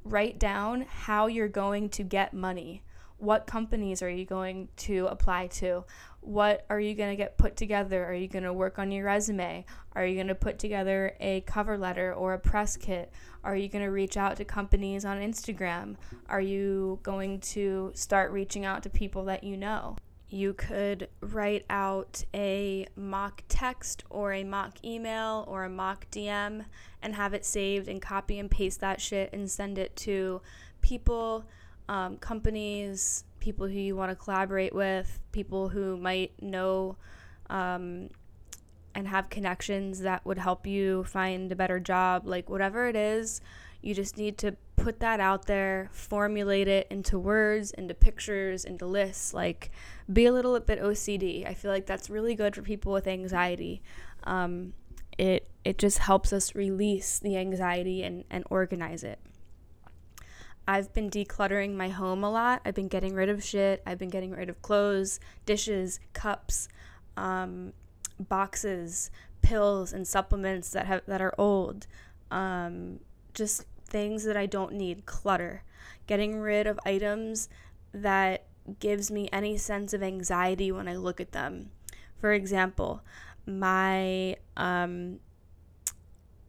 Write 0.04 0.38
down 0.38 0.82
how 0.82 1.26
you're 1.26 1.48
going 1.48 1.90
to 1.90 2.04
get 2.04 2.32
money. 2.32 2.84
What 3.18 3.48
companies 3.48 4.04
are 4.04 4.10
you 4.10 4.26
going 4.26 4.68
to 4.78 5.08
apply 5.08 5.48
to? 5.48 5.86
What 6.26 6.66
are 6.70 6.80
you 6.80 6.96
going 6.96 7.12
to 7.12 7.16
get 7.16 7.38
put 7.38 7.56
together? 7.56 8.04
Are 8.04 8.14
you 8.14 8.28
going 8.28 8.44
to 8.44 8.54
work 8.54 8.80
on 8.80 8.92
your 8.92 9.06
resume? 9.06 9.64
Are 9.94 10.06
you 10.06 10.16
going 10.16 10.28
to 10.28 10.36
put 10.36 10.58
together 10.58 11.16
a 11.20 11.42
cover 11.42 11.78
letter 11.78 12.14
or 12.14 12.34
a 12.34 12.40
press 12.40 12.76
kit? 12.76 13.14
Are 13.44 13.56
you 13.56 13.70
going 13.70 13.86
to 13.86 13.92
reach 13.92 14.18
out 14.18 14.38
to 14.38 14.46
companies 14.46 15.06
on 15.06 15.20
Instagram? 15.20 15.96
Are 16.28 16.42
you 16.42 17.00
going 17.04 17.40
to 17.42 17.92
start 17.94 18.32
reaching 18.32 18.66
out 18.66 18.82
to 18.84 18.90
people 18.90 19.26
that 19.26 19.44
you 19.44 19.56
know? 19.56 19.98
You 20.28 20.54
could 20.54 21.10
write 21.22 21.66
out 21.70 22.24
a 22.34 22.88
mock 22.96 23.44
text 23.48 24.04
or 24.10 24.34
a 24.34 24.44
mock 24.44 24.84
email 24.84 25.46
or 25.48 25.64
a 25.64 25.70
mock 25.70 26.08
DM 26.12 26.66
and 27.04 27.16
have 27.16 27.36
it 27.36 27.46
saved 27.46 27.88
and 27.88 28.02
copy 28.02 28.40
and 28.40 28.50
paste 28.50 28.80
that 28.80 29.00
shit 29.00 29.30
and 29.32 29.50
send 29.50 29.78
it 29.78 29.96
to 29.98 30.42
people, 30.82 31.46
um, 31.88 32.18
companies, 32.18 33.26
people 33.46 33.68
who 33.68 33.80
you 33.80 33.96
want 33.96 34.10
to 34.10 34.16
collaborate 34.16 34.74
with, 34.74 35.20
people 35.32 35.70
who 35.70 35.96
might 35.98 36.32
know 36.42 36.98
um, 37.52 38.10
and 38.96 39.08
have 39.08 39.30
connections 39.30 40.00
that 40.00 40.26
would 40.26 40.40
help 40.40 40.66
you 40.66 41.04
find 41.04 41.52
a 41.52 41.56
better 41.56 41.80
job. 41.80 42.26
Like, 42.26 42.50
whatever 42.50 42.88
it 42.88 42.96
is, 42.96 43.42
you 43.84 43.94
just 43.94 44.18
need 44.18 44.40
to 44.40 44.56
put 44.78 45.00
that 45.02 45.20
out 45.20 45.46
there, 45.46 45.92
formulate 45.94 46.68
it 46.68 46.88
into 46.90 47.20
words, 47.20 47.70
into 47.70 47.94
pictures, 47.94 48.66
into 48.66 48.88
lists. 48.88 49.32
Like, 49.32 49.70
be 50.12 50.26
a 50.26 50.34
little 50.34 50.60
bit 50.60 50.82
OCD. 50.82 51.48
I 51.48 51.54
feel 51.54 51.70
like 51.70 51.86
that's 51.86 52.10
really 52.10 52.34
good 52.34 52.56
for 52.56 52.64
people 52.64 52.94
with 52.94 53.06
anxiety. 53.06 53.84
Um, 54.24 54.74
it 55.20 55.48
it 55.64 55.78
just 55.78 56.00
helps 56.00 56.34
us 56.34 56.56
release 56.56 57.20
the 57.20 57.38
anxiety 57.38 58.02
and, 58.02 58.24
and 58.32 58.44
organize 58.50 59.04
it. 59.04 59.20
I've 60.68 60.94
been 60.94 61.10
decluttering 61.10 61.76
my 61.76 61.90
home 61.90 62.24
a 62.24 62.32
lot. 62.32 62.62
I've 62.66 62.76
been 62.76 62.88
getting 62.88 63.14
rid 63.14 63.30
of 63.30 63.44
shit. 63.44 63.84
I've 63.86 64.00
been 64.00 64.10
getting 64.10 64.32
rid 64.32 64.50
of 64.50 64.62
clothes, 64.62 65.20
dishes, 65.46 66.00
cups, 66.14 66.68
um, 67.16 67.74
boxes, 68.20 69.12
pills, 69.42 69.94
and 69.94 70.08
supplements 70.08 70.72
that 70.72 70.88
have 70.88 71.02
that 71.08 71.22
are 71.22 71.36
old. 71.38 71.88
Um, 72.32 73.00
just 73.34 73.66
things 73.88 74.24
that 74.24 74.36
I 74.38 74.46
don't 74.46 74.74
need. 74.74 75.06
Clutter. 75.06 75.64
Getting 76.08 76.40
rid 76.40 76.68
of 76.68 76.80
items 76.86 77.48
that 77.94 78.46
gives 78.80 79.12
me 79.12 79.30
any 79.32 79.58
sense 79.58 79.94
of 79.94 80.02
anxiety 80.02 80.72
when 80.72 80.88
I 80.88 80.96
look 80.96 81.22
at 81.22 81.32
them. 81.32 81.70
For 82.18 82.34
example, 82.34 83.02
my 83.46 84.38
um, 84.58 85.20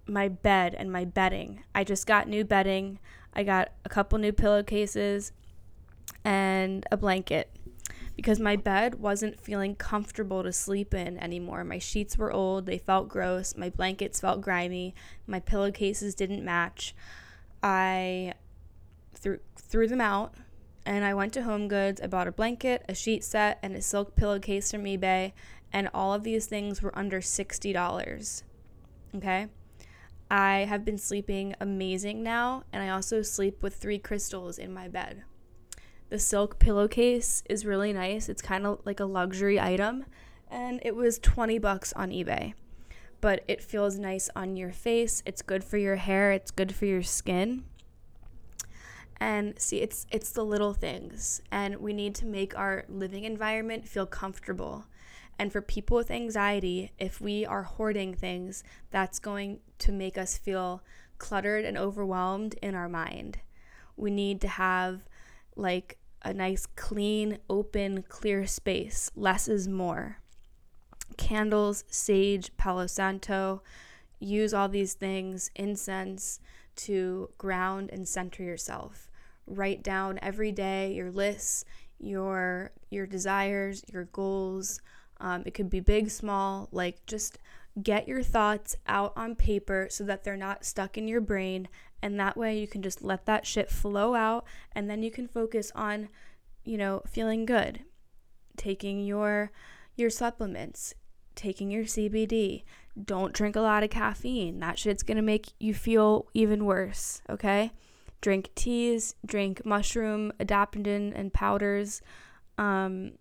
my 0.07 0.29
bed 0.29 0.75
and 0.75 0.91
my 0.91 1.05
bedding. 1.05 1.63
I 1.75 1.85
just 1.85 2.07
got 2.07 2.29
new 2.29 2.45
bedding. 2.45 2.99
I 3.37 3.43
got 3.43 3.73
a 3.85 3.89
couple 3.91 4.19
new 4.19 4.33
pillowcases 4.33 5.33
and 6.25 6.87
a 6.91 6.97
blanket 6.97 7.51
because 8.17 8.41
my 8.41 8.57
bed 8.57 8.95
wasn't 8.95 9.39
feeling 9.39 9.77
comfortable 9.77 10.43
to 10.43 10.53
sleep 10.53 10.95
in 10.95 11.19
anymore. 11.19 11.63
My 11.63 11.79
sheets 11.79 12.17
were 12.17 12.33
old, 12.33 12.65
they 12.65 12.79
felt 12.79 13.09
gross, 13.09 13.55
my 13.55 13.69
blankets 13.69 14.21
felt 14.21 14.41
grimy, 14.41 14.95
my 15.27 15.39
pillowcases 15.39 16.15
didn't 16.15 16.43
match. 16.43 16.95
I 17.63 18.33
threw 19.15 19.39
threw 19.55 19.87
them 19.87 20.01
out 20.01 20.35
and 20.87 21.05
I 21.05 21.13
went 21.13 21.35
to 21.35 21.43
Home 21.43 21.69
Goods. 21.69 22.01
I 22.01 22.07
bought 22.07 22.29
a 22.29 22.33
blanket, 22.33 22.85
a 22.89 22.95
sheet 22.95 23.23
set, 23.23 23.59
and 23.63 23.77
a 23.77 23.83
silk 23.83 24.15
pillowcase 24.15 24.71
from 24.71 24.85
eBay, 24.85 25.33
and 25.73 25.91
all 25.93 26.15
of 26.15 26.23
these 26.23 26.47
things 26.47 26.81
were 26.81 26.97
under 26.97 27.21
$60. 27.21 28.43
Okay? 29.17 29.49
I 30.31 30.59
have 30.69 30.85
been 30.85 30.99
sleeping 30.99 31.55
amazing 31.61 32.23
now, 32.23 32.65
and 32.73 32.83
I 32.83 32.89
also 32.89 33.23
sleep 33.23 33.63
with 33.63 33.77
three 33.77 33.99
crystals 33.99 34.59
in 34.59 34.73
my 34.73 34.89
bed. 34.89 35.23
The 36.09 36.19
silk 36.19 36.59
pillowcase 36.59 37.43
is 37.49 37.67
really 37.67 37.93
nice. 37.93 38.29
It's 38.29 38.43
kind 38.43 38.67
of 38.67 38.81
like 38.85 39.01
a 39.01 39.05
luxury 39.05 39.61
item, 39.61 40.05
and 40.51 40.81
it 40.85 40.95
was 40.97 41.19
20 41.19 41.59
bucks 41.59 41.93
on 41.95 42.11
eBay. 42.11 42.55
but 43.21 43.43
it 43.49 43.63
feels 43.63 43.99
nice 43.99 44.29
on 44.37 44.57
your 44.57 44.73
face. 44.73 45.23
It's 45.27 45.43
good 45.43 45.65
for 45.65 45.79
your 45.79 45.97
hair, 45.97 46.33
it's 46.33 46.51
good 46.51 46.75
for 46.75 46.85
your 46.87 47.03
skin. 47.03 47.65
And 49.19 49.59
see, 49.59 49.79
it's 49.81 50.07
it's 50.11 50.31
the 50.31 50.45
little 50.45 50.75
things 50.75 51.41
and 51.51 51.77
we 51.77 51.93
need 51.95 52.15
to 52.17 52.27
make 52.27 52.57
our 52.57 52.85
living 52.89 53.25
environment 53.25 53.89
feel 53.89 54.07
comfortable. 54.07 54.87
And 55.39 55.53
for 55.53 55.61
people 55.63 55.97
with 55.97 56.11
anxiety, 56.11 56.93
if 56.99 57.21
we 57.21 57.45
are 57.47 57.63
hoarding 57.63 58.15
things, 58.15 58.63
that's 58.91 59.19
going 59.19 59.61
to 59.79 59.93
make 59.93 60.17
us 60.19 60.39
feel 60.39 60.83
cluttered 61.19 61.65
and 61.65 61.79
overwhelmed 61.79 62.55
in 62.63 62.75
our 62.75 62.89
mind. 62.89 63.39
We 63.97 64.11
need 64.11 64.41
to 64.43 64.49
have 64.49 65.03
like 65.57 65.99
a 66.23 66.35
nice, 66.35 66.67
clean, 66.67 67.39
open, 67.49 68.03
clear 68.03 68.47
space. 68.47 69.11
Less 69.15 69.49
is 69.49 69.69
more. 69.69 70.19
Candles, 71.17 71.85
sage, 71.89 72.51
Palo 72.57 72.87
Santo, 72.87 73.63
use 74.19 74.53
all 74.53 74.69
these 74.69 74.95
things, 74.95 75.51
incense 75.55 76.41
to 76.77 77.31
ground 77.39 77.91
and 77.93 78.07
center 78.09 78.43
yourself. 78.43 79.09
Write 79.47 79.83
down 79.83 80.19
every 80.21 80.53
day 80.53 80.93
your 80.93 81.11
lists, 81.11 81.65
your 81.99 82.73
your 82.91 83.07
desires, 83.07 83.83
your 83.93 84.05
goals. 84.07 84.81
Um, 85.19 85.45
it 85.47 85.55
could 85.55 85.71
be 85.71 85.81
big, 85.81 86.11
small, 86.11 86.69
like 86.73 87.07
just 87.07 87.39
get 87.83 88.09
your 88.09 88.23
thoughts 88.23 88.77
out 88.87 89.13
on 89.17 89.35
paper 89.35 89.87
so 89.91 90.05
that 90.05 90.25
they're 90.25 90.37
not 90.37 90.65
stuck 90.65 90.97
in 90.97 91.07
your 91.07 91.21
brain 91.21 91.69
and 92.03 92.19
that 92.19 92.37
way 92.37 92.59
you 92.59 92.67
can 92.67 92.83
just 92.83 93.03
let 93.03 93.27
that 93.27 93.47
shit 93.47 93.71
flow 93.71 94.15
out 94.15 94.45
and 94.73 94.89
then 94.89 95.03
you 95.03 95.11
can 95.11 95.29
focus 95.29 95.71
on 95.75 96.09
you 96.65 96.79
know 96.79 97.03
feeling 97.07 97.45
good 97.45 97.81
taking 98.57 99.05
your 99.05 99.51
your 99.95 100.11
supplements 100.11 100.95
taking 101.35 101.71
your 101.71 101.85
CBD 101.85 102.65
don't 103.05 103.35
drink 103.35 103.57
a 103.57 103.61
lot 103.61 103.83
of 103.85 103.91
caffeine. 103.91 104.59
That 104.61 104.79
shit's 104.79 105.03
going 105.03 105.17
to 105.17 105.23
make 105.23 105.53
you 105.61 105.75
feel 105.75 106.27
even 106.33 106.65
worse 106.65 107.21
okay? 107.29 107.73
Drink 108.23 108.51
teas 108.55 109.15
drink 109.25 109.65
mushroom 109.65 110.33
adaptogen 110.41 111.13
and 111.15 111.33
powders 111.33 112.01
um, 112.59 113.13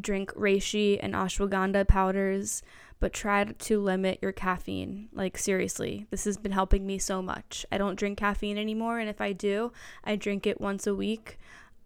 drink 0.00 0.32
reishi 0.32 0.98
and 1.02 1.14
ashwagandha 1.14 1.86
powders 1.86 2.62
but 3.02 3.12
try 3.12 3.42
to 3.42 3.80
limit 3.80 4.20
your 4.22 4.30
caffeine. 4.30 5.08
Like, 5.12 5.36
seriously, 5.36 6.06
this 6.10 6.22
has 6.22 6.36
been 6.36 6.52
helping 6.52 6.86
me 6.86 6.98
so 6.98 7.20
much. 7.20 7.66
I 7.72 7.76
don't 7.76 7.98
drink 7.98 8.16
caffeine 8.16 8.56
anymore, 8.56 9.00
and 9.00 9.10
if 9.10 9.20
I 9.20 9.32
do, 9.32 9.72
I 10.04 10.14
drink 10.14 10.46
it 10.46 10.60
once 10.60 10.86
a 10.86 10.94
week 10.94 11.36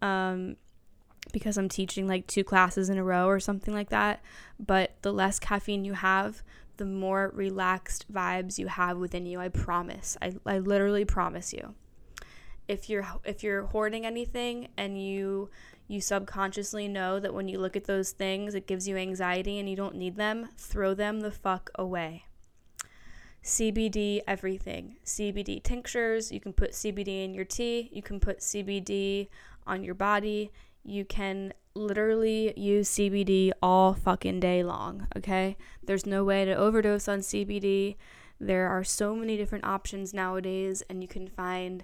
um, 0.03 0.57
because 1.33 1.57
I'm 1.57 1.69
teaching 1.69 2.07
like 2.07 2.27
two 2.27 2.43
classes 2.43 2.87
in 2.87 2.99
a 2.99 3.03
row 3.03 3.25
or 3.25 3.39
something 3.39 3.73
like 3.73 3.89
that. 3.89 4.21
But 4.59 4.91
the 5.01 5.11
less 5.11 5.39
caffeine 5.39 5.85
you 5.85 5.93
have, 5.93 6.43
the 6.77 6.85
more 6.85 7.31
relaxed 7.33 8.13
vibes 8.13 8.59
you 8.59 8.67
have 8.67 8.97
within 8.97 9.25
you. 9.25 9.39
I 9.39 9.49
promise. 9.49 10.17
I, 10.21 10.33
I 10.45 10.59
literally 10.59 11.03
promise 11.03 11.51
you. 11.51 11.73
If 12.67 12.89
you're 12.91 13.07
if 13.23 13.41
you're 13.41 13.63
hoarding 13.63 14.05
anything 14.05 14.67
and 14.77 15.01
you 15.01 15.49
you 15.87 16.01
subconsciously 16.01 16.87
know 16.87 17.19
that 17.19 17.33
when 17.33 17.47
you 17.47 17.59
look 17.59 17.75
at 17.75 17.85
those 17.85 18.11
things, 18.11 18.55
it 18.55 18.67
gives 18.67 18.87
you 18.87 18.97
anxiety 18.97 19.57
and 19.59 19.69
you 19.69 19.75
don't 19.75 19.95
need 19.95 20.15
them, 20.15 20.49
throw 20.57 20.93
them 20.93 21.21
the 21.21 21.31
fuck 21.31 21.69
away. 21.75 22.25
CBD 23.43 24.19
everything. 24.27 24.97
CBD 25.05 25.63
tinctures, 25.63 26.31
you 26.31 26.39
can 26.39 26.51
put 26.51 26.71
CBD 26.71 27.23
in 27.23 27.33
your 27.33 27.45
tea, 27.45 27.89
you 27.93 28.01
can 28.01 28.19
put 28.19 28.39
CBD 28.39 29.29
on 29.65 29.83
your 29.83 29.95
body. 29.95 30.51
You 30.83 31.05
can 31.05 31.53
literally 31.75 32.53
use 32.57 32.89
CBD 32.89 33.51
all 33.61 33.93
fucking 33.93 34.39
day 34.39 34.63
long, 34.63 35.07
okay? 35.15 35.57
There's 35.83 36.05
no 36.05 36.23
way 36.23 36.45
to 36.45 36.55
overdose 36.55 37.07
on 37.07 37.19
CBD. 37.19 37.97
There 38.39 38.67
are 38.67 38.83
so 38.83 39.15
many 39.15 39.37
different 39.37 39.65
options 39.65 40.13
nowadays, 40.13 40.81
and 40.89 41.01
you 41.01 41.07
can 41.07 41.27
find 41.27 41.83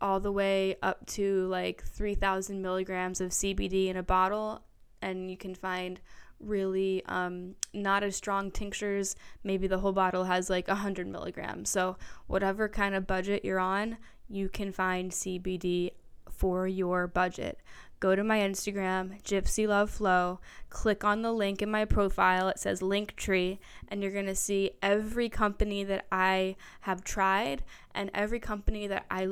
all 0.00 0.20
the 0.20 0.32
way 0.32 0.76
up 0.82 1.06
to 1.06 1.46
like 1.48 1.82
3,000 1.84 2.60
milligrams 2.60 3.20
of 3.20 3.30
CBD 3.30 3.88
in 3.88 3.96
a 3.96 4.02
bottle, 4.02 4.62
and 5.02 5.30
you 5.30 5.36
can 5.36 5.54
find 5.54 6.00
really 6.40 7.04
um, 7.06 7.54
not 7.72 8.02
as 8.02 8.16
strong 8.16 8.50
tinctures. 8.50 9.16
Maybe 9.42 9.66
the 9.66 9.78
whole 9.78 9.92
bottle 9.92 10.24
has 10.24 10.50
like 10.50 10.68
100 10.68 11.06
milligrams. 11.06 11.70
So, 11.70 11.96
whatever 12.26 12.68
kind 12.68 12.94
of 12.94 13.06
budget 13.06 13.44
you're 13.44 13.58
on, 13.58 13.98
you 14.28 14.48
can 14.48 14.72
find 14.72 15.10
CBD 15.10 15.92
for 16.30 16.66
your 16.66 17.06
budget. 17.06 17.60
Go 18.00 18.14
to 18.14 18.22
my 18.22 18.38
Instagram, 18.38 19.20
Gypsy 19.24 19.66
Love 19.66 19.90
Flow, 19.90 20.38
click 20.70 21.02
on 21.02 21.22
the 21.22 21.32
link 21.32 21.62
in 21.62 21.70
my 21.70 21.84
profile. 21.84 22.48
It 22.48 22.60
says 22.60 22.80
Linktree, 22.80 23.58
and 23.88 24.02
you're 24.02 24.12
gonna 24.12 24.36
see 24.36 24.70
every 24.80 25.28
company 25.28 25.82
that 25.82 26.06
I 26.12 26.54
have 26.82 27.02
tried 27.02 27.64
and 27.92 28.10
every 28.14 28.38
company 28.38 28.86
that 28.86 29.04
I 29.10 29.28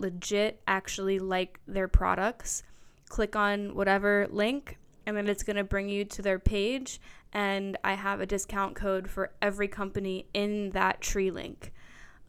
legit 0.00 0.60
actually 0.66 1.18
like 1.18 1.60
their 1.66 1.88
products, 1.88 2.62
click 3.08 3.36
on 3.36 3.74
whatever 3.74 4.26
link 4.30 4.78
and 5.06 5.16
then 5.16 5.28
it's 5.28 5.42
going 5.42 5.56
to 5.56 5.64
bring 5.64 5.88
you 5.88 6.04
to 6.04 6.22
their 6.22 6.38
page 6.38 7.00
and 7.32 7.76
I 7.84 7.94
have 7.94 8.20
a 8.20 8.26
discount 8.26 8.74
code 8.74 9.08
for 9.08 9.32
every 9.40 9.68
company 9.68 10.26
in 10.34 10.70
that 10.70 11.00
tree 11.00 11.30
link. 11.30 11.72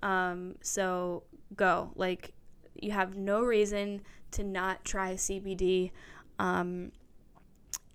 Um, 0.04 0.56
so 0.62 1.24
go. 1.56 1.92
Like 1.96 2.34
you 2.76 2.92
have 2.92 3.16
no 3.16 3.42
reason 3.42 4.02
to 4.32 4.44
not 4.44 4.84
try 4.86 5.14
CBD. 5.14 5.92
Um, 6.40 6.92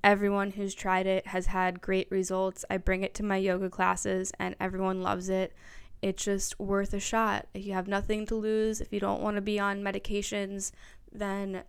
everyone 0.03 0.53
who's 0.53 0.75
tried 0.75 1.07
it 1.07 1.27
has 1.29 1.47
had 1.47 1.81
great 1.81 2.11
results. 2.11 2.65
I 2.71 2.77
bring 2.77 3.03
it 3.03 3.15
to 3.15 3.25
my 3.25 3.37
yoga 3.37 3.69
classes 3.69 4.33
and 4.39 4.55
everyone 4.61 5.03
loves 5.03 5.29
it 5.29 5.53
it's 6.03 6.25
just 6.25 6.59
worth 6.61 6.93
a 6.95 7.01
shot. 7.01 7.47
If 7.55 7.65
you 7.65 7.73
have 7.73 7.89
nothing 7.89 8.27
to 8.27 8.35
lose, 8.35 8.81
if 8.81 8.93
you 8.93 9.01
don't 9.01 9.23
want 9.23 9.37
to 9.37 9.41
be 9.41 9.59
on 9.59 9.83
medications, 9.83 10.73
then 11.13 11.63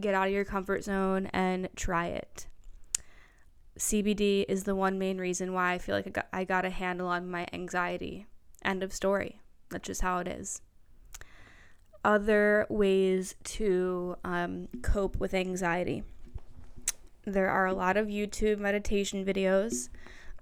get 0.00 0.14
out 0.14 0.28
of 0.28 0.32
your 0.32 0.44
comfort 0.44 0.84
zone 0.84 1.26
and 1.26 1.68
try 1.76 2.06
it. 2.06 2.46
CBD 3.78 4.44
is 4.48 4.64
the 4.64 4.74
one 4.74 4.98
main 4.98 5.18
reason 5.18 5.52
why 5.52 5.72
I 5.72 5.78
feel 5.78 5.94
like 5.94 6.18
I 6.32 6.44
got, 6.44 6.64
a 6.64 6.70
handle 6.70 7.06
on 7.06 7.30
my 7.30 7.46
anxiety. 7.52 8.26
End 8.64 8.82
of 8.82 8.92
story. 8.92 9.40
That's 9.70 9.86
just 9.86 10.00
how 10.00 10.18
it 10.18 10.28
is. 10.28 10.60
Other 12.04 12.66
ways 12.68 13.36
to 13.44 14.16
um, 14.24 14.68
cope 14.82 15.16
with 15.16 15.34
anxiety. 15.34 16.02
There 17.24 17.50
are 17.50 17.66
a 17.66 17.74
lot 17.74 17.96
of 17.96 18.08
YouTube 18.08 18.58
meditation 18.58 19.24
videos. 19.24 19.90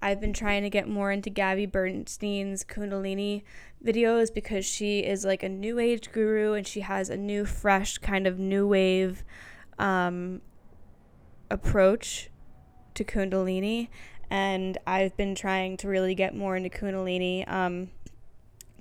I've 0.01 0.21
been 0.21 0.33
trying 0.33 0.63
to 0.63 0.69
get 0.69 0.87
more 0.87 1.11
into 1.11 1.29
Gabby 1.29 1.65
Bernstein's 1.65 2.63
Kundalini 2.63 3.43
videos 3.83 4.33
because 4.33 4.65
she 4.65 4.99
is 4.99 5.25
like 5.25 5.43
a 5.43 5.49
new 5.49 5.79
age 5.79 6.11
guru 6.11 6.53
and 6.53 6.67
she 6.67 6.81
has 6.81 7.09
a 7.09 7.17
new, 7.17 7.45
fresh 7.45 7.97
kind 7.97 8.27
of 8.27 8.37
new 8.37 8.67
wave 8.67 9.23
um, 9.79 10.41
approach 11.49 12.29
to 12.93 13.03
Kundalini. 13.03 13.87
And 14.29 14.77
I've 14.85 15.15
been 15.17 15.35
trying 15.35 15.77
to 15.77 15.87
really 15.87 16.13
get 16.13 16.35
more 16.35 16.55
into 16.55 16.69
Kundalini. 16.69 17.49
Um, 17.49 17.89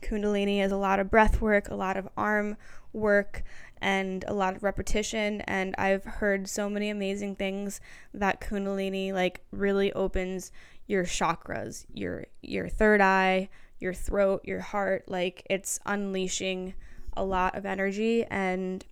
Kundalini 0.03 0.63
is 0.63 0.73
a 0.73 0.77
lot 0.77 1.01
of 1.01 1.11
breath 1.11 1.41
work, 1.41 1.69
a 1.71 1.75
lot 1.75 1.97
of 1.97 2.09
arm 2.17 2.57
work, 2.93 3.43
and 3.81 4.25
a 4.27 4.35
lot 4.35 4.57
of 4.57 4.63
repetition. 4.63 5.41
And 5.43 5.75
I've 5.79 6.05
heard 6.05 6.49
so 6.49 6.69
many 6.69 6.91
amazing 6.91 7.37
things 7.37 7.81
that 8.13 8.41
Kundalini 8.41 9.13
like 9.13 9.43
really 9.51 9.93
opens 9.93 10.51
your 10.87 11.05
chakras, 11.05 11.85
your 11.93 12.27
your 12.43 12.69
third 12.69 13.01
eye, 13.01 13.49
your 13.79 13.93
throat, 13.93 14.43
your 14.45 14.61
heart, 14.61 15.05
like 15.09 15.47
it's 15.51 15.79
unleashing 15.87 16.75
a 17.17 17.25
lot 17.25 17.57
of 17.57 17.65
energy 17.65 18.25
and 18.25 18.85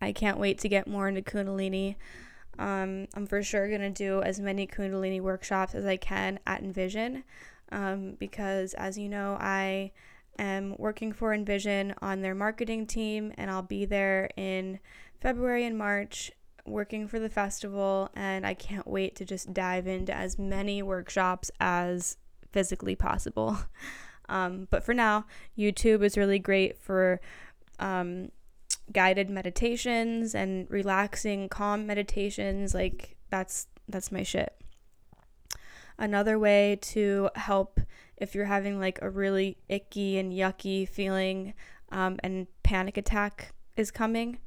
I 0.00 0.12
can't 0.12 0.38
wait 0.38 0.58
to 0.58 0.68
get 0.68 0.86
more 0.86 1.08
into 1.08 1.22
kundalini. 1.22 1.96
Um, 2.58 3.06
I'm 3.14 3.26
for 3.26 3.42
sure 3.42 3.68
going 3.68 3.80
to 3.80 3.90
do 3.90 4.22
as 4.22 4.40
many 4.40 4.66
kundalini 4.66 5.20
workshops 5.20 5.74
as 5.74 5.86
I 5.86 5.96
can 5.96 6.40
at 6.46 6.62
Envision 6.62 7.24
um, 7.70 8.16
because 8.18 8.74
as 8.74 8.98
you 8.98 9.08
know, 9.08 9.36
I 9.40 9.92
am 10.38 10.74
working 10.78 11.12
for 11.12 11.32
Envision 11.32 11.94
on 12.00 12.22
their 12.22 12.34
marketing 12.34 12.86
team 12.86 13.32
and 13.36 13.50
I'll 13.50 13.62
be 13.62 13.84
there 13.84 14.30
in 14.36 14.80
February 15.20 15.64
and 15.64 15.76
March 15.76 16.32
working 16.70 17.08
for 17.08 17.18
the 17.18 17.28
festival, 17.28 18.10
and 18.14 18.46
I 18.46 18.54
can't 18.54 18.86
wait 18.86 19.16
to 19.16 19.24
just 19.24 19.52
dive 19.52 19.86
into 19.86 20.14
as 20.14 20.38
many 20.38 20.82
workshops 20.82 21.50
as 21.60 22.16
physically 22.52 22.96
possible. 22.96 23.58
Um, 24.28 24.68
but 24.70 24.84
for 24.84 24.92
now, 24.92 25.24
YouTube 25.56 26.02
is 26.02 26.18
really 26.18 26.38
great 26.38 26.78
for 26.78 27.20
um, 27.78 28.30
guided 28.92 29.30
meditations 29.30 30.34
and 30.34 30.70
relaxing, 30.70 31.48
calm 31.48 31.86
meditations. 31.86 32.74
Like 32.74 33.16
that's 33.30 33.66
that's 33.88 34.12
my 34.12 34.22
shit. 34.22 34.54
Another 35.98 36.38
way 36.38 36.78
to 36.82 37.30
help 37.34 37.80
if 38.16 38.34
you're 38.34 38.44
having 38.44 38.78
like 38.78 38.98
a 39.00 39.10
really 39.10 39.56
icky 39.68 40.18
and 40.18 40.32
yucky 40.32 40.88
feeling 40.88 41.54
um, 41.90 42.18
and 42.22 42.46
panic 42.62 42.96
attack 42.96 43.52
is 43.76 43.90
coming, 43.90 44.38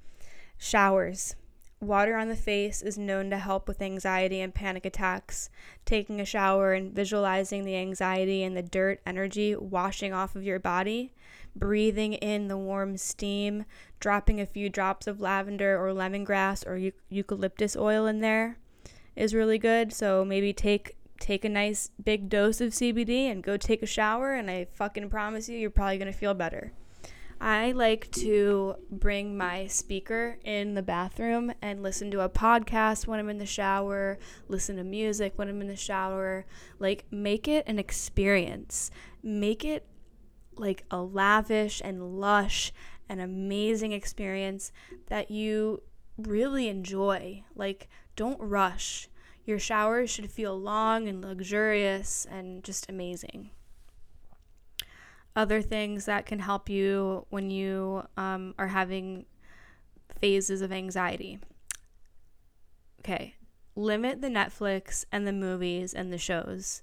showers 0.58 1.36
Water 1.82 2.16
on 2.16 2.28
the 2.28 2.36
face 2.36 2.84
is 2.84 3.00
known 3.00 3.32
to 3.32 3.40
help 3.40 3.68
with 3.68 3.82
anxiety 3.82 4.40
and 4.40 4.54
panic 4.54 4.86
attacks. 4.86 5.50
Taking 5.84 6.22
a 6.22 6.26
shower 6.26 6.74
and 6.74 6.94
visualizing 6.94 7.66
the 7.66 7.76
anxiety 7.76 8.44
and 8.44 8.56
the 8.56 8.62
dirt 8.62 9.02
energy 9.04 9.56
washing 9.56 10.14
off 10.14 10.36
of 10.36 10.44
your 10.44 10.60
body, 10.60 11.12
breathing 11.56 12.14
in 12.14 12.50
the 12.50 12.58
warm 12.58 12.98
steam, 12.98 13.66
dropping 14.00 14.40
a 14.40 14.46
few 14.46 14.70
drops 14.70 15.08
of 15.08 15.20
lavender 15.20 15.76
or 15.76 15.92
lemongrass 15.92 16.64
or 16.68 16.92
eucalyptus 17.10 17.76
oil 17.76 18.06
in 18.06 18.20
there 18.20 18.58
is 19.16 19.34
really 19.34 19.58
good. 19.58 19.92
So 19.92 20.24
maybe 20.24 20.54
take 20.54 20.96
take 21.20 21.44
a 21.44 21.50
nice 21.50 21.90
big 22.04 22.30
dose 22.30 22.62
of 22.62 22.74
CBD 22.74 23.32
and 23.32 23.42
go 23.42 23.58
take 23.58 23.82
a 23.82 23.88
shower 23.88 24.36
and 24.36 24.52
I 24.52 24.66
fucking 24.66 25.10
promise 25.10 25.50
you 25.50 25.58
you're 25.58 25.72
probably 25.72 25.98
going 25.98 26.14
to 26.14 26.18
feel 26.18 26.36
better. 26.36 26.74
I 27.44 27.72
like 27.72 28.12
to 28.12 28.76
bring 28.92 29.36
my 29.36 29.66
speaker 29.66 30.38
in 30.44 30.76
the 30.76 30.84
bathroom 30.84 31.52
and 31.60 31.82
listen 31.82 32.12
to 32.12 32.22
a 32.22 32.30
podcast 32.30 33.08
when 33.08 33.20
I'm 33.20 33.30
in 33.30 33.40
the 33.40 33.48
shower, 33.48 34.20
listen 34.48 34.76
to 34.76 34.84
music 34.84 35.34
when 35.38 35.50
I'm 35.50 35.60
in 35.60 35.68
the 35.68 35.76
shower. 35.76 36.46
Like, 36.78 37.06
make 37.10 37.48
it 37.48 37.64
an 37.66 37.80
experience. 37.80 38.92
Make 39.24 39.66
it 39.66 39.88
like 40.56 40.86
a 40.92 41.02
lavish 41.02 41.82
and 41.84 42.20
lush 42.20 42.72
and 43.10 43.20
amazing 43.20 43.92
experience 43.92 44.72
that 45.08 45.32
you 45.32 45.82
really 46.20 46.68
enjoy. 46.68 47.44
Like, 47.56 47.90
don't 48.16 48.40
rush. 48.40 49.10
Your 49.46 49.58
showers 49.58 50.12
should 50.12 50.30
feel 50.30 50.56
long 50.56 51.08
and 51.08 51.26
luxurious 51.26 52.28
and 52.30 52.64
just 52.64 52.88
amazing 52.88 53.50
other 55.36 55.62
things 55.62 56.06
that 56.06 56.26
can 56.26 56.40
help 56.40 56.70
you 56.70 57.26
when 57.30 57.50
you 57.50 58.06
um, 58.18 58.54
are 58.58 58.68
having 58.68 59.26
phases 60.20 60.62
of 60.62 60.72
anxiety. 60.72 61.40
Okay, 63.00 63.36
limit 63.76 64.22
the 64.22 64.28
Netflix 64.28 65.06
and 65.12 65.26
the 65.26 65.34
movies 65.34 65.94
and 65.94 66.12
the 66.12 66.18
shows. 66.18 66.82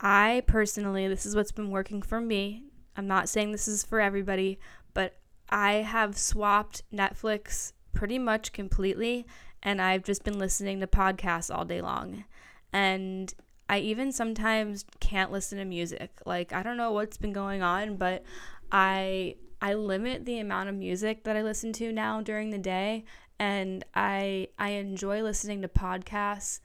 I 0.00 0.42
personally, 0.46 1.06
this 1.06 1.24
is 1.24 1.36
what's 1.36 1.52
been 1.52 1.70
working 1.70 2.02
for 2.02 2.20
me. 2.20 2.64
I'm 2.96 3.06
not 3.06 3.28
saying 3.28 3.52
this 3.52 3.68
is 3.68 3.84
for 3.84 4.00
everybody, 4.00 4.58
but 4.94 5.16
I 5.48 5.74
have 5.74 6.18
swapped 6.18 6.82
Netflix 6.92 7.72
pretty 7.92 8.18
much 8.18 8.52
completely 8.52 9.26
and 9.62 9.80
I've 9.80 10.02
just 10.02 10.24
been 10.24 10.38
listening 10.38 10.80
to 10.80 10.86
podcasts 10.86 11.54
all 11.54 11.64
day 11.64 11.80
long. 11.80 12.24
And 12.72 13.32
I 13.72 13.78
even 13.78 14.12
sometimes 14.12 14.84
can't 15.00 15.32
listen 15.32 15.56
to 15.56 15.64
music. 15.64 16.20
Like 16.26 16.52
I 16.52 16.62
don't 16.62 16.76
know 16.76 16.92
what's 16.92 17.16
been 17.16 17.32
going 17.32 17.62
on, 17.62 17.96
but 17.96 18.22
I 18.70 19.36
I 19.62 19.72
limit 19.72 20.26
the 20.26 20.40
amount 20.40 20.68
of 20.68 20.74
music 20.74 21.24
that 21.24 21.38
I 21.38 21.42
listen 21.42 21.72
to 21.74 21.90
now 21.90 22.20
during 22.20 22.50
the 22.50 22.58
day 22.58 23.06
and 23.38 23.82
I 23.94 24.48
I 24.58 24.72
enjoy 24.72 25.22
listening 25.22 25.62
to 25.62 25.68
podcasts 25.68 26.60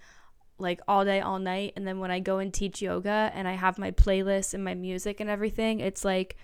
like 0.60 0.82
all 0.86 1.06
day 1.06 1.22
all 1.22 1.40
night 1.40 1.72
and 1.78 1.88
then 1.88 2.00
when 2.00 2.12
I 2.12 2.20
go 2.20 2.40
and 2.40 2.54
teach 2.54 2.82
yoga 2.82 3.32
and 3.34 3.48
I 3.48 3.54
have 3.54 3.78
my 3.78 3.92
playlist 3.92 4.54
and 4.54 4.66
my 4.66 4.76
music 4.76 5.22
and 5.22 5.30
everything, 5.30 5.80
it's 5.80 6.04
like 6.04 6.36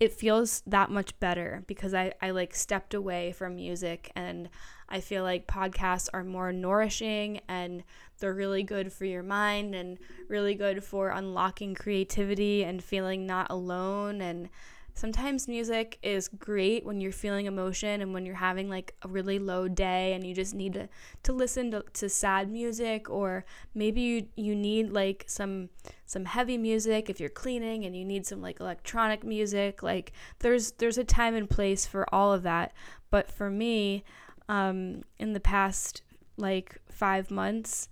it 0.00 0.14
feels 0.14 0.62
that 0.66 0.90
much 0.90 1.18
better 1.20 1.62
because 1.66 1.92
I, 1.92 2.14
I 2.22 2.30
like 2.30 2.54
stepped 2.54 2.94
away 2.94 3.32
from 3.32 3.56
music 3.56 4.12
and 4.16 4.48
I 4.88 5.00
feel 5.00 5.24
like 5.24 5.46
podcasts 5.46 6.08
are 6.14 6.24
more 6.24 6.52
nourishing 6.52 7.40
and 7.48 7.82
they're 8.18 8.34
really 8.34 8.62
good 8.62 8.92
for 8.92 9.04
your 9.04 9.22
mind 9.22 9.74
and 9.74 9.98
really 10.28 10.54
good 10.54 10.82
for 10.82 11.10
unlocking 11.10 11.74
creativity 11.74 12.64
and 12.64 12.82
feeling 12.82 13.26
not 13.26 13.46
alone. 13.50 14.20
And 14.20 14.48
sometimes 14.94 15.46
music 15.46 15.98
is 16.02 16.28
great 16.28 16.84
when 16.84 17.00
you're 17.00 17.12
feeling 17.12 17.44
emotion 17.44 18.00
and 18.00 18.14
when 18.14 18.24
you're 18.24 18.34
having 18.34 18.70
like 18.70 18.94
a 19.02 19.08
really 19.08 19.38
low 19.38 19.68
day 19.68 20.14
and 20.14 20.26
you 20.26 20.34
just 20.34 20.54
need 20.54 20.72
to, 20.72 20.88
to 21.22 21.32
listen 21.32 21.70
to, 21.70 21.84
to 21.92 22.08
sad 22.08 22.50
music 22.50 23.10
or 23.10 23.44
maybe 23.74 24.00
you, 24.00 24.26
you 24.36 24.54
need 24.54 24.90
like 24.90 25.24
some 25.26 25.68
some 26.08 26.24
heavy 26.24 26.56
music 26.56 27.10
if 27.10 27.18
you're 27.18 27.28
cleaning 27.28 27.84
and 27.84 27.96
you 27.96 28.04
need 28.04 28.24
some 28.24 28.40
like 28.40 28.60
electronic 28.60 29.24
music. 29.24 29.82
Like 29.82 30.12
there's 30.38 30.72
there's 30.72 30.98
a 30.98 31.04
time 31.04 31.34
and 31.34 31.50
place 31.50 31.84
for 31.84 32.06
all 32.14 32.32
of 32.32 32.42
that. 32.44 32.72
But 33.10 33.30
for 33.30 33.50
me 33.50 34.02
um, 34.48 35.02
in 35.18 35.32
the 35.32 35.40
past 35.40 36.02
like 36.38 36.78
five 36.88 37.30
months 37.30 37.88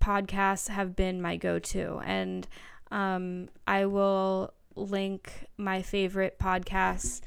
podcasts 0.00 0.68
have 0.68 0.96
been 0.96 1.20
my 1.20 1.36
go-to 1.36 2.00
and 2.04 2.48
um, 2.90 3.48
i 3.66 3.84
will 3.84 4.52
link 4.74 5.46
my 5.56 5.82
favorite 5.82 6.38
podcasts 6.38 7.20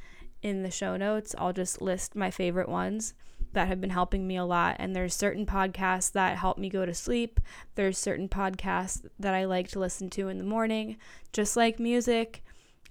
in 0.44 0.62
the 0.62 0.70
show 0.70 0.98
notes. 0.98 1.34
I'll 1.38 1.54
just 1.54 1.82
list 1.82 2.16
my 2.16 2.30
favorite 2.30 2.70
ones 2.70 3.16
that 3.54 3.68
have 3.68 3.80
been 3.80 3.92
helping 3.92 4.28
me 4.28 4.36
a 4.36 4.46
lot. 4.46 4.76
And 4.78 4.96
there's 4.96 5.16
certain 5.16 5.46
podcasts 5.46 6.12
that 6.12 6.38
help 6.38 6.58
me 6.58 6.70
go 6.70 6.86
to 6.86 6.94
sleep. 6.94 7.40
There's 7.76 7.98
certain 7.98 8.28
podcasts 8.28 9.06
that 9.20 9.34
I 9.34 9.46
like 9.46 9.70
to 9.70 9.80
listen 9.80 10.10
to 10.12 10.28
in 10.28 10.38
the 10.38 10.44
morning. 10.44 10.98
Just 11.32 11.56
like 11.56 11.80
music, 11.80 12.44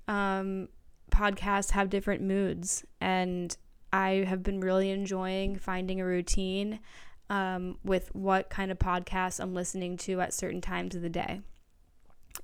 um, 0.09 0.69
podcasts 1.11 1.73
have 1.73 1.91
different 1.91 2.23
moods. 2.23 2.85
And 3.01 3.55
I 3.93 4.25
have 4.27 4.43
been 4.43 4.61
really 4.61 4.91
enjoying 4.91 5.59
finding 5.59 6.01
a 6.01 6.07
routine 6.07 6.79
um, 7.33 7.79
with 7.83 8.15
what 8.15 8.51
kind 8.51 8.71
of 8.71 8.79
podcasts 8.79 9.41
I'm 9.41 9.55
listening 9.55 9.97
to 9.97 10.21
at 10.21 10.35
certain 10.35 10.61
times 10.61 10.95
of 10.95 11.01
the 11.01 11.09
day. 11.09 11.41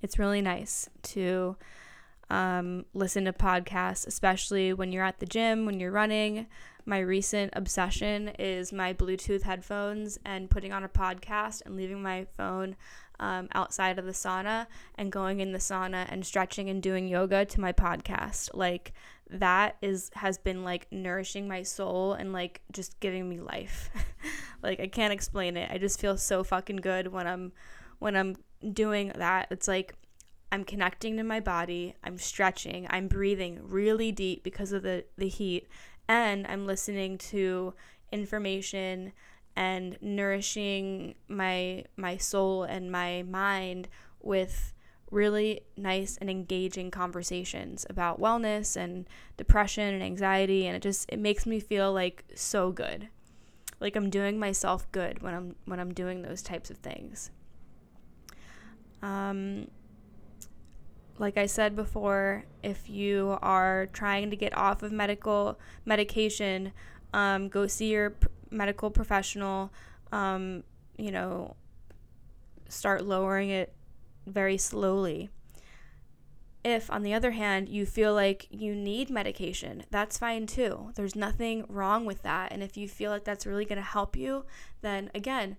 It's 0.00 0.18
really 0.18 0.40
nice 0.40 0.88
to 1.02 1.56
um, 2.30 2.86
listen 2.94 3.26
to 3.26 3.34
podcasts, 3.34 4.06
especially 4.06 4.72
when 4.72 4.90
you're 4.90 5.04
at 5.04 5.20
the 5.20 5.26
gym, 5.26 5.66
when 5.66 5.78
you're 5.78 5.92
running. 5.92 6.46
My 6.86 7.00
recent 7.00 7.52
obsession 7.54 8.28
is 8.38 8.72
my 8.72 8.94
Bluetooth 8.94 9.42
headphones 9.42 10.18
and 10.24 10.48
putting 10.48 10.72
on 10.72 10.84
a 10.84 10.88
podcast 10.88 11.60
and 11.66 11.76
leaving 11.76 12.00
my 12.00 12.26
phone 12.38 12.74
um, 13.20 13.48
outside 13.52 13.98
of 13.98 14.04
the 14.04 14.12
sauna 14.12 14.66
and 14.96 15.10
going 15.10 15.40
in 15.40 15.52
the 15.52 15.58
sauna 15.58 16.06
and 16.08 16.24
stretching 16.24 16.68
and 16.68 16.82
doing 16.82 17.08
yoga 17.08 17.44
to 17.44 17.60
my 17.60 17.72
podcast. 17.72 18.50
Like 18.54 18.92
that 19.30 19.76
is 19.82 20.10
has 20.14 20.38
been 20.38 20.64
like 20.64 20.86
nourishing 20.90 21.48
my 21.48 21.62
soul 21.62 22.14
and 22.14 22.32
like 22.32 22.60
just 22.72 22.98
giving 23.00 23.28
me 23.28 23.40
life. 23.40 23.90
like 24.62 24.80
I 24.80 24.86
can't 24.86 25.12
explain 25.12 25.56
it. 25.56 25.70
I 25.70 25.78
just 25.78 26.00
feel 26.00 26.16
so 26.16 26.44
fucking 26.44 26.76
good 26.76 27.08
when 27.08 27.26
I'm 27.26 27.52
when 27.98 28.16
I'm 28.16 28.36
doing 28.72 29.12
that. 29.16 29.48
It's 29.50 29.68
like 29.68 29.94
I'm 30.50 30.64
connecting 30.64 31.16
to 31.18 31.24
my 31.24 31.40
body, 31.40 31.94
I'm 32.02 32.16
stretching, 32.16 32.86
I'm 32.88 33.08
breathing 33.08 33.60
really 33.62 34.12
deep 34.12 34.42
because 34.42 34.72
of 34.72 34.82
the, 34.82 35.04
the 35.18 35.28
heat, 35.28 35.68
and 36.08 36.46
I'm 36.46 36.66
listening 36.66 37.18
to 37.18 37.74
information 38.10 39.12
and 39.58 39.98
nourishing 40.00 41.16
my 41.26 41.84
my 41.96 42.16
soul 42.16 42.62
and 42.62 42.92
my 42.92 43.24
mind 43.24 43.88
with 44.22 44.72
really 45.10 45.62
nice 45.76 46.16
and 46.20 46.30
engaging 46.30 46.92
conversations 46.92 47.84
about 47.90 48.20
wellness 48.20 48.76
and 48.76 49.08
depression 49.36 49.92
and 49.92 50.00
anxiety 50.00 50.64
and 50.64 50.76
it 50.76 50.82
just 50.82 51.06
it 51.08 51.18
makes 51.18 51.44
me 51.44 51.58
feel 51.58 51.92
like 51.92 52.22
so 52.36 52.70
good. 52.70 53.08
Like 53.80 53.96
I'm 53.96 54.10
doing 54.10 54.38
myself 54.38 54.90
good 54.92 55.22
when 55.22 55.34
I'm 55.34 55.56
when 55.64 55.80
I'm 55.80 55.92
doing 55.92 56.22
those 56.22 56.40
types 56.40 56.70
of 56.70 56.78
things. 56.78 57.32
Um 59.02 59.66
like 61.18 61.36
I 61.36 61.46
said 61.46 61.74
before, 61.74 62.44
if 62.62 62.88
you 62.88 63.38
are 63.42 63.88
trying 63.92 64.30
to 64.30 64.36
get 64.36 64.56
off 64.56 64.84
of 64.84 64.92
medical 64.92 65.58
medication, 65.84 66.70
um, 67.12 67.48
go 67.48 67.66
see 67.66 67.90
your 67.90 68.14
medical 68.50 68.90
professional. 68.90 69.72
Um, 70.12 70.64
you 70.96 71.10
know, 71.10 71.56
start 72.68 73.04
lowering 73.04 73.50
it 73.50 73.72
very 74.26 74.58
slowly. 74.58 75.30
If, 76.64 76.90
on 76.90 77.02
the 77.02 77.14
other 77.14 77.30
hand, 77.30 77.68
you 77.68 77.86
feel 77.86 78.12
like 78.12 78.46
you 78.50 78.74
need 78.74 79.10
medication, 79.10 79.84
that's 79.90 80.18
fine 80.18 80.46
too. 80.46 80.90
There's 80.96 81.14
nothing 81.14 81.64
wrong 81.68 82.04
with 82.04 82.22
that. 82.24 82.52
And 82.52 82.62
if 82.62 82.76
you 82.76 82.88
feel 82.88 83.10
like 83.10 83.24
that's 83.24 83.46
really 83.46 83.64
going 83.64 83.78
to 83.78 83.82
help 83.82 84.16
you, 84.16 84.44
then 84.82 85.10
again, 85.14 85.56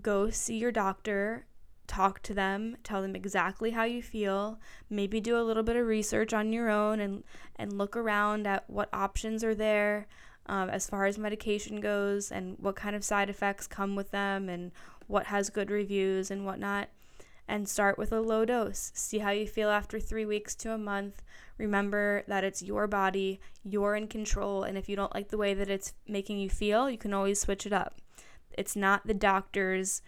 go 0.00 0.30
see 0.30 0.56
your 0.56 0.72
doctor 0.72 1.46
talk 1.86 2.22
to 2.22 2.32
them, 2.32 2.76
tell 2.82 3.02
them 3.02 3.14
exactly 3.14 3.70
how 3.70 3.84
you 3.84 4.02
feel, 4.02 4.58
maybe 4.88 5.20
do 5.20 5.38
a 5.38 5.42
little 5.42 5.62
bit 5.62 5.76
of 5.76 5.86
research 5.86 6.32
on 6.32 6.52
your 6.52 6.70
own 6.70 7.00
and, 7.00 7.22
and 7.56 7.76
look 7.76 7.96
around 7.96 8.46
at 8.46 8.68
what 8.68 8.88
options 8.94 9.44
are 9.44 9.54
there 9.54 10.06
um, 10.46 10.68
as 10.68 10.88
far 10.88 11.06
as 11.06 11.18
medication 11.18 11.80
goes 11.80 12.32
and 12.32 12.56
what 12.58 12.76
kind 12.76 12.96
of 12.96 13.04
side 13.04 13.30
effects 13.30 13.66
come 13.66 13.94
with 13.96 14.10
them 14.10 14.48
and 14.48 14.72
what 15.06 15.26
has 15.26 15.50
good 15.50 15.70
reviews 15.70 16.30
and 16.30 16.44
whatnot. 16.44 16.88
And 17.48 17.68
start 17.68 17.98
with 17.98 18.12
a 18.12 18.20
low 18.20 18.44
dose. 18.44 18.92
See 18.94 19.18
how 19.18 19.30
you 19.30 19.46
feel 19.46 19.68
after 19.68 19.98
three 19.98 20.24
weeks 20.24 20.54
to 20.56 20.72
a 20.72 20.78
month. 20.78 21.22
Remember 21.58 22.22
that 22.28 22.44
it's 22.44 22.62
your 22.62 22.86
body, 22.86 23.40
you're 23.64 23.94
in 23.94 24.06
control, 24.06 24.62
and 24.62 24.78
if 24.78 24.88
you 24.88 24.96
don't 24.96 25.14
like 25.14 25.28
the 25.28 25.36
way 25.36 25.52
that 25.52 25.68
it's 25.68 25.92
making 26.08 26.38
you 26.38 26.48
feel, 26.48 26.88
you 26.88 26.96
can 26.96 27.12
always 27.12 27.40
switch 27.40 27.66
it 27.66 27.72
up. 27.72 28.00
It's 28.56 28.76
not 28.76 29.06
the 29.06 29.14
doctor's 29.14 30.02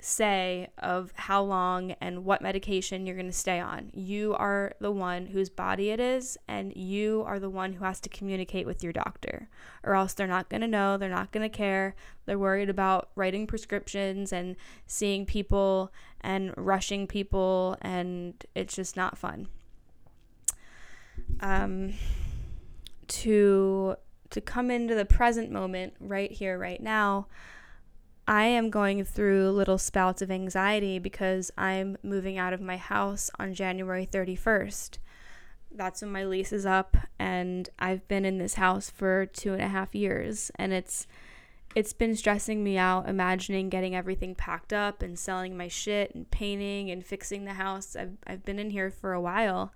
say 0.00 0.68
of 0.78 1.12
how 1.16 1.42
long 1.42 1.92
and 2.00 2.24
what 2.24 2.40
medication 2.40 3.04
you're 3.04 3.16
going 3.16 3.26
to 3.26 3.32
stay 3.32 3.58
on. 3.58 3.90
You 3.92 4.34
are 4.34 4.72
the 4.80 4.92
one 4.92 5.26
whose 5.26 5.50
body 5.50 5.90
it 5.90 5.98
is, 5.98 6.38
and 6.46 6.74
you 6.76 7.24
are 7.26 7.40
the 7.40 7.50
one 7.50 7.72
who 7.72 7.84
has 7.84 8.00
to 8.00 8.08
communicate 8.08 8.66
with 8.66 8.82
your 8.82 8.92
doctor, 8.92 9.48
or 9.82 9.94
else 9.94 10.14
they're 10.14 10.26
not 10.26 10.48
going 10.48 10.60
to 10.60 10.68
know, 10.68 10.96
they're 10.96 11.08
not 11.08 11.32
going 11.32 11.48
to 11.48 11.54
care. 11.54 11.96
They're 12.26 12.38
worried 12.38 12.68
about 12.68 13.10
writing 13.16 13.46
prescriptions 13.46 14.32
and 14.32 14.54
seeing 14.86 15.26
people 15.26 15.92
and 16.20 16.54
rushing 16.56 17.06
people, 17.06 17.76
and 17.80 18.34
it's 18.54 18.76
just 18.76 18.96
not 18.96 19.18
fun. 19.18 19.48
Um, 21.40 21.94
to 23.08 23.96
to 24.30 24.40
come 24.42 24.70
into 24.70 24.94
the 24.94 25.06
present 25.06 25.50
moment 25.50 25.94
right 26.00 26.30
here 26.30 26.58
right 26.58 26.82
now 26.82 27.26
I 28.28 28.44
am 28.44 28.68
going 28.68 29.02
through 29.04 29.52
little 29.52 29.78
spouts 29.78 30.20
of 30.20 30.30
anxiety 30.30 30.98
because 30.98 31.50
I'm 31.56 31.96
moving 32.02 32.36
out 32.36 32.52
of 32.52 32.60
my 32.60 32.76
house 32.76 33.30
on 33.38 33.54
January 33.54 34.06
31st. 34.06 34.98
That's 35.74 36.02
when 36.02 36.12
my 36.12 36.24
lease 36.24 36.52
is 36.52 36.66
up, 36.66 36.94
and 37.18 37.70
I've 37.78 38.06
been 38.06 38.26
in 38.26 38.36
this 38.36 38.54
house 38.54 38.90
for 38.90 39.24
two 39.24 39.54
and 39.54 39.62
a 39.62 39.68
half 39.68 39.94
years, 39.94 40.50
and 40.56 40.74
it's 40.74 41.06
it's 41.74 41.94
been 41.94 42.14
stressing 42.16 42.62
me 42.62 42.76
out 42.76 43.08
imagining 43.08 43.70
getting 43.70 43.94
everything 43.94 44.34
packed 44.34 44.74
up 44.74 45.02
and 45.02 45.18
selling 45.18 45.56
my 45.56 45.68
shit 45.68 46.14
and 46.14 46.30
painting 46.30 46.90
and 46.90 47.06
fixing 47.06 47.46
the 47.46 47.54
house. 47.54 47.96
I've, 47.96 48.16
I've 48.26 48.44
been 48.44 48.58
in 48.58 48.70
here 48.70 48.90
for 48.90 49.12
a 49.14 49.20
while, 49.20 49.72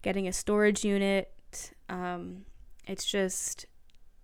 getting 0.00 0.26
a 0.26 0.32
storage 0.32 0.84
unit. 0.84 1.30
Um, 1.88 2.44
it's 2.86 3.04
just, 3.04 3.66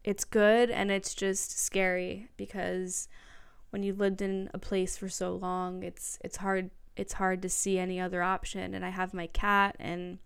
it's 0.04 0.24
good 0.24 0.70
and 0.70 0.90
it's 0.90 1.14
just 1.14 1.58
scary 1.58 2.28
because 2.36 3.08
when 3.70 3.82
you 3.82 3.92
lived 3.92 4.22
in 4.22 4.50
a 4.54 4.58
place 4.58 4.96
for 4.96 5.08
so 5.08 5.34
long, 5.34 5.82
it's 5.82 6.18
it's 6.22 6.38
hard 6.38 6.70
it's 6.96 7.14
hard 7.14 7.42
to 7.42 7.48
see 7.48 7.78
any 7.78 8.00
other 8.00 8.22
option. 8.22 8.74
And 8.74 8.84
I 8.84 8.90
have 8.90 9.14
my 9.14 9.26
cat, 9.28 9.76
and 9.78 10.18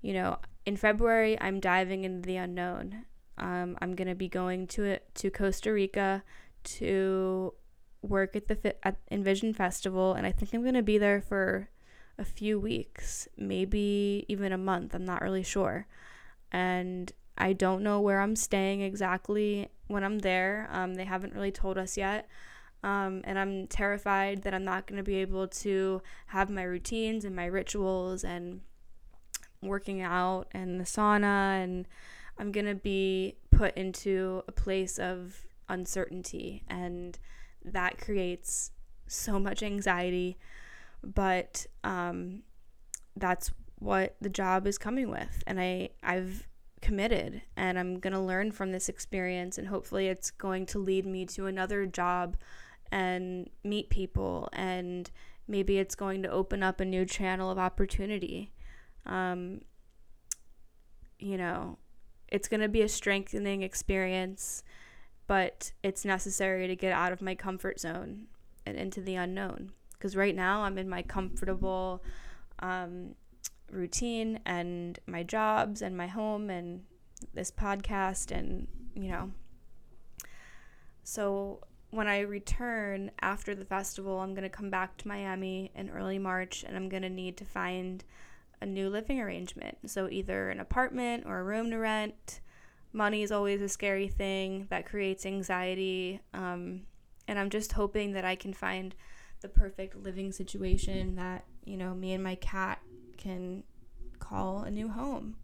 you 0.00 0.12
know, 0.12 0.38
in 0.64 0.76
February 0.76 1.38
I'm 1.40 1.60
diving 1.60 2.04
into 2.04 2.26
the 2.26 2.36
unknown. 2.36 3.04
Um, 3.36 3.76
I'm 3.80 3.94
gonna 3.94 4.14
be 4.14 4.28
going 4.28 4.66
to 4.68 4.84
it 4.84 5.14
to 5.16 5.30
Costa 5.30 5.72
Rica 5.72 6.24
to 6.64 7.54
work 8.02 8.36
at 8.36 8.48
the 8.48 8.86
at 8.86 8.96
Envision 9.10 9.54
Festival, 9.54 10.14
and 10.14 10.26
I 10.26 10.32
think 10.32 10.52
I'm 10.52 10.64
gonna 10.64 10.82
be 10.82 10.98
there 10.98 11.20
for 11.20 11.68
a 12.18 12.24
few 12.24 12.58
weeks, 12.58 13.28
maybe 13.36 14.24
even 14.28 14.52
a 14.52 14.58
month. 14.58 14.94
I'm 14.94 15.04
not 15.04 15.22
really 15.22 15.44
sure, 15.44 15.86
and 16.50 17.12
I 17.36 17.52
don't 17.52 17.82
know 17.82 18.00
where 18.00 18.20
I'm 18.20 18.34
staying 18.34 18.80
exactly 18.80 19.68
when 19.88 20.04
I'm 20.04 20.20
there. 20.20 20.68
Um, 20.70 20.94
they 20.94 21.04
haven't 21.04 21.34
really 21.34 21.50
told 21.50 21.76
us 21.76 21.96
yet. 21.96 22.28
Um, 22.84 23.22
and 23.24 23.38
I'm 23.38 23.66
terrified 23.66 24.42
that 24.42 24.54
I'm 24.54 24.64
not 24.64 24.86
going 24.86 24.98
to 24.98 25.02
be 25.02 25.16
able 25.16 25.48
to 25.48 26.00
have 26.26 26.48
my 26.48 26.62
routines 26.62 27.24
and 27.24 27.34
my 27.34 27.46
rituals 27.46 28.22
and 28.22 28.60
working 29.60 30.00
out 30.00 30.46
and 30.52 30.78
the 30.78 30.84
sauna. 30.84 31.62
And 31.62 31.88
I'm 32.38 32.52
going 32.52 32.66
to 32.66 32.76
be 32.76 33.36
put 33.50 33.76
into 33.76 34.44
a 34.46 34.52
place 34.52 34.98
of 34.98 35.44
uncertainty. 35.68 36.62
And 36.68 37.18
that 37.64 37.98
creates 37.98 38.70
so 39.08 39.40
much 39.40 39.62
anxiety. 39.62 40.38
But 41.02 41.66
um, 41.82 42.42
that's 43.16 43.50
what 43.80 44.16
the 44.20 44.28
job 44.28 44.66
is 44.66 44.78
coming 44.78 45.10
with. 45.10 45.42
And 45.46 45.58
I, 45.60 45.90
I've 46.02 46.46
committed 46.80 47.42
and 47.56 47.78
I'm 47.78 47.98
going 47.98 48.12
to 48.12 48.20
learn 48.20 48.52
from 48.52 48.72
this 48.72 48.88
experience 48.88 49.58
and 49.58 49.68
hopefully 49.68 50.08
it's 50.08 50.30
going 50.30 50.66
to 50.66 50.78
lead 50.78 51.06
me 51.06 51.26
to 51.26 51.46
another 51.46 51.86
job 51.86 52.36
and 52.90 53.48
meet 53.64 53.90
people 53.90 54.48
and 54.52 55.10
maybe 55.46 55.78
it's 55.78 55.94
going 55.94 56.22
to 56.22 56.30
open 56.30 56.62
up 56.62 56.80
a 56.80 56.84
new 56.84 57.04
channel 57.04 57.50
of 57.50 57.58
opportunity. 57.58 58.52
Um, 59.06 59.62
you 61.18 61.36
know, 61.36 61.78
it's 62.28 62.48
going 62.48 62.60
to 62.60 62.68
be 62.68 62.82
a 62.82 62.88
strengthening 62.88 63.62
experience, 63.62 64.62
but 65.26 65.72
it's 65.82 66.04
necessary 66.04 66.66
to 66.68 66.76
get 66.76 66.92
out 66.92 67.12
of 67.12 67.22
my 67.22 67.34
comfort 67.34 67.80
zone 67.80 68.26
and 68.66 68.76
into 68.76 69.00
the 69.00 69.14
unknown. 69.14 69.72
Because 69.92 70.14
right 70.14 70.36
now 70.36 70.62
I'm 70.62 70.78
in 70.78 70.88
my 70.88 71.02
comfortable 71.02 72.04
um, 72.60 73.14
routine 73.70 74.40
and 74.46 74.98
my 75.06 75.22
jobs 75.22 75.82
and 75.82 75.96
my 75.96 76.06
home 76.06 76.50
and 76.50 76.82
this 77.34 77.50
podcast 77.50 78.30
and 78.30 78.66
you 78.94 79.08
know 79.08 79.30
so 81.02 81.60
when 81.90 82.06
I 82.06 82.20
return 82.20 83.10
after 83.22 83.54
the 83.54 83.64
festival, 83.64 84.18
I'm 84.20 84.34
going 84.34 84.42
to 84.42 84.50
come 84.50 84.70
back 84.70 84.96
to 84.98 85.08
Miami 85.08 85.70
in 85.74 85.88
early 85.90 86.18
March 86.18 86.64
and 86.66 86.76
I'm 86.76 86.88
going 86.88 87.02
to 87.02 87.08
need 87.08 87.36
to 87.38 87.44
find 87.44 88.04
a 88.60 88.66
new 88.66 88.90
living 88.90 89.20
arrangement. 89.20 89.78
So, 89.86 90.08
either 90.10 90.50
an 90.50 90.60
apartment 90.60 91.24
or 91.26 91.38
a 91.38 91.44
room 91.44 91.70
to 91.70 91.78
rent. 91.78 92.40
Money 92.92 93.22
is 93.22 93.32
always 93.32 93.62
a 93.62 93.68
scary 93.68 94.08
thing 94.08 94.66
that 94.70 94.86
creates 94.86 95.24
anxiety. 95.24 96.20
Um, 96.34 96.82
and 97.26 97.38
I'm 97.38 97.50
just 97.50 97.72
hoping 97.72 98.12
that 98.12 98.24
I 98.24 98.34
can 98.34 98.52
find 98.52 98.94
the 99.40 99.48
perfect 99.48 99.96
living 99.96 100.32
situation 100.32 101.14
that, 101.16 101.44
you 101.64 101.76
know, 101.76 101.94
me 101.94 102.12
and 102.12 102.24
my 102.24 102.34
cat 102.34 102.80
can 103.18 103.64
call 104.18 104.62
a 104.62 104.70
new 104.70 104.88
home. 104.88 105.36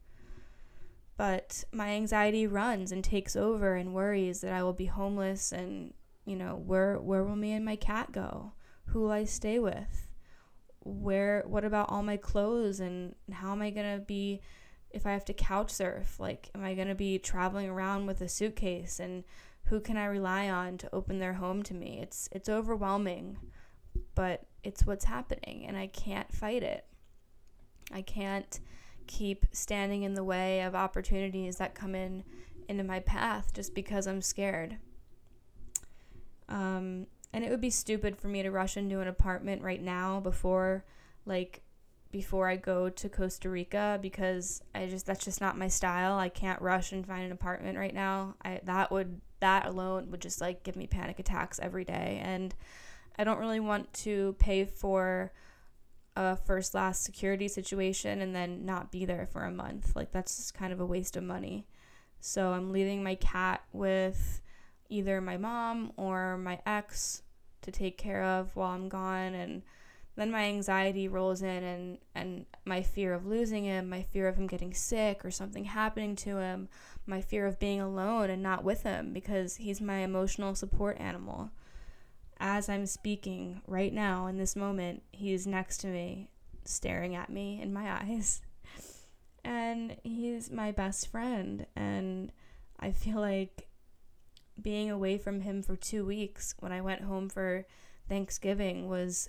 But 1.17 1.65
my 1.73 1.91
anxiety 1.91 2.47
runs 2.47 2.91
and 2.91 3.05
takes 3.05 3.37
over 3.37 3.75
and 3.75 3.95
worries 3.95 4.41
that 4.41 4.53
I 4.53 4.63
will 4.63 4.73
be 4.73 4.87
homeless 4.87 5.53
and, 5.53 5.95
you 6.25 6.35
know, 6.37 6.57
where 6.57 6.99
where 6.99 7.23
will 7.23 7.37
me 7.37 7.53
and 7.53 7.65
my 7.65 7.77
cat 7.77 8.11
go? 8.11 8.53
Who 8.87 9.01
will 9.01 9.13
I 9.13 9.25
stay 9.25 9.59
with? 9.59 10.09
Where 10.81 11.45
what 11.47 11.65
about 11.65 11.91
all 11.91 12.03
my 12.03 12.17
clothes 12.17 12.81
and 12.81 13.15
how 13.31 13.53
am 13.53 13.63
I 13.63 13.71
going 13.71 13.99
to 13.99 14.05
be 14.05 14.41
if 14.91 15.07
I 15.07 15.13
have 15.13 15.25
to 15.27 15.35
couch 15.35 15.71
surf? 15.71 16.19
Like 16.19 16.51
am 16.55 16.65
I 16.65 16.75
going 16.75 16.89
to 16.89 16.95
be 16.95 17.19
traveling 17.19 17.69
around 17.69 18.07
with 18.07 18.21
a 18.21 18.29
suitcase 18.29 18.99
and 18.99 19.25
who 19.67 19.81
can 19.81 19.97
I 19.97 20.05
rely 20.07 20.51
on 20.51 20.79
to 20.79 20.95
open 20.95 21.21
their 21.21 21.35
home 21.35 21.63
to 21.65 21.75
me? 21.75 22.01
It's 22.03 22.29
it's 22.33 22.49
overwhelming, 22.49 23.39
but 24.15 24.47
it's 24.65 24.85
what's 24.85 25.05
happening 25.05 25.65
and 25.67 25.77
I 25.77 25.87
can't 25.87 26.33
fight 26.33 26.63
it. 26.63 26.87
I 27.93 28.03
can't 28.03 28.61
keep 29.07 29.47
standing 29.53 30.03
in 30.03 30.15
the 30.15 30.25
way 30.25 30.63
of 30.63 30.75
opportunities 30.75 31.57
that 31.57 31.75
come 31.75 31.95
in 31.95 32.25
into 32.69 32.85
my 32.85 33.01
path 33.01 33.53
just 33.53 33.75
because 33.75 34.07
I'm 34.07 34.23
scared. 34.23 34.79
Um, 36.49 37.07
and 37.33 37.45
it 37.45 37.51
would 37.51 37.61
be 37.61 37.71
stupid 37.71 38.17
for 38.17 38.29
me 38.29 38.43
to 38.43 38.51
rush 38.51 38.77
into 38.77 39.01
an 39.01 39.09
apartment 39.09 39.63
right 39.63 39.83
now 39.83 40.21
before 40.21 40.85
like 41.27 41.63
before 42.13 42.49
I 42.49 42.55
go 42.55 42.89
to 42.89 43.09
Costa 43.09 43.51
Rica 43.51 43.99
because 44.01 44.63
I 44.73 44.87
just 44.87 45.05
that's 45.05 45.25
just 45.25 45.41
not 45.41 45.59
my 45.59 45.67
style. 45.67 46.17
I 46.17 46.29
can't 46.29 46.63
rush 46.63 46.93
and 46.93 47.05
find 47.05 47.25
an 47.25 47.33
apartment 47.33 47.77
right 47.77 47.93
now. 47.95 48.37
I 48.45 48.61
that 48.65 48.93
would 48.93 49.21
that 49.41 49.67
alone 49.67 50.11
would 50.11 50.23
just 50.23 50.41
like 50.41 50.63
give 50.63 50.77
me 50.77 50.87
panic 50.87 51.19
attacks 51.19 51.59
every 51.61 51.85
day 51.85 52.21
and 52.23 52.55
I 53.19 53.25
don't 53.25 53.39
really 53.39 53.61
want 53.61 53.93
to 53.95 54.37
pay 54.39 54.65
for 54.65 55.33
a 56.17 56.37
first 56.37 56.75
last 56.75 57.03
security 57.03 57.49
situation 57.49 58.21
and 58.21 58.35
then 58.35 58.65
not 58.65 58.93
be 58.93 59.05
there 59.05 59.27
for 59.31 59.45
a 59.45 59.51
month. 59.51 59.97
Like 59.97 60.13
that's 60.13 60.37
just 60.37 60.55
kind 60.55 60.73
of 60.73 60.81
a 60.81 60.87
waste 60.87 61.17
of 61.17 61.25
money. 61.25 61.67
So 62.21 62.53
I'm 62.53 62.73
leaving 62.73 63.03
my 63.03 63.17
cat 63.17 63.63
with 63.73 64.41
either 64.89 65.21
my 65.21 65.37
mom 65.37 65.93
or 65.97 66.39
my 66.39 66.61
ex 66.65 67.23
to 67.63 67.71
take 67.71 67.99
care 67.99 68.23
of 68.23 68.55
while 68.55 68.71
I'm 68.71 68.89
gone 68.89 69.35
and 69.35 69.63
then 70.17 70.31
my 70.31 70.45
anxiety 70.45 71.09
rolls 71.09 71.43
in 71.43 71.65
and 71.65 71.99
and 72.15 72.47
my 72.65 72.83
fear 72.83 73.15
of 73.15 73.27
losing 73.27 73.65
him, 73.65 73.89
my 73.89 74.03
fear 74.03 74.29
of 74.29 74.37
him 74.37 74.47
getting 74.47 74.73
sick 74.73 75.25
or 75.25 75.31
something 75.31 75.65
happening 75.65 76.15
to 76.17 76.39
him, 76.39 76.69
my 77.07 77.21
fear 77.21 77.47
of 77.47 77.59
being 77.59 77.81
alone 77.81 78.31
and 78.31 78.43
not 78.43 78.63
with 78.63 78.85
him 78.85 79.13
because 79.13 79.57
he's 79.57 79.81
my 79.81 79.99
emotional 79.99 80.55
support 80.55 80.97
animal 81.01 81.51
as 82.39 82.69
I'm 82.69 82.87
speaking 82.87 83.63
right 83.67 83.93
now 83.93 84.27
in 84.27 84.39
this 84.39 84.57
moment, 84.57 85.03
he's 85.13 85.47
next 85.47 85.79
to 85.79 85.87
me, 85.89 86.29
staring 86.65 87.15
at 87.15 87.31
me 87.31 87.61
in 87.61 87.73
my 87.73 87.91
eyes. 88.03 88.43
And 89.45 89.97
he's 90.03 90.51
my 90.51 90.73
best 90.73 91.11
friend. 91.11 91.67
And 91.77 92.33
I 92.81 92.93
feel 92.93 93.21
like 93.21 93.69
being 94.61 94.91
away 94.91 95.19
from 95.19 95.41
him 95.41 95.63
for 95.63 95.77
two 95.77 96.05
weeks 96.05 96.55
when 96.61 96.73
I 96.73 96.81
went 96.81 97.03
home 97.03 97.29
for 97.29 97.67
Thanksgiving 98.09 98.89
was 98.89 99.29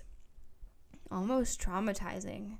almost 1.10 1.60
traumatizing. 1.60 2.58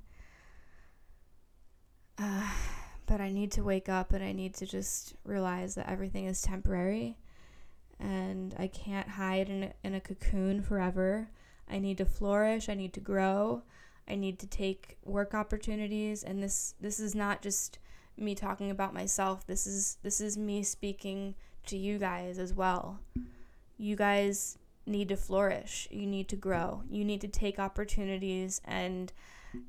Uh, 2.17 2.49
but 3.05 3.21
I 3.21 3.31
need 3.31 3.51
to 3.53 3.63
wake 3.63 3.89
up 3.89 4.11
and 4.13 4.23
I 4.23 4.33
need 4.33 4.53
to 4.55 4.65
just 4.65 5.15
realize 5.23 5.75
that 5.75 5.89
everything 5.89 6.25
is 6.25 6.41
temporary 6.41 7.17
and 7.99 8.55
I 8.57 8.67
can't 8.67 9.09
hide 9.09 9.49
in 9.49 9.63
a, 9.63 9.73
in 9.83 9.93
a 9.95 10.01
cocoon 10.01 10.61
forever. 10.61 11.29
I 11.69 11.79
need 11.79 11.97
to 11.97 12.05
flourish, 12.05 12.69
I 12.69 12.73
need 12.73 12.93
to 12.93 12.99
grow. 12.99 13.63
I 14.07 14.15
need 14.15 14.39
to 14.39 14.47
take 14.47 14.97
work 15.03 15.33
opportunities 15.33 16.23
and 16.23 16.41
this 16.41 16.75
this 16.79 16.97
is 16.97 17.13
not 17.13 17.41
just 17.41 17.77
me 18.15 18.35
talking 18.35 18.71
about 18.71 18.93
myself. 18.93 19.45
This 19.45 19.67
is 19.67 19.97
this 20.01 20.21
is 20.21 20.37
me 20.37 20.63
speaking 20.63 21.35
to 21.65 21.77
you 21.77 21.97
guys 21.97 22.39
as 22.39 22.53
well. 22.53 22.99
You 23.77 23.95
guys 23.95 24.57
need 24.85 25.09
to 25.09 25.17
flourish. 25.17 25.87
You 25.91 26.07
need 26.07 26.29
to 26.29 26.35
grow. 26.35 26.83
You 26.89 27.03
need 27.03 27.21
to 27.21 27.27
take 27.27 27.59
opportunities 27.59 28.61
and 28.65 29.11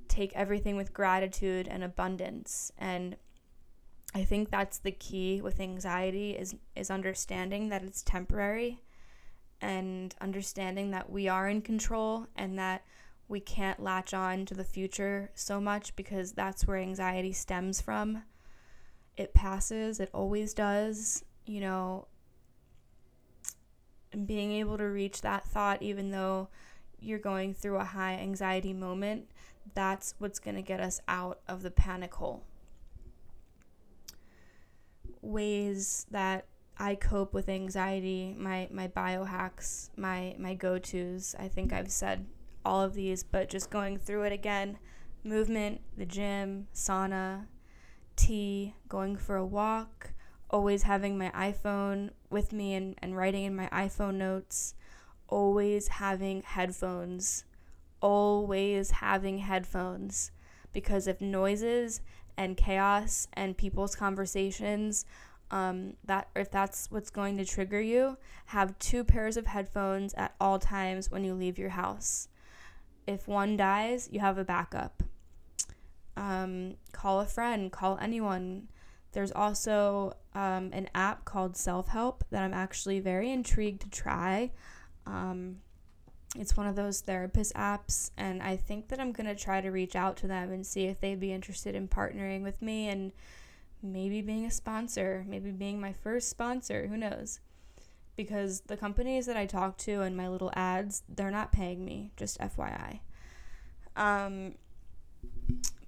take 0.06 0.32
everything 0.34 0.76
with 0.76 0.92
gratitude 0.92 1.68
and 1.68 1.82
abundance. 1.82 2.72
And 2.78 3.16
I 4.14 4.24
think 4.24 4.50
that's 4.50 4.78
the 4.78 4.92
key 4.92 5.40
with 5.42 5.60
anxiety 5.60 6.32
is 6.32 6.56
is 6.74 6.90
understanding 6.90 7.68
that 7.68 7.82
it's 7.82 8.02
temporary 8.02 8.82
and 9.60 10.14
understanding 10.20 10.90
that 10.92 11.10
we 11.10 11.28
are 11.28 11.48
in 11.48 11.60
control 11.60 12.26
and 12.36 12.58
that 12.58 12.84
we 13.28 13.40
can't 13.40 13.82
latch 13.82 14.14
on 14.14 14.46
to 14.46 14.54
the 14.54 14.64
future 14.64 15.30
so 15.34 15.60
much 15.60 15.94
because 15.96 16.32
that's 16.32 16.66
where 16.66 16.78
anxiety 16.78 17.32
stems 17.32 17.80
from. 17.80 18.22
It 19.16 19.34
passes, 19.34 20.00
it 20.00 20.10
always 20.14 20.54
does, 20.54 21.24
you 21.44 21.60
know. 21.60 22.06
And 24.12 24.26
being 24.26 24.52
able 24.52 24.78
to 24.78 24.84
reach 24.84 25.20
that 25.20 25.44
thought, 25.44 25.82
even 25.82 26.10
though 26.10 26.48
you're 26.98 27.18
going 27.18 27.52
through 27.52 27.76
a 27.76 27.84
high 27.84 28.14
anxiety 28.14 28.72
moment, 28.72 29.28
that's 29.74 30.14
what's 30.18 30.38
going 30.38 30.56
to 30.56 30.62
get 30.62 30.80
us 30.80 31.00
out 31.06 31.40
of 31.46 31.62
the 31.62 31.70
panic 31.70 32.14
hole. 32.14 32.44
Ways 35.20 36.06
that 36.10 36.46
I 36.78 36.94
cope 36.94 37.34
with 37.34 37.48
anxiety, 37.48 38.34
my, 38.38 38.68
my 38.70 38.88
biohacks, 38.88 39.90
my, 39.96 40.36
my 40.38 40.54
go 40.54 40.78
tos. 40.78 41.34
I 41.38 41.48
think 41.48 41.72
I've 41.72 41.90
said 41.90 42.26
all 42.64 42.82
of 42.82 42.94
these, 42.94 43.22
but 43.22 43.48
just 43.48 43.70
going 43.70 43.98
through 43.98 44.24
it 44.24 44.32
again 44.32 44.78
movement, 45.24 45.80
the 45.96 46.06
gym, 46.06 46.68
sauna, 46.74 47.46
tea, 48.16 48.74
going 48.88 49.16
for 49.16 49.36
a 49.36 49.44
walk, 49.44 50.12
always 50.50 50.84
having 50.84 51.18
my 51.18 51.30
iPhone 51.30 52.10
with 52.30 52.52
me 52.52 52.74
and, 52.74 52.94
and 52.98 53.16
writing 53.16 53.44
in 53.44 53.54
my 53.54 53.68
iPhone 53.68 54.14
notes, 54.14 54.74
always 55.28 55.88
having 55.88 56.42
headphones, 56.42 57.44
always 58.00 58.90
having 58.90 59.38
headphones. 59.38 60.30
Because 60.72 61.06
if 61.06 61.20
noises 61.20 62.00
and 62.38 62.56
chaos 62.56 63.28
and 63.34 63.58
people's 63.58 63.94
conversations 63.94 65.04
um, 65.50 65.94
that 66.04 66.28
if 66.36 66.50
that's 66.50 66.90
what's 66.90 67.10
going 67.10 67.36
to 67.38 67.44
trigger 67.44 67.80
you, 67.80 68.16
have 68.46 68.78
two 68.78 69.02
pairs 69.04 69.36
of 69.36 69.46
headphones 69.46 70.14
at 70.14 70.34
all 70.40 70.58
times 70.58 71.10
when 71.10 71.24
you 71.24 71.34
leave 71.34 71.58
your 71.58 71.70
house. 71.70 72.28
If 73.06 73.26
one 73.26 73.56
dies, 73.56 74.08
you 74.12 74.20
have 74.20 74.38
a 74.38 74.44
backup. 74.44 75.02
Um, 76.16 76.74
call 76.92 77.20
a 77.20 77.26
friend, 77.26 77.72
call 77.72 77.98
anyone. 78.00 78.68
There's 79.12 79.32
also 79.32 80.14
um, 80.34 80.70
an 80.72 80.88
app 80.94 81.24
called 81.24 81.56
Self 81.56 81.88
Help 81.88 82.24
that 82.30 82.42
I'm 82.42 82.54
actually 82.54 83.00
very 83.00 83.30
intrigued 83.30 83.80
to 83.82 83.90
try. 83.90 84.50
Um, 85.06 85.56
it's 86.36 86.56
one 86.56 86.66
of 86.66 86.76
those 86.76 87.00
therapist 87.00 87.54
apps, 87.54 88.10
and 88.16 88.42
I 88.42 88.56
think 88.56 88.88
that 88.88 89.00
I'm 89.00 89.12
going 89.12 89.26
to 89.26 89.34
try 89.34 89.60
to 89.60 89.70
reach 89.70 89.96
out 89.96 90.16
to 90.18 90.26
them 90.26 90.52
and 90.52 90.66
see 90.66 90.84
if 90.84 91.00
they'd 91.00 91.20
be 91.20 91.32
interested 91.32 91.74
in 91.74 91.88
partnering 91.88 92.42
with 92.42 92.60
me 92.60 92.88
and 92.88 93.12
maybe 93.82 94.20
being 94.20 94.44
a 94.44 94.50
sponsor, 94.50 95.24
maybe 95.26 95.50
being 95.50 95.80
my 95.80 95.92
first 95.92 96.28
sponsor, 96.28 96.86
who 96.88 96.96
knows? 96.96 97.40
Because 98.16 98.62
the 98.62 98.76
companies 98.76 99.26
that 99.26 99.36
I 99.36 99.46
talk 99.46 99.78
to 99.78 100.02
and 100.02 100.16
my 100.16 100.28
little 100.28 100.50
ads, 100.54 101.02
they're 101.08 101.30
not 101.30 101.52
paying 101.52 101.84
me, 101.84 102.10
just 102.16 102.38
FYI. 102.40 103.00
Um, 103.96 104.54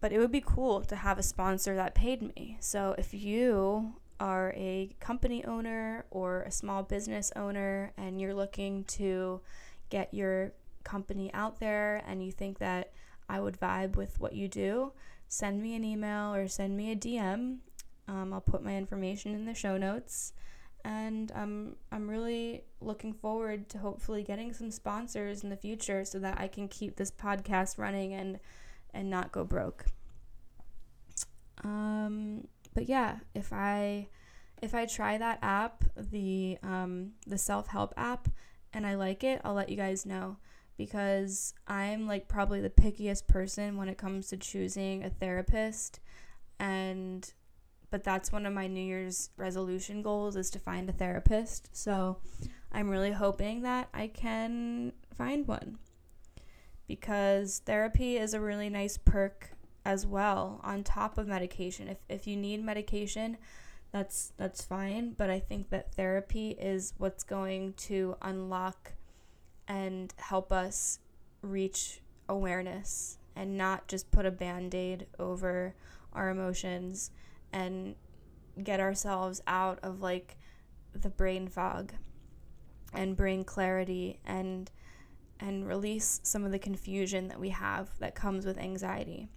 but 0.01 0.13
it 0.13 0.19
would 0.19 0.33
be 0.33 0.43
cool 0.45 0.83
to 0.83 0.97
have 0.97 1.19
a 1.19 1.23
sponsor 1.23 1.75
that 1.77 1.95
paid 1.95 2.23
me. 2.23 2.57
So 2.61 2.95
if 2.97 3.13
you 3.13 3.95
are 4.19 4.53
a 4.57 4.91
company 5.01 5.45
owner 5.45 6.05
or 6.11 6.43
a 6.43 6.51
small 6.51 6.83
business 6.83 7.33
owner 7.37 7.93
and 7.97 8.21
you're 8.21 8.35
looking 8.35 8.85
to 8.85 9.41
get 9.91 10.15
your 10.15 10.53
company 10.85 11.33
out 11.35 11.61
there 11.61 12.03
and 12.07 12.25
you 12.25 12.33
think 12.33 12.59
that 12.59 12.93
I 13.29 13.41
would 13.41 13.61
vibe 13.61 13.97
with 13.97 14.19
what 14.19 14.35
you 14.35 14.49
do, 14.49 14.93
send 15.29 15.63
me 15.63 15.75
an 15.75 15.85
email 15.85 16.35
or 16.35 16.49
send 16.49 16.77
me 16.77 16.91
a 16.91 16.97
DM 16.97 17.59
um, 18.11 18.33
I'll 18.33 18.41
put 18.41 18.65
my 18.65 18.77
information 18.77 19.35
in 19.35 19.45
the 19.45 19.55
show 19.55 19.77
notes. 19.77 20.33
And 20.85 21.31
um, 21.35 21.77
I'm 21.93 22.09
really 22.09 22.65
looking 22.81 23.13
forward 23.13 23.69
to 23.71 23.79
hopefully 23.79 24.25
getting 24.25 24.53
some 24.53 24.71
sponsors 24.71 25.45
in 25.45 25.51
the 25.51 25.57
future 25.57 26.05
so 26.05 26.19
that 26.19 26.41
I 26.41 26.49
can 26.49 26.69
keep 26.69 26.97
this 26.97 27.11
podcast 27.11 27.79
running 27.79 28.15
and 28.15 28.41
and 28.93 29.09
not 29.09 29.31
go 29.31 29.45
broke. 29.45 29.85
Um, 31.63 32.49
but 32.75 32.89
yeah, 32.89 33.19
if 33.35 33.53
I 33.53 34.09
if 34.63 34.75
I 34.75 34.87
try 34.87 35.19
that 35.19 35.39
app, 35.43 35.85
the 35.97 36.59
um, 36.63 37.13
the 37.27 37.39
self 37.39 37.69
help 37.69 37.93
app, 37.99 38.29
and 38.73 38.87
I 38.87 38.95
like 38.95 39.25
it, 39.25 39.41
I'll 39.45 39.55
let 39.55 39.69
you 39.69 39.77
guys 39.77 40.07
know 40.07 40.37
because 40.77 41.55
I'm 41.67 42.07
like 42.07 42.29
probably 42.29 42.61
the 42.61 42.71
pickiest 42.71 43.27
person 43.27 43.77
when 43.77 43.89
it 43.89 43.99
comes 43.99 44.29
to 44.29 44.37
choosing 44.37 45.05
a 45.05 45.11
therapist, 45.11 46.01
and 46.59 47.31
but 47.91 48.05
that's 48.05 48.33
one 48.33 48.47
of 48.47 48.53
my 48.53 48.67
New 48.67 48.85
Year's 48.85 49.31
resolution 49.37 50.01
goals 50.01 50.37
is 50.37 50.51
to 50.51 50.59
find 50.59 50.89
a 50.89 50.93
therapist. 50.93 51.69
So 51.73 52.19
I'm 52.73 52.89
really 52.89 53.11
hoping 53.13 53.63
that 53.63 53.89
I 53.93 54.07
can 54.07 54.93
find 55.13 55.47
one 55.47 55.79
because 56.87 57.61
therapy 57.67 58.17
is 58.17 58.33
a 58.33 58.41
really 58.41 58.69
nice 58.69 58.97
perk 58.97 59.51
as 59.85 60.07
well 60.07 60.61
on 60.63 60.85
top 60.85 61.19
of 61.19 61.27
medication. 61.27 61.89
If, 61.89 61.99
if 62.09 62.27
you 62.27 62.37
need 62.37 62.65
medication, 62.65 63.39
that's 63.93 64.33
that's 64.37 64.63
fine, 64.63 65.15
but 65.17 65.31
I 65.31 65.41
think 65.41 65.71
that 65.71 65.95
therapy 65.95 66.51
is 66.51 66.95
what's 66.99 67.25
going 67.25 67.73
to 67.75 68.17
unlock 68.23 68.93
and 69.67 70.13
help 70.17 70.53
us 70.53 71.01
reach 71.43 72.01
awareness 72.29 73.19
and 73.35 73.57
not 73.57 73.89
just 73.89 74.11
put 74.11 74.27
a 74.27 74.31
band-aid 74.31 75.07
over 75.19 75.75
our 76.13 76.29
emotions 76.29 77.11
and 77.53 77.95
get 78.63 78.81
ourselves 78.81 79.41
out 79.47 79.79
of 79.83 80.01
like 80.01 80.37
the 80.95 81.09
brain 81.09 81.49
fog 81.49 81.93
and 82.93 83.17
bring 83.17 83.45
clarity 83.45 84.19
and 84.25 84.71
and 85.39 85.67
release 85.67 86.21
some 86.23 86.45
of 86.45 86.53
the 86.53 86.59
confusion 86.59 87.29
that 87.29 87.41
we 87.41 87.49
have 87.49 87.89
that 87.99 88.15
comes 88.15 88.45
with 88.45 88.59
anxiety. 88.59 89.29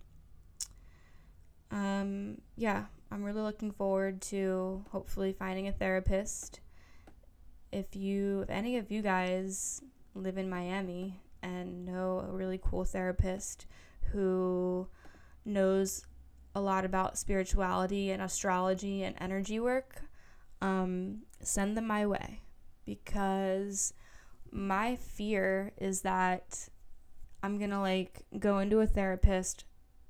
Um, 1.71 2.39
yeah, 2.57 2.85
I'm 3.13 3.23
really 3.23 3.41
looking 3.41 3.69
forward 3.69 4.23
to 4.23 4.83
hopefully 4.89 5.35
finding 5.37 5.67
a 5.67 5.71
therapist. 5.71 6.61
If 7.71 7.95
you, 7.95 8.41
if 8.41 8.49
any 8.49 8.77
of 8.77 8.89
you 8.89 9.03
guys 9.03 9.83
live 10.15 10.39
in 10.39 10.49
Miami 10.49 11.21
and 11.43 11.85
know 11.85 12.25
a 12.27 12.31
really 12.31 12.59
cool 12.59 12.85
therapist 12.85 13.67
who 14.11 14.87
knows 15.45 16.07
a 16.55 16.61
lot 16.61 16.85
about 16.85 17.19
spirituality 17.19 18.09
and 18.09 18.19
astrology 18.19 19.03
and 19.03 19.15
energy 19.19 19.59
work, 19.59 20.01
um, 20.63 21.21
send 21.39 21.77
them 21.77 21.85
my 21.85 22.07
way 22.07 22.41
because 22.83 23.93
my 24.51 24.95
fear 24.95 25.71
is 25.77 26.01
that 26.01 26.67
I'm 27.43 27.59
gonna 27.59 27.81
like 27.81 28.23
go 28.39 28.57
into 28.57 28.79
a 28.79 28.87
therapist 28.87 29.65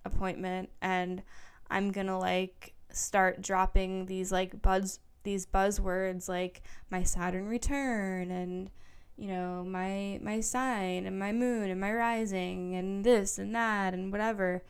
appointment 0.06 0.70
and 0.82 1.22
I'm 1.70 1.92
gonna 1.92 2.18
like 2.18 2.74
start 2.96 3.42
dropping 3.42 4.06
these 4.06 4.32
like 4.32 4.62
buzz 4.62 5.00
these 5.24 5.46
buzzwords 5.46 6.28
like 6.28 6.62
my 6.90 7.04
Saturn 7.04 7.48
return 7.48 8.30
and 8.32 8.70
you 9.18 9.28
know 9.28 9.64
my 9.64 10.20
my 10.22 10.42
sign 10.42 11.06
and 11.06 11.18
my 11.18 11.32
moon 11.32 11.70
and 11.70 11.80
my 11.80 11.94
rising 11.94 12.76
and 12.76 13.04
this 13.04 13.38
and 13.38 13.56
that 13.56 13.94
and 13.94 14.12
whatever 14.12 14.64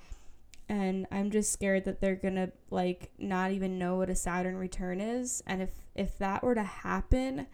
and 0.70 1.06
I'm 1.12 1.30
just 1.32 1.52
scared 1.52 1.86
that 1.86 2.00
they're 2.00 2.16
gonna 2.16 2.52
like 2.70 3.12
not 3.18 3.52
even 3.52 3.78
know 3.78 3.96
what 3.96 4.10
a 4.10 4.16
Saturn 4.16 4.56
return 4.58 5.02
is. 5.02 5.44
And 5.46 5.62
if 5.62 5.70
if 5.96 6.18
that 6.20 6.44
were 6.44 6.56
to 6.56 6.64
happen, 6.64 7.48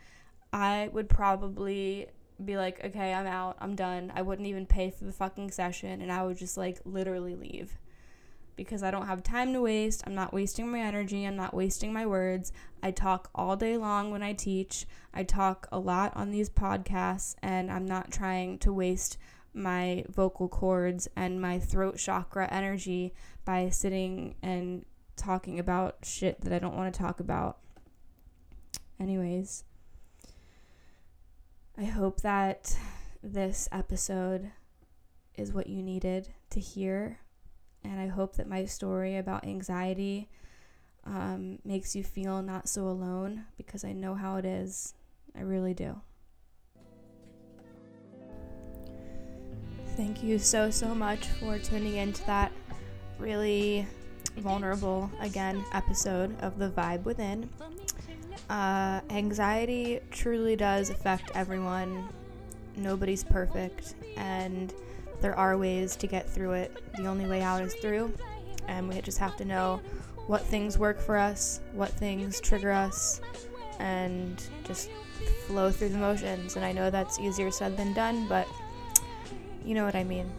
I 0.53 0.89
would 0.93 1.09
probably 1.09 2.07
be 2.43 2.55
like, 2.55 2.83
okay, 2.83 3.13
I'm 3.13 3.27
out, 3.27 3.57
I'm 3.59 3.75
done. 3.75 4.11
I 4.15 4.21
wouldn't 4.21 4.47
even 4.47 4.65
pay 4.65 4.91
for 4.91 5.03
the 5.05 5.11
fucking 5.11 5.51
session, 5.51 6.01
and 6.01 6.11
I 6.11 6.23
would 6.23 6.37
just 6.37 6.57
like 6.57 6.79
literally 6.85 7.35
leave 7.35 7.77
because 8.59 8.83
I 8.83 8.91
don't 8.91 9.07
have 9.07 9.23
time 9.23 9.53
to 9.53 9.61
waste. 9.61 10.03
I'm 10.05 10.13
not 10.13 10.33
wasting 10.33 10.69
my 10.69 10.79
energy. 10.79 11.25
I'm 11.25 11.35
not 11.35 11.53
wasting 11.53 11.93
my 11.93 12.05
words. 12.05 12.51
I 12.83 12.91
talk 12.91 13.29
all 13.33 13.55
day 13.55 13.77
long 13.77 14.11
when 14.11 14.21
I 14.21 14.33
teach. 14.33 14.85
I 15.13 15.23
talk 15.23 15.67
a 15.71 15.79
lot 15.79 16.15
on 16.15 16.31
these 16.31 16.49
podcasts, 16.49 17.35
and 17.41 17.71
I'm 17.71 17.85
not 17.85 18.11
trying 18.11 18.59
to 18.59 18.73
waste 18.73 19.17
my 19.53 20.03
vocal 20.09 20.47
cords 20.47 21.07
and 21.15 21.41
my 21.41 21.57
throat 21.57 21.97
chakra 21.97 22.47
energy 22.51 23.13
by 23.45 23.69
sitting 23.69 24.35
and 24.43 24.85
talking 25.15 25.57
about 25.57 25.97
shit 26.03 26.41
that 26.41 26.53
I 26.53 26.59
don't 26.59 26.75
want 26.75 26.93
to 26.93 26.99
talk 26.99 27.19
about. 27.19 27.57
Anyways, 28.99 29.63
I 31.77 31.85
hope 31.85 32.21
that 32.21 32.77
this 33.23 33.69
episode 33.71 34.51
is 35.35 35.53
what 35.53 35.67
you 35.67 35.81
needed 35.81 36.29
to 36.49 36.59
hear. 36.59 37.19
And 37.83 37.99
I 37.99 38.07
hope 38.07 38.35
that 38.35 38.47
my 38.47 38.65
story 38.65 39.17
about 39.17 39.45
anxiety 39.45 40.29
um, 41.05 41.59
makes 41.63 41.95
you 41.95 42.03
feel 42.03 42.41
not 42.41 42.67
so 42.67 42.87
alone 42.87 43.45
because 43.57 43.83
I 43.83 43.93
know 43.93 44.15
how 44.15 44.37
it 44.37 44.45
is. 44.45 44.93
I 45.35 45.41
really 45.41 45.73
do. 45.73 45.99
Thank 49.95 50.23
you 50.23 50.39
so, 50.39 50.69
so 50.69 50.95
much 50.95 51.27
for 51.27 51.57
tuning 51.57 51.95
into 51.95 52.23
that 52.25 52.51
really 53.17 53.85
vulnerable, 54.37 55.11
again, 55.19 55.63
episode 55.73 56.39
of 56.41 56.57
The 56.57 56.69
Vibe 56.69 57.03
Within. 57.03 57.49
Uh, 58.49 59.01
anxiety 59.09 59.99
truly 60.11 60.55
does 60.55 60.89
affect 60.89 61.31
everyone. 61.35 62.07
Nobody's 62.77 63.23
perfect, 63.23 63.95
and 64.15 64.73
there 65.21 65.37
are 65.37 65.57
ways 65.57 65.95
to 65.97 66.07
get 66.07 66.29
through 66.29 66.53
it. 66.53 66.71
The 66.95 67.05
only 67.05 67.25
way 67.25 67.41
out 67.41 67.61
is 67.61 67.73
through, 67.75 68.13
and 68.67 68.87
we 68.87 68.99
just 69.01 69.17
have 69.17 69.35
to 69.37 69.45
know 69.45 69.81
what 70.27 70.41
things 70.41 70.77
work 70.77 70.99
for 70.99 71.17
us, 71.17 71.59
what 71.73 71.89
things 71.89 72.39
trigger 72.39 72.71
us, 72.71 73.19
and 73.79 74.41
just 74.63 74.89
flow 75.47 75.71
through 75.71 75.89
the 75.89 75.97
motions. 75.97 76.55
And 76.55 76.63
I 76.63 76.71
know 76.71 76.89
that's 76.89 77.19
easier 77.19 77.51
said 77.51 77.75
than 77.75 77.93
done, 77.93 78.27
but 78.27 78.47
you 79.65 79.73
know 79.73 79.85
what 79.85 79.95
I 79.95 80.03
mean. 80.03 80.31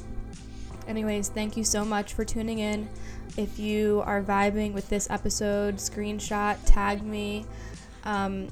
Anyways, 0.88 1.28
thank 1.28 1.56
you 1.56 1.64
so 1.64 1.84
much 1.84 2.14
for 2.14 2.24
tuning 2.24 2.58
in. 2.58 2.88
If 3.36 3.58
you 3.58 4.02
are 4.06 4.22
vibing 4.22 4.72
with 4.72 4.88
this 4.88 5.08
episode, 5.10 5.76
screenshot, 5.76 6.58
tag 6.64 7.02
me. 7.02 7.46
Um, 8.04 8.48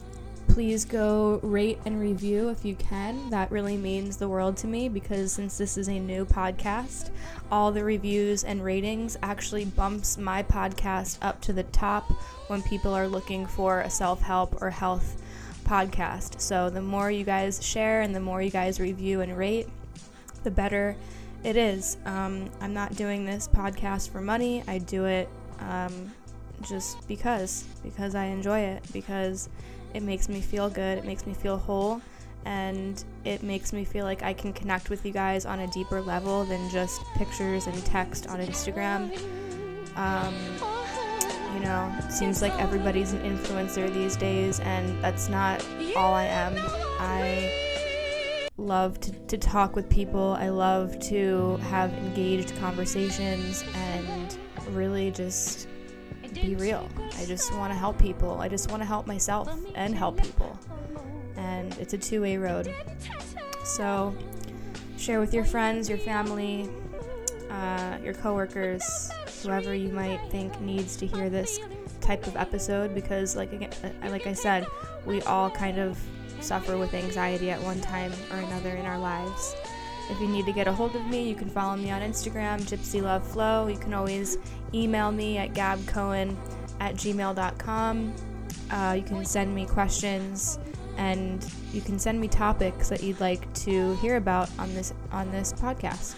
please 0.48 0.84
go 0.84 1.38
rate 1.42 1.78
and 1.84 2.00
review 2.00 2.48
if 2.48 2.64
you 2.64 2.74
can. 2.74 3.30
That 3.30 3.50
really 3.50 3.76
means 3.76 4.16
the 4.16 4.28
world 4.28 4.56
to 4.58 4.66
me 4.66 4.88
because 4.88 5.32
since 5.32 5.56
this 5.56 5.78
is 5.78 5.88
a 5.88 5.98
new 5.98 6.24
podcast, 6.24 7.10
all 7.50 7.70
the 7.70 7.84
reviews 7.84 8.44
and 8.44 8.64
ratings 8.64 9.16
actually 9.22 9.66
bumps 9.66 10.18
my 10.18 10.42
podcast 10.42 11.18
up 11.22 11.40
to 11.42 11.52
the 11.52 11.62
top 11.64 12.10
when 12.48 12.62
people 12.62 12.92
are 12.92 13.06
looking 13.06 13.46
for 13.46 13.80
a 13.80 13.90
self-help 13.90 14.60
or 14.60 14.70
health 14.70 15.22
podcast. 15.64 16.40
So 16.40 16.70
the 16.70 16.82
more 16.82 17.10
you 17.10 17.24
guys 17.24 17.64
share 17.64 18.00
and 18.00 18.14
the 18.14 18.20
more 18.20 18.42
you 18.42 18.50
guys 18.50 18.80
review 18.80 19.20
and 19.20 19.36
rate, 19.36 19.68
the 20.42 20.50
better 20.50 20.96
it 21.44 21.56
is. 21.56 21.98
Um, 22.04 22.50
I'm 22.60 22.74
not 22.74 22.96
doing 22.96 23.24
this 23.24 23.48
podcast 23.48 24.10
for 24.10 24.20
money. 24.20 24.64
I 24.66 24.78
do 24.78 25.04
it 25.04 25.28
um, 25.60 26.12
just 26.62 27.06
because, 27.06 27.64
because 27.82 28.14
I 28.14 28.24
enjoy 28.24 28.60
it, 28.60 28.82
because 28.92 29.48
it 29.94 30.02
makes 30.02 30.28
me 30.28 30.40
feel 30.40 30.68
good, 30.68 30.98
it 30.98 31.04
makes 31.04 31.26
me 31.26 31.34
feel 31.34 31.56
whole, 31.58 32.00
and 32.44 33.04
it 33.24 33.42
makes 33.42 33.72
me 33.72 33.84
feel 33.84 34.04
like 34.04 34.22
I 34.22 34.32
can 34.32 34.52
connect 34.52 34.90
with 34.90 35.04
you 35.04 35.12
guys 35.12 35.44
on 35.44 35.60
a 35.60 35.66
deeper 35.68 36.00
level 36.00 36.44
than 36.44 36.70
just 36.70 37.02
pictures 37.16 37.66
and 37.66 37.84
text 37.84 38.26
on 38.26 38.40
Instagram. 38.40 39.10
Um, 39.96 40.34
you 41.54 41.60
know, 41.60 41.92
it 41.98 42.12
seems 42.12 42.40
like 42.42 42.52
everybody's 42.60 43.12
an 43.12 43.20
influencer 43.20 43.92
these 43.92 44.16
days, 44.16 44.60
and 44.60 45.02
that's 45.02 45.28
not 45.28 45.64
all 45.96 46.14
I 46.14 46.24
am. 46.24 46.54
I 47.00 48.48
love 48.56 49.00
to, 49.00 49.12
to 49.12 49.38
talk 49.38 49.74
with 49.74 49.88
people, 49.88 50.36
I 50.38 50.48
love 50.50 50.98
to 51.08 51.56
have 51.68 51.92
engaged 51.94 52.56
conversations, 52.58 53.64
and 53.74 54.36
really 54.70 55.10
just 55.10 55.68
be 56.34 56.54
real. 56.54 56.88
I 57.16 57.24
just 57.24 57.54
want 57.54 57.72
to 57.72 57.78
help 57.78 57.98
people. 57.98 58.40
I 58.40 58.48
just 58.48 58.70
want 58.70 58.82
to 58.82 58.86
help 58.86 59.06
myself 59.06 59.50
and 59.74 59.94
help 59.94 60.20
people. 60.20 60.58
And 61.36 61.76
it's 61.78 61.94
a 61.94 61.98
two 61.98 62.22
way 62.22 62.36
road. 62.36 62.74
So 63.64 64.14
share 64.96 65.20
with 65.20 65.34
your 65.34 65.44
friends, 65.44 65.88
your 65.88 65.98
family, 65.98 66.68
uh, 67.50 67.98
your 68.02 68.14
coworkers, 68.14 69.10
whoever 69.42 69.74
you 69.74 69.90
might 69.90 70.20
think 70.30 70.60
needs 70.60 70.96
to 70.96 71.06
hear 71.06 71.30
this 71.30 71.60
type 72.00 72.26
of 72.26 72.36
episode 72.36 72.94
because 72.94 73.36
like 73.36 73.52
again, 73.52 73.70
uh, 73.84 74.10
like 74.10 74.26
I 74.26 74.32
said, 74.32 74.66
we 75.04 75.20
all 75.22 75.50
kind 75.50 75.78
of 75.78 75.98
suffer 76.40 76.78
with 76.78 76.94
anxiety 76.94 77.50
at 77.50 77.60
one 77.60 77.80
time 77.80 78.12
or 78.30 78.38
another 78.38 78.70
in 78.70 78.86
our 78.86 78.98
lives. 78.98 79.54
If 80.10 80.20
you 80.20 80.26
need 80.26 80.46
to 80.46 80.52
get 80.52 80.66
a 80.66 80.72
hold 80.72 80.96
of 80.96 81.06
me, 81.06 81.28
you 81.28 81.34
can 81.34 81.48
follow 81.48 81.76
me 81.76 81.90
on 81.90 82.00
Instagram, 82.00 82.60
Gypsy 82.62 83.02
Love 83.02 83.26
Flow. 83.26 83.66
You 83.66 83.76
can 83.76 83.92
always 83.92 84.38
email 84.72 85.12
me 85.12 85.38
at 85.38 85.52
gabbcohen 85.52 86.34
at 86.80 86.94
gmail.com. 86.94 88.14
Uh, 88.70 88.94
you 88.96 89.02
can 89.02 89.24
send 89.24 89.54
me 89.54 89.66
questions 89.66 90.58
and 90.96 91.46
you 91.72 91.80
can 91.80 91.98
send 91.98 92.20
me 92.20 92.28
topics 92.28 92.88
that 92.88 93.02
you'd 93.02 93.20
like 93.20 93.52
to 93.54 93.94
hear 93.96 94.16
about 94.16 94.50
on 94.58 94.74
this 94.74 94.92
on 95.12 95.30
this 95.30 95.52
podcast. 95.52 96.16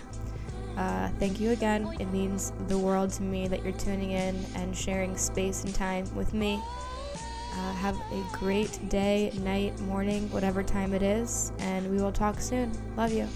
Uh, 0.76 1.08
thank 1.18 1.40
you 1.40 1.50
again. 1.50 1.94
It 2.00 2.06
means 2.06 2.52
the 2.68 2.78
world 2.78 3.10
to 3.12 3.22
me 3.22 3.48
that 3.48 3.62
you're 3.62 3.74
tuning 3.74 4.12
in 4.12 4.42
and 4.54 4.74
sharing 4.74 5.16
space 5.16 5.64
and 5.64 5.74
time 5.74 6.12
with 6.14 6.32
me. 6.32 6.60
Uh, 7.52 7.72
have 7.74 7.96
a 7.96 8.24
great 8.32 8.88
day, 8.88 9.32
night, 9.42 9.78
morning, 9.80 10.30
whatever 10.30 10.62
time 10.62 10.94
it 10.94 11.02
is, 11.02 11.52
and 11.58 11.90
we 11.90 12.00
will 12.00 12.12
talk 12.12 12.40
soon. 12.40 12.72
Love 12.96 13.12
you. 13.12 13.28